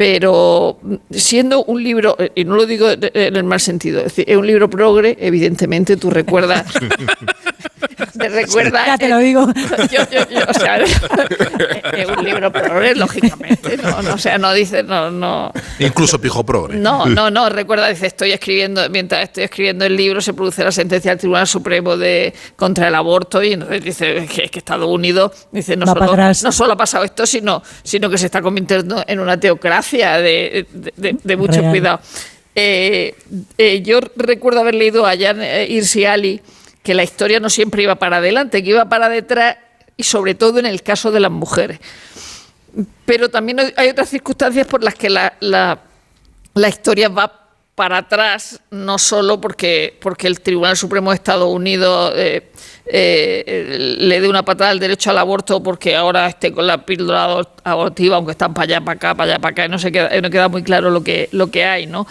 [0.00, 0.78] Pero
[1.10, 4.70] siendo un libro, eh, y no lo digo en el mal sentido, es un libro
[4.70, 6.72] progre, evidentemente tú recuerdas
[8.20, 8.86] te recuerda.
[8.86, 9.46] Ya te lo digo.
[9.90, 11.00] Yo, yo, yo, o sea, es
[12.16, 13.76] un libro progre, lógicamente.
[13.78, 15.52] No, no, o sea, no dice, no, no.
[15.78, 16.76] Incluso Pijo Progre.
[16.76, 20.72] No, no, no, recuerda, dice, estoy escribiendo, mientras estoy escribiendo el libro se produce la
[20.72, 24.88] sentencia del Tribunal Supremo de contra el aborto y entonces dice que, es que Estados
[24.88, 29.02] Unidos dice no solo, no solo ha pasado esto, sino, sino que se está convirtiendo
[29.06, 31.70] en una teocracia de, de- de- de mucho Real.
[31.70, 32.00] cuidado.
[32.54, 33.14] Eh,
[33.58, 36.40] eh, yo recuerdo haber leído a Jan eh, Hirsi Ali
[36.82, 39.56] que la historia no siempre iba para adelante, que iba para detrás
[39.96, 41.78] y sobre todo en el caso de las mujeres.
[43.04, 45.80] Pero también hay- otras circunstancias por las que la, la-
[46.54, 47.36] la historia va
[47.74, 52.50] para atrás, no solo porque, porque el Tribunal Supremo de Estados Unidos eh,
[52.84, 57.42] eh, le dé una patada al derecho al aborto porque ahora esté con la píldora
[57.64, 60.10] abortiva, aunque están para allá, para acá, para allá, para acá, y no, se queda,
[60.20, 62.06] no queda muy claro lo que, lo que hay, ¿no?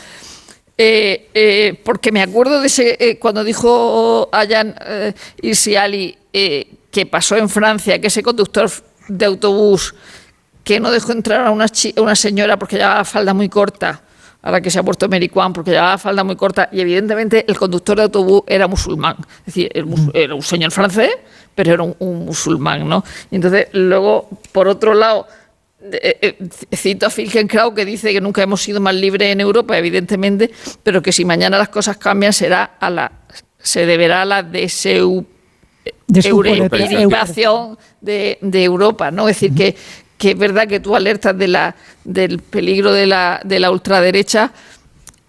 [0.81, 4.73] Eh, eh, porque me acuerdo de ese, eh, cuando dijo Ayan
[5.41, 8.71] Isiali que pasó en Francia, que ese conductor
[9.09, 9.93] de autobús
[10.63, 14.01] que no dejó entrar a una, a una señora porque llevaba la falda muy corta,
[14.41, 17.57] ahora que se ha puesto Mericuán, porque llevaba la falda muy corta, y evidentemente el
[17.57, 21.11] conductor de autobús era musulmán, es decir, el mus- era un señor francés,
[21.55, 23.03] pero era un, un musulmán, ¿no?
[23.31, 25.27] Y entonces, luego, por otro lado,
[26.75, 30.51] cito a Finkenkrau que dice que nunca hemos sido más libres en Europa, evidentemente,
[30.83, 33.11] pero que si mañana las cosas cambian será a la
[33.61, 34.49] se deberá a la
[36.07, 39.27] europeización de, de Europa, ¿no?
[39.27, 39.75] Es decir, que,
[40.17, 44.51] que es verdad que tú alertas de la, del peligro de la, de la ultraderecha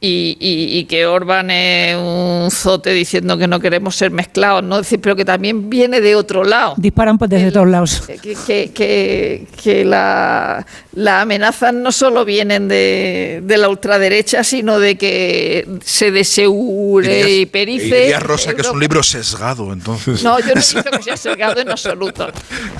[0.02, 4.76] y, y- y que Orban es un zote diciendo que no queremos ser mezclados, ¿no?
[4.76, 8.02] Es decir, pero que también viene de otro lado Disparan pues desde todos lados.
[8.06, 14.78] que, que, que, que la- las amenazas no solo vienen de, de la ultraderecha, sino
[14.78, 18.00] de que se deseure y perice.
[18.00, 20.22] Diría Rosa que es un libro sesgado, entonces.
[20.22, 22.28] No, yo no pienso que sea sesgado en absoluto.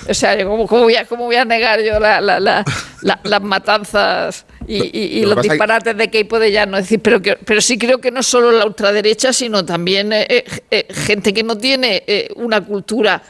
[0.09, 2.65] O sea, ¿cómo, cómo voy, a, cómo voy a negar yo la- la- la-
[3.03, 6.77] la- las matanzas y, y- y Lo que los disparates de Keipo de Llano?
[6.77, 10.27] Es decir, pero, que, pero sí creo que no solo la ultraderecha, sino también eh,
[10.29, 13.23] eh, eh, gente que no tiene eh, una cultura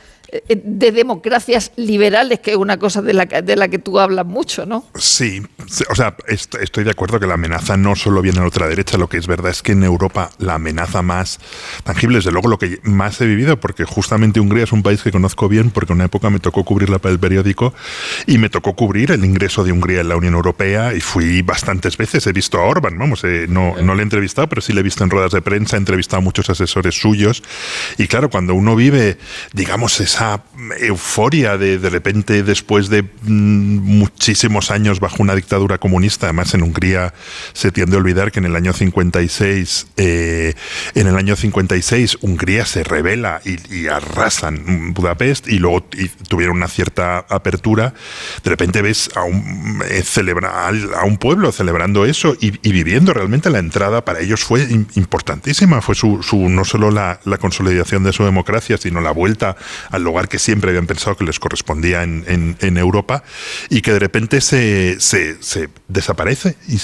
[0.48, 4.26] de democracias liberales, que es una cosa de la, que- de la que tú hablas
[4.26, 4.84] mucho, ¿no?
[4.96, 5.42] Sí,
[5.90, 8.98] o sea, est- estoy de acuerdo que la amenaza no solo viene de la ultraderecha,
[8.98, 11.38] lo que es verdad es que en Europa la amenaza más
[11.84, 15.10] tangible, desde luego lo que más he vivido, porque justamente Hungría es un país que
[15.10, 17.74] conozco bien, porque en una época me tocó cubrirla para el periódico
[18.26, 21.96] y me tocó cubrir el ingreso de Hungría en la Unión Europea y fui bastantes
[21.96, 24.80] veces, he visto a Orban, vamos, eh, no, no le he entrevistado, pero sí le
[24.80, 27.42] he visto en ruedas de prensa, he entrevistado a muchos asesores suyos.
[27.98, 29.18] Y claro, cuando uno vive,
[29.52, 30.19] digamos, esa
[30.80, 33.08] euforia de de repente después de mm,
[33.78, 37.14] muchísimos años bajo una dictadura comunista, además en Hungría
[37.52, 40.54] se tiende a olvidar que en el año 56, eh,
[40.94, 46.68] en el año 56 Hungría se revela y, arrasan Budapest y luego y tuvieron una
[46.68, 47.94] cierta apertura,
[48.44, 50.68] de repente ves a un, eh, celebra-
[50.98, 55.80] a un pueblo celebrando eso y, viviendo realmente la entrada para ellos fue im- importantísima,
[55.82, 59.56] fue su, su- no solo la, la consolidación de su democracia, sino la vuelta
[59.90, 63.22] al lugar que siempre habían pensado que les correspondía en, en- Europa
[63.68, 65.36] y que de repente se, se-
[65.88, 66.76] desaparece y,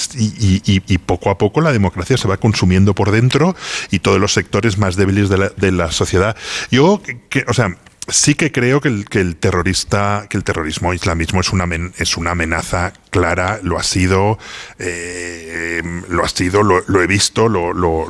[0.86, 3.55] y- poco a poco la democracia se va consumiendo por dentro
[3.90, 6.36] y todos los sectores más débiles de la, de la sociedad.
[6.70, 7.77] Yo, que- o sea,
[8.09, 11.66] sí que creo que el, que el terrorista, que el terrorismo islamismo es una
[11.98, 14.39] es una amenaza clara, lo ha sido,
[14.78, 18.09] eh, lo ha sido, lo, he visto, lo, lo,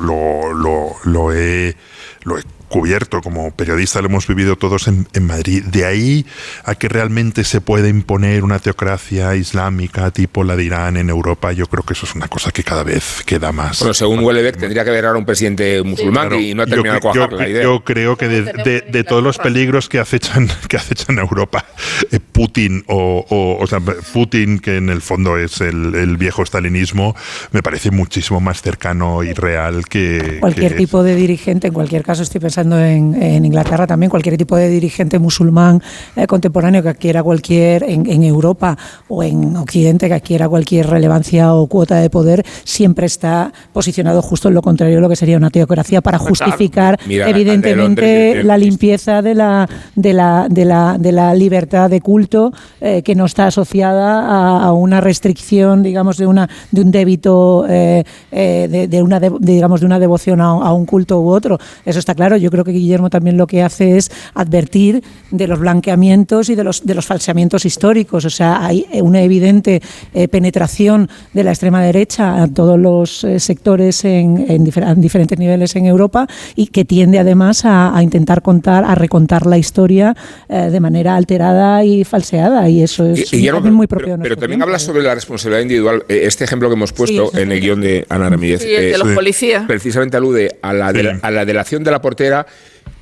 [1.03, 1.75] lo he,
[2.23, 5.63] lo he cubierto como periodista, lo hemos vivido todos en, en Madrid.
[5.63, 6.25] De ahí
[6.63, 11.51] a que realmente se puede imponer una teocracia islámica tipo la de Irán en Europa,
[11.53, 13.79] yo creo que eso es una cosa que cada vez queda más.
[13.79, 16.71] Bueno, según Wellebeck, tendría que haber ahora un presidente musulmán Claro, y no ha yo
[16.71, 17.63] terminado de cre- cuajar yo, la idea.
[17.63, 21.65] yo creo que de, de- de todos los peligros que acechan, que acechan a Europa,
[22.11, 26.45] eh, Putin o, o, o sea, Putin, que en el fondo es el, el viejo
[26.45, 27.15] stalinismo,
[27.51, 32.03] me parece muchísimo más cercano y real que Cualquier que- tipo de dirigente, en cualquier
[32.03, 35.79] caso estoy pensando pensando en, en Inglaterra también, cualquier tipo de dirigente musulmán
[36.15, 38.75] eh, contemporáneo que adquiera cualquier, en, en Europa
[39.07, 44.47] o en Occidente, que adquiera cualquier relevancia o cuota de poder, siempre está posicionado justo
[44.47, 49.21] en lo contrario de lo que sería una teocracia para justificar Mira, evidentemente la limpieza
[49.21, 52.51] de la, de la, de la, de la libertad de culto
[52.81, 57.65] eh, que no está asociada a, a una restricción, digamos, de una de un débito,
[57.69, 61.59] eh, de, de una de- digamos, de una devoción a, a un culto u otro.
[61.85, 62.35] Eso está claro.
[62.37, 66.63] Yo creo que Guillermo también lo que hace es advertir de los blanqueamientos y de
[66.63, 68.25] los de los falseamientos históricos.
[68.25, 69.81] O sea, hay una evidente
[70.13, 75.01] eh, penetración de la extrema derecha a todos los eh, sectores en, en difer- en
[75.01, 79.57] diferentes niveles en Europa y que tiende además a, a intentar contar, a recontar la
[79.57, 80.15] historia
[80.49, 82.69] eh, de manera alterada y falseada.
[82.69, 84.65] Y eso es Y- también muy pero, propio de pero nuestro también tiempo.
[84.65, 86.03] habla sobre la responsabilidad individual.
[86.09, 88.61] Eh, Este ejemplo que hemos puesto en el guion de Ana Ramírez.
[88.61, 89.65] Sí, el de los policías.
[89.67, 92.36] Precisamente alude a la, de- a la delación de la portera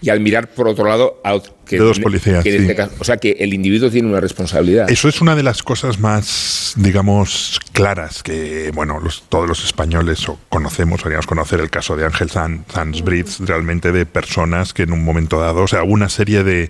[0.01, 2.61] y al mirar por otro lado a que, De dos policías, que en sí.
[2.63, 4.89] este caso- o sea que el individuo tiene una responsabilidad.
[4.91, 10.27] Eso es una de las cosas más, digamos, claras que, bueno, los- todos los españoles
[10.29, 14.83] o conocemos, deberíamos conocer el caso de Ángel San, Sanz Brits, realmente de personas que
[14.83, 16.69] en un momento dado, o sea, una serie de,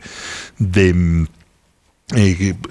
[0.60, 1.26] de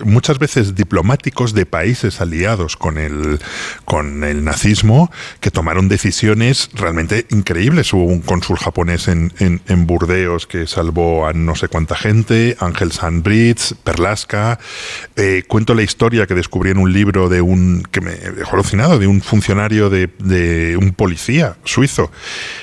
[0.05, 3.41] muchas veces diplomáticos de países aliados con el,
[3.85, 7.93] con el nazismo que tomaron decisiones realmente increíbles.
[7.93, 12.57] Hubo un cónsul japonés en, en, en Burdeos que salvó a no sé cuánta gente,
[12.61, 14.61] Ángel Sandbridge, Perlasca.
[15.17, 19.01] Eh, cuento la historia que descubrí en un libro de un que me dejó alucinado,
[19.01, 22.13] de un funcionario de, de un policía suizo,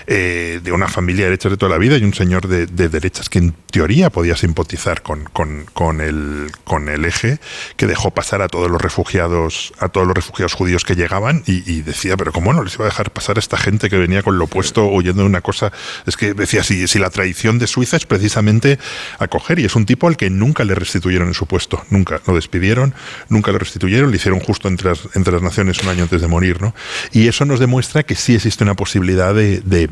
[0.07, 2.87] eh, de una familia de derechas de toda la vida y un señor de, de
[2.87, 7.37] derechas que en teoría podía simpatizar con, con, con el con el eje
[7.75, 11.81] que dejó pasar a todos los refugiados a todos los refugiados judíos que llegaban y,
[11.81, 14.37] decía pero cómo no les iba a dejar pasar a esta gente que venía con
[14.37, 15.73] lo opuesto huyendo de una cosa
[16.05, 18.79] es que decía si, si la tradición de Suiza es precisamente
[19.19, 22.35] acoger y es un tipo al que nunca le restituyeron en su puesto nunca lo
[22.35, 22.95] despidieron
[23.27, 26.27] nunca lo restituyeron le hicieron justo entre las, entre las naciones un año antes de
[26.27, 26.73] morir ¿no?
[27.11, 29.89] y eso nos demuestra que sí existe una posibilidad de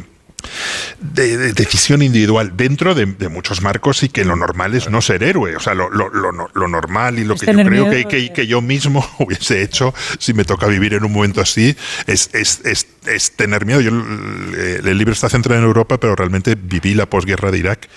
[0.99, 5.01] de, de decisión individual dentro de, de muchos marcos y que lo normal es no
[5.01, 5.55] ser héroe.
[5.55, 8.33] O sea, lo, lo- lo- lo normal y lo Es que yo creo que, que-
[8.33, 11.75] que yo mismo hubiese hecho si me toca vivir en un momento así
[12.07, 13.81] es, es- es- es tener miedo.
[13.81, 13.91] Yo,
[14.57, 17.87] eh, el libro está centrado en Europa, pero realmente viví la posguerra de Irak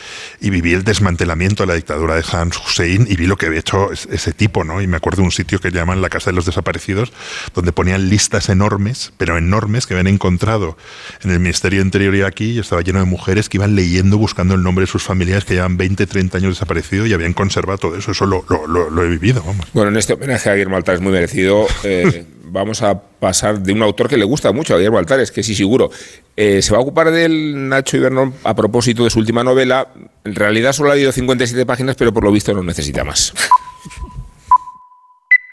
[0.41, 3.61] y viví el desmantelamiento de la dictadura de Saddam Hussein y vi lo que había
[3.61, 4.81] hecho es- ese tipo, ¿no?
[4.81, 7.13] Y me acuerdo de un sitio que llaman la Casa de los Desaparecidos,
[7.55, 10.77] donde ponían listas enormes, pero enormes, que habían encontrado
[11.23, 14.55] en el Ministerio de Interior iraquí y estaba lleno de mujeres que iban leyendo, buscando
[14.55, 17.97] el nombre de sus familiares que llevan 20, 30 años desaparecidos y habían conservado todo
[17.97, 18.13] eso.
[18.13, 19.67] Eso lo, lo- lo- lo he vivido, vamos.
[19.73, 23.83] Bueno, en este homenaje a Guillermo Altares muy merecido, eh, vamos a pasar de un
[23.83, 25.91] autor que le gusta mucho a Guillermo Altares, que sí seguro.
[26.37, 29.89] Eh, se va a ocupar del Nacho Ibernón a propósito de su última novela.
[30.25, 33.35] En realidad solo ha leído 57 páginas, pero por lo visto no necesita más.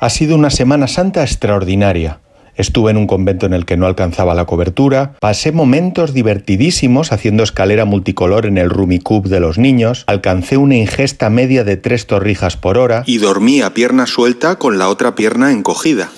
[0.01, 2.21] Ha sido una Semana Santa extraordinaria.
[2.59, 7.41] Estuve en un convento en el que no alcanzaba la cobertura, pasé momentos divertidísimos haciendo
[7.41, 12.57] escalera multicolor en el Rumicube de los niños, alcancé una ingesta media de tres torrijas
[12.57, 16.09] por hora y dormí a pierna suelta con la otra pierna encogida.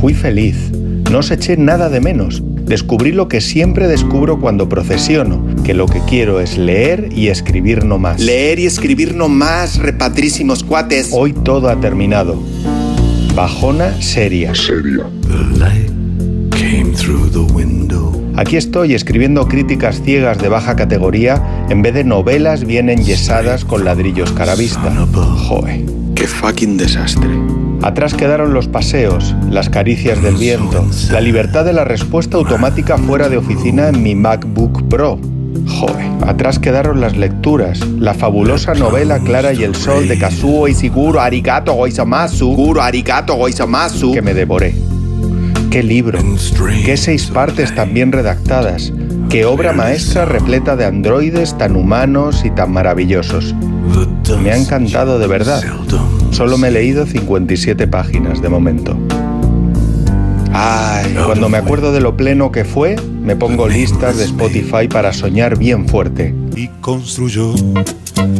[0.00, 0.70] Fui feliz,
[1.10, 2.42] no os eché nada de menos.
[2.42, 7.84] Descubrí lo que siempre descubro cuando procesiono, que lo que quiero es leer y escribir
[7.84, 8.22] no más.
[8.22, 11.10] Leer y escribir no más, repatrísimos cuates.
[11.12, 12.40] Hoy todo ha terminado.
[13.34, 14.52] Bajona seria.
[18.36, 23.84] Aquí estoy escribiendo críticas ciegas de baja categoría en vez de novelas bien enyesadas con
[23.84, 24.92] ladrillos caravista.
[25.48, 25.84] Joe.
[26.14, 27.30] Qué fucking desastre.
[27.82, 33.28] Atrás quedaron los paseos, las caricias del viento, la libertad de la respuesta automática fuera
[33.28, 35.18] de oficina en mi MacBook Pro.
[35.66, 41.20] Joder, atrás quedaron las lecturas, la fabulosa novela Clara y el Sol de Kazuo Ishiguro
[41.20, 43.38] Arigato Goizamasu, Guro arigato
[44.12, 44.74] que me devoré.
[45.70, 46.18] ¡Qué libro!
[46.84, 48.92] ¡Qué seis partes tan bien redactadas!
[49.28, 53.54] ¡Qué obra maestra repleta de androides tan humanos y tan maravillosos!
[54.42, 55.62] Me ha encantado de verdad.
[56.30, 58.96] Solo me he leído 57 páginas de momento.
[60.52, 65.12] Ay, cuando me acuerdo de lo pleno que fue, me pongo listas de Spotify para
[65.12, 66.34] soñar bien fuerte.
[66.56, 67.54] y construyó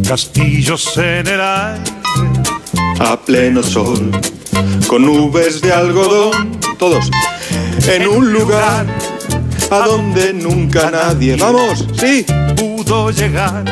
[0.06, 1.84] castillos en el aire.
[2.98, 4.10] A pleno sol,
[4.86, 7.10] con nubes de algodón, todos
[7.88, 8.86] en un lugar
[9.70, 11.36] a donde nunca nadie.
[11.36, 12.26] Vamos, sí.
[12.56, 13.64] Pudo llegar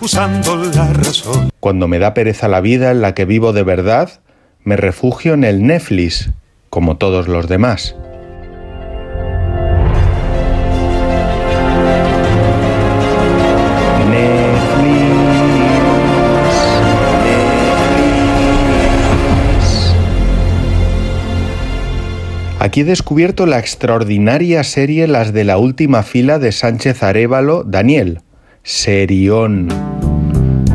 [0.00, 1.50] usando la razón.
[1.60, 4.20] Cuando me da pereza la vida en la que vivo de verdad,
[4.64, 6.30] me refugio en el Netflix,
[6.70, 7.94] como todos los demás.
[22.60, 28.20] Aquí he descubierto la extraordinaria serie Las de la última fila de Sánchez Arevalo, Daniel.
[28.62, 29.68] Serión.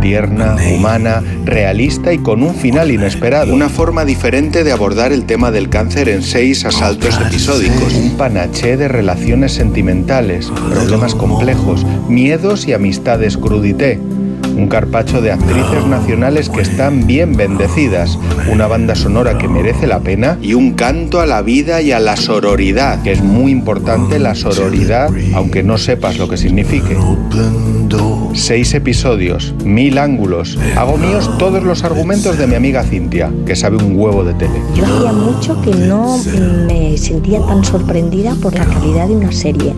[0.03, 3.53] Tierna, humana, realista y con un final inesperado.
[3.53, 7.93] Una forma diferente de abordar el tema del cáncer en seis asaltos episódicos.
[7.93, 13.97] Un panaché de relaciones sentimentales, problemas complejos, miedos y amistades crudité.
[14.55, 18.17] Un carpacho de actrices nacionales que están bien bendecidas,
[18.51, 21.99] una banda sonora que merece la pena y un canto a la vida y a
[21.99, 26.95] la sororidad, que es muy importante la sororidad, aunque no sepas lo que signifique.
[28.33, 30.57] Seis episodios, mil ángulos.
[30.75, 34.59] Hago míos todos los argumentos de mi amiga Cintia, que sabe un huevo de tele.
[34.75, 36.17] Yo hacía mucho que no
[36.67, 39.73] me sentía tan sorprendida por la calidad de una serie,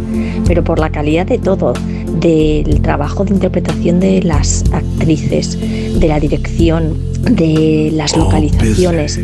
[0.48, 1.74] pero por la calidad de todo,
[2.20, 5.58] del trabajo de interpretación de las actrices,
[6.00, 9.20] de la dirección, de las localizaciones,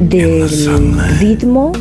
[0.00, 0.48] del
[1.18, 1.72] ritmo.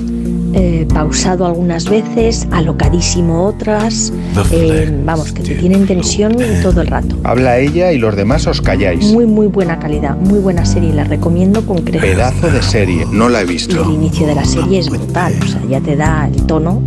[0.58, 4.14] eh, pausado algunas veces, alocadísimo otras,
[4.54, 6.34] eh, vamos, que te tienen tensión
[6.64, 7.18] todo el rato.
[7.26, 9.04] Habla ella y los demás os calláis.
[9.12, 12.10] Muy, muy buena calidad, muy buena serie, la recomiendo con creces.
[12.10, 13.92] Pedazo de serie, no la he Y el visto.
[13.92, 16.82] inicio de la serie es brutal, o sea, ya te da el tono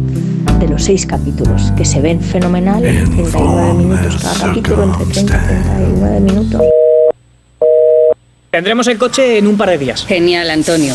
[0.59, 5.37] de los seis capítulos, que se ven fenomenal en 39 minutos cada capítulo, entre 30
[5.37, 6.63] y 39 minutos.
[8.51, 10.05] Tendremos el coche en un par de días.
[10.07, 10.95] Genial, Antonio.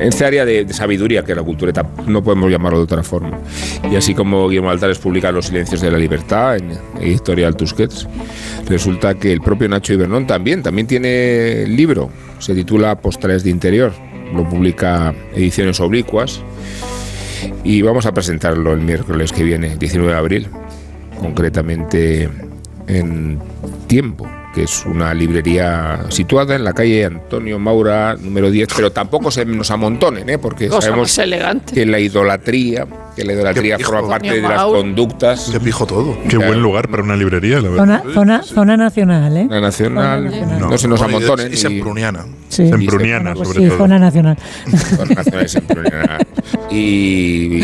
[0.00, 3.02] En este área de, de sabiduría que es la cultureta, no podemos llamarlo de otra
[3.02, 3.38] forma.
[3.90, 8.08] Y así como Guillermo Altares publica Los silencios de la libertad en Editorial Tusquets,
[8.66, 13.92] resulta que el propio Nacho Ibernón también, también tiene libro, se titula Postales de Interior,
[14.34, 16.40] lo publica Ediciones Oblicuas.
[17.62, 20.48] Y vamos a presentarlo el miércoles que viene, 19 de abril,
[21.20, 22.28] concretamente
[22.86, 23.38] en
[23.86, 29.30] Tiempo, que es una librería situada en la calle Antonio Maura número 10, pero tampoco
[29.30, 30.38] se nos amontonen, ¿eh?
[30.38, 31.18] porque Cosa sabemos
[31.72, 32.86] que la idolatría,
[33.16, 35.48] que la idolatría forma parte de las conductas.
[35.52, 36.16] Qué pijo todo.
[36.28, 38.02] Qué buen lugar para una librería, la verdad.
[38.02, 39.46] Zona, zona, zona nacional, ¿eh?
[39.50, 41.52] La nacional, no, se nos amontonen.
[41.52, 42.24] y sempruniana.
[42.48, 42.68] Sí.
[42.68, 43.78] Sempruniana, Pues sobre sí, todo.
[43.78, 44.36] zona nacional.
[44.96, 46.18] Zona nacional y sempruniana.
[46.72, 47.62] Y,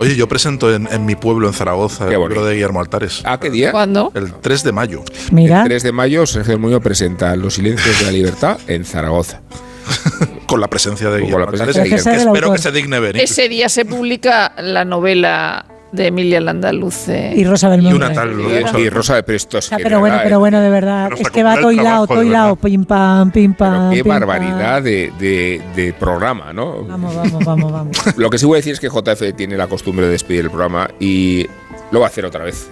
[0.00, 3.20] Oye, yo presento en, en mi pueblo, en Zaragoza, el libro de Guillermo Altares.
[3.24, 3.70] ¿A qué día?
[3.70, 4.10] ¿Cuándo?
[4.14, 5.02] El 3 de mayo.
[5.30, 5.62] Mira.
[5.62, 9.42] El 3 de mayo, Sergio Muñoz presenta Los silencios de la libertad en Zaragoza.
[10.46, 13.22] Con la presencia de Guillermo que espero que se digne venir.
[13.22, 17.32] Ese día se publica la novela de Emilia Landaluce.
[17.34, 17.96] Y Rosa Y Belmonte.
[17.96, 18.32] una tal.
[18.40, 19.72] Y, y Rosa de Prestos.
[19.72, 21.10] Ah, pero bueno, pero bueno, de verdad.
[21.18, 22.06] Es que va hilado.
[22.06, 22.54] verdad.
[22.56, 23.90] Pim pam, pim Pero pam.
[23.90, 24.20] qué pim, pam.
[24.20, 26.84] barbaridad de, de- de programa, ¿no?
[26.84, 27.96] Vamos, vamos, vamos, vamos.
[28.16, 30.50] Lo que sí voy a decir es que JF tiene la costumbre de despedir el
[30.50, 31.46] programa y
[31.90, 32.68] lo va a hacer otra vez.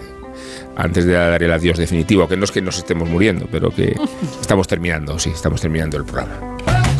[0.77, 3.95] Antes de dar el adiós definitivo, que no es que nos estemos muriendo, pero que
[4.41, 6.54] estamos terminando, sí, estamos terminando el programa.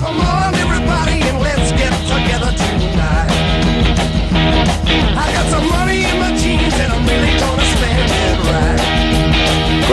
[0.05, 3.31] Come on, everybody, and let's get together tonight.
[5.17, 5.84] I got some money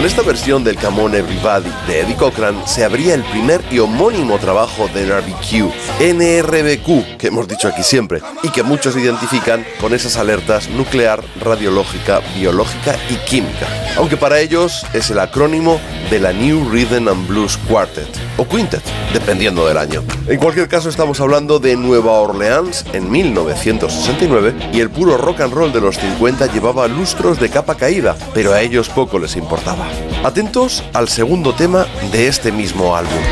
[0.02, 3.78] Con esta versión del Come On Everybody de Eddie Cochran se abría el primer y
[3.78, 9.94] homónimo trabajo de NRBQ, NRBQ, que hemos dicho aquí siempre, y que muchos identifican con
[9.94, 13.68] esas alertas nuclear, radiológica, biológica y química.
[13.96, 15.80] Aunque para ellos es el acrónimo
[16.10, 18.08] de la New Rhythm and Blues Quartet,
[18.38, 20.02] o Quintet, dependiendo del año.
[20.26, 25.54] En cualquier caso estamos hablando de Nueva Orleans en 1969 y el puro rock and
[25.54, 29.91] roll de los 50 llevaba lustros de capa caída, pero a ellos poco les importaba.
[30.24, 33.22] Atentos al segundo tema de este mismo álbum.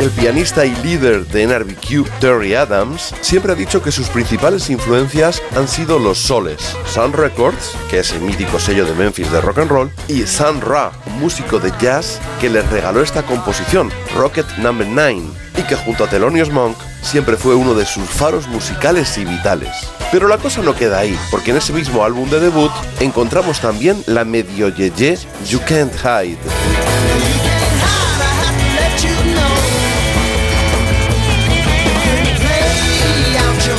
[0.00, 5.42] El pianista y líder de NRBQ, Terry Adams, siempre ha dicho que sus principales influencias
[5.56, 9.58] han sido los soles, Sun Records, que es el mítico sello de Memphis de rock
[9.58, 14.46] and roll, y Sun Ra, un músico de jazz que les regaló esta composición, Rocket
[14.58, 15.22] Number 9,
[15.56, 19.95] y que junto a Thelonious Monk siempre fue uno de sus faros musicales y vitales.
[20.12, 22.70] Pero la cosa no queda ahí, porque en ese mismo álbum de debut
[23.00, 25.18] encontramos también la medio yeye
[25.48, 27.35] You Can't Hide.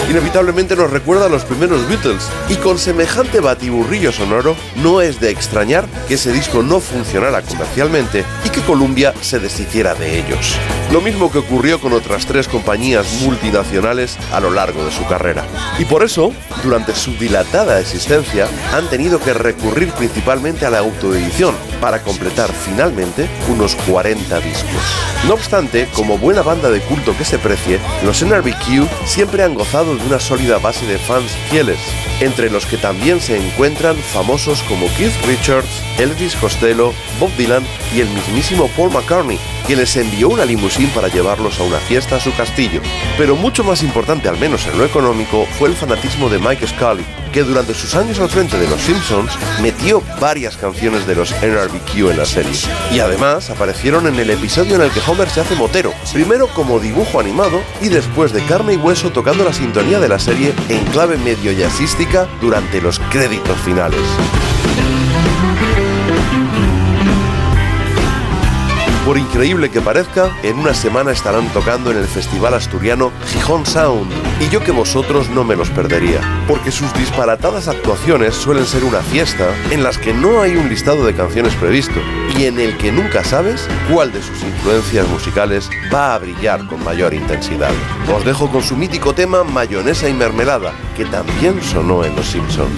[0.10, 5.30] Inevitablemente nos recuerda a los primeros Beatles y con semejante batiburrillo sonoro no es de
[5.30, 10.56] extrañar que ese disco no funcionara comercialmente y que Columbia se deshiciera de ellos.
[10.94, 15.44] Lo mismo que ocurrió con otras tres compañías multinacionales a lo largo de su carrera.
[15.78, 16.32] Y por eso,
[16.64, 23.30] durante su dilatada existencia, han tenido que recurrir principalmente a la autoedición para completar finalmente
[23.49, 24.82] unos 40 discos.
[25.28, 29.95] No obstante, como buena banda de culto que se precie, los NRBQ siempre han gozado
[29.95, 31.80] de una sólida base de fans fieles,
[32.20, 38.02] entre los que también se encuentran famosos como Keith Richards, Elvis Costello, Bob Dylan y
[38.02, 42.20] el mismísimo Paul McCartney, quien les envió una limusín para llevarlos a una fiesta a
[42.20, 42.82] su castillo.
[43.18, 47.06] Pero mucho más importante, al menos en lo económico, fue el fanatismo de Mike Scully,
[47.32, 49.32] que durante sus años al frente de los Simpsons
[49.62, 52.52] metió varias canciones de los NRBQ en la serie.
[52.91, 56.80] Y además aparecieron en el episodio en el que Homer se hace motero, primero como
[56.80, 60.84] dibujo animado y después de carne y hueso tocando la sintonía de la serie en
[60.86, 64.02] clave medio jazzística durante los créditos finales.
[69.08, 74.12] Por increíble que parezca, en una semana estarán tocando en el festival asturiano Gijón Sound,
[74.42, 79.00] y yo que vosotros no me los perdería, porque sus disparatadas actuaciones suelen ser una
[79.00, 82.02] fiesta en las que no hay un listado de canciones previsto,
[82.38, 86.84] y en el que nunca sabes cuál de sus influencias musicales va a brillar con
[86.84, 87.72] mayor intensidad.
[88.14, 92.78] Os dejo con su mítico tema Mayonesa y Mermelada, que también sonó en Los Simpsons.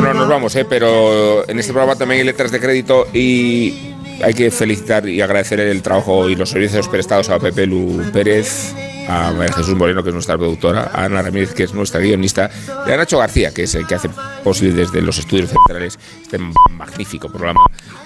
[0.00, 0.64] Bueno, nos vamos, ¿eh?
[0.64, 5.58] pero en este programa también hay letras de crédito y hay que felicitar y agradecer
[5.60, 8.74] el trabajo y los servicios prestados a Pepe Lu Pérez,
[9.08, 12.50] a María Jesús Moreno, que es nuestra productora, a Ana Ramírez, que es nuestra guionista,
[12.86, 14.08] y a Nacho García, que es el que hace
[14.44, 16.38] posible desde los estudios centrales este
[16.70, 17.64] magnífico programa.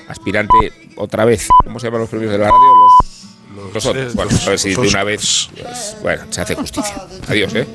[0.09, 2.57] Aspirante, otra vez, ¿cómo se llaman los premios de la radio?
[3.55, 4.15] Los, los otros.
[4.15, 7.03] Bueno, a ver si de una vez, pues, bueno, se hace justicia.
[7.29, 7.67] Adiós, ¿eh?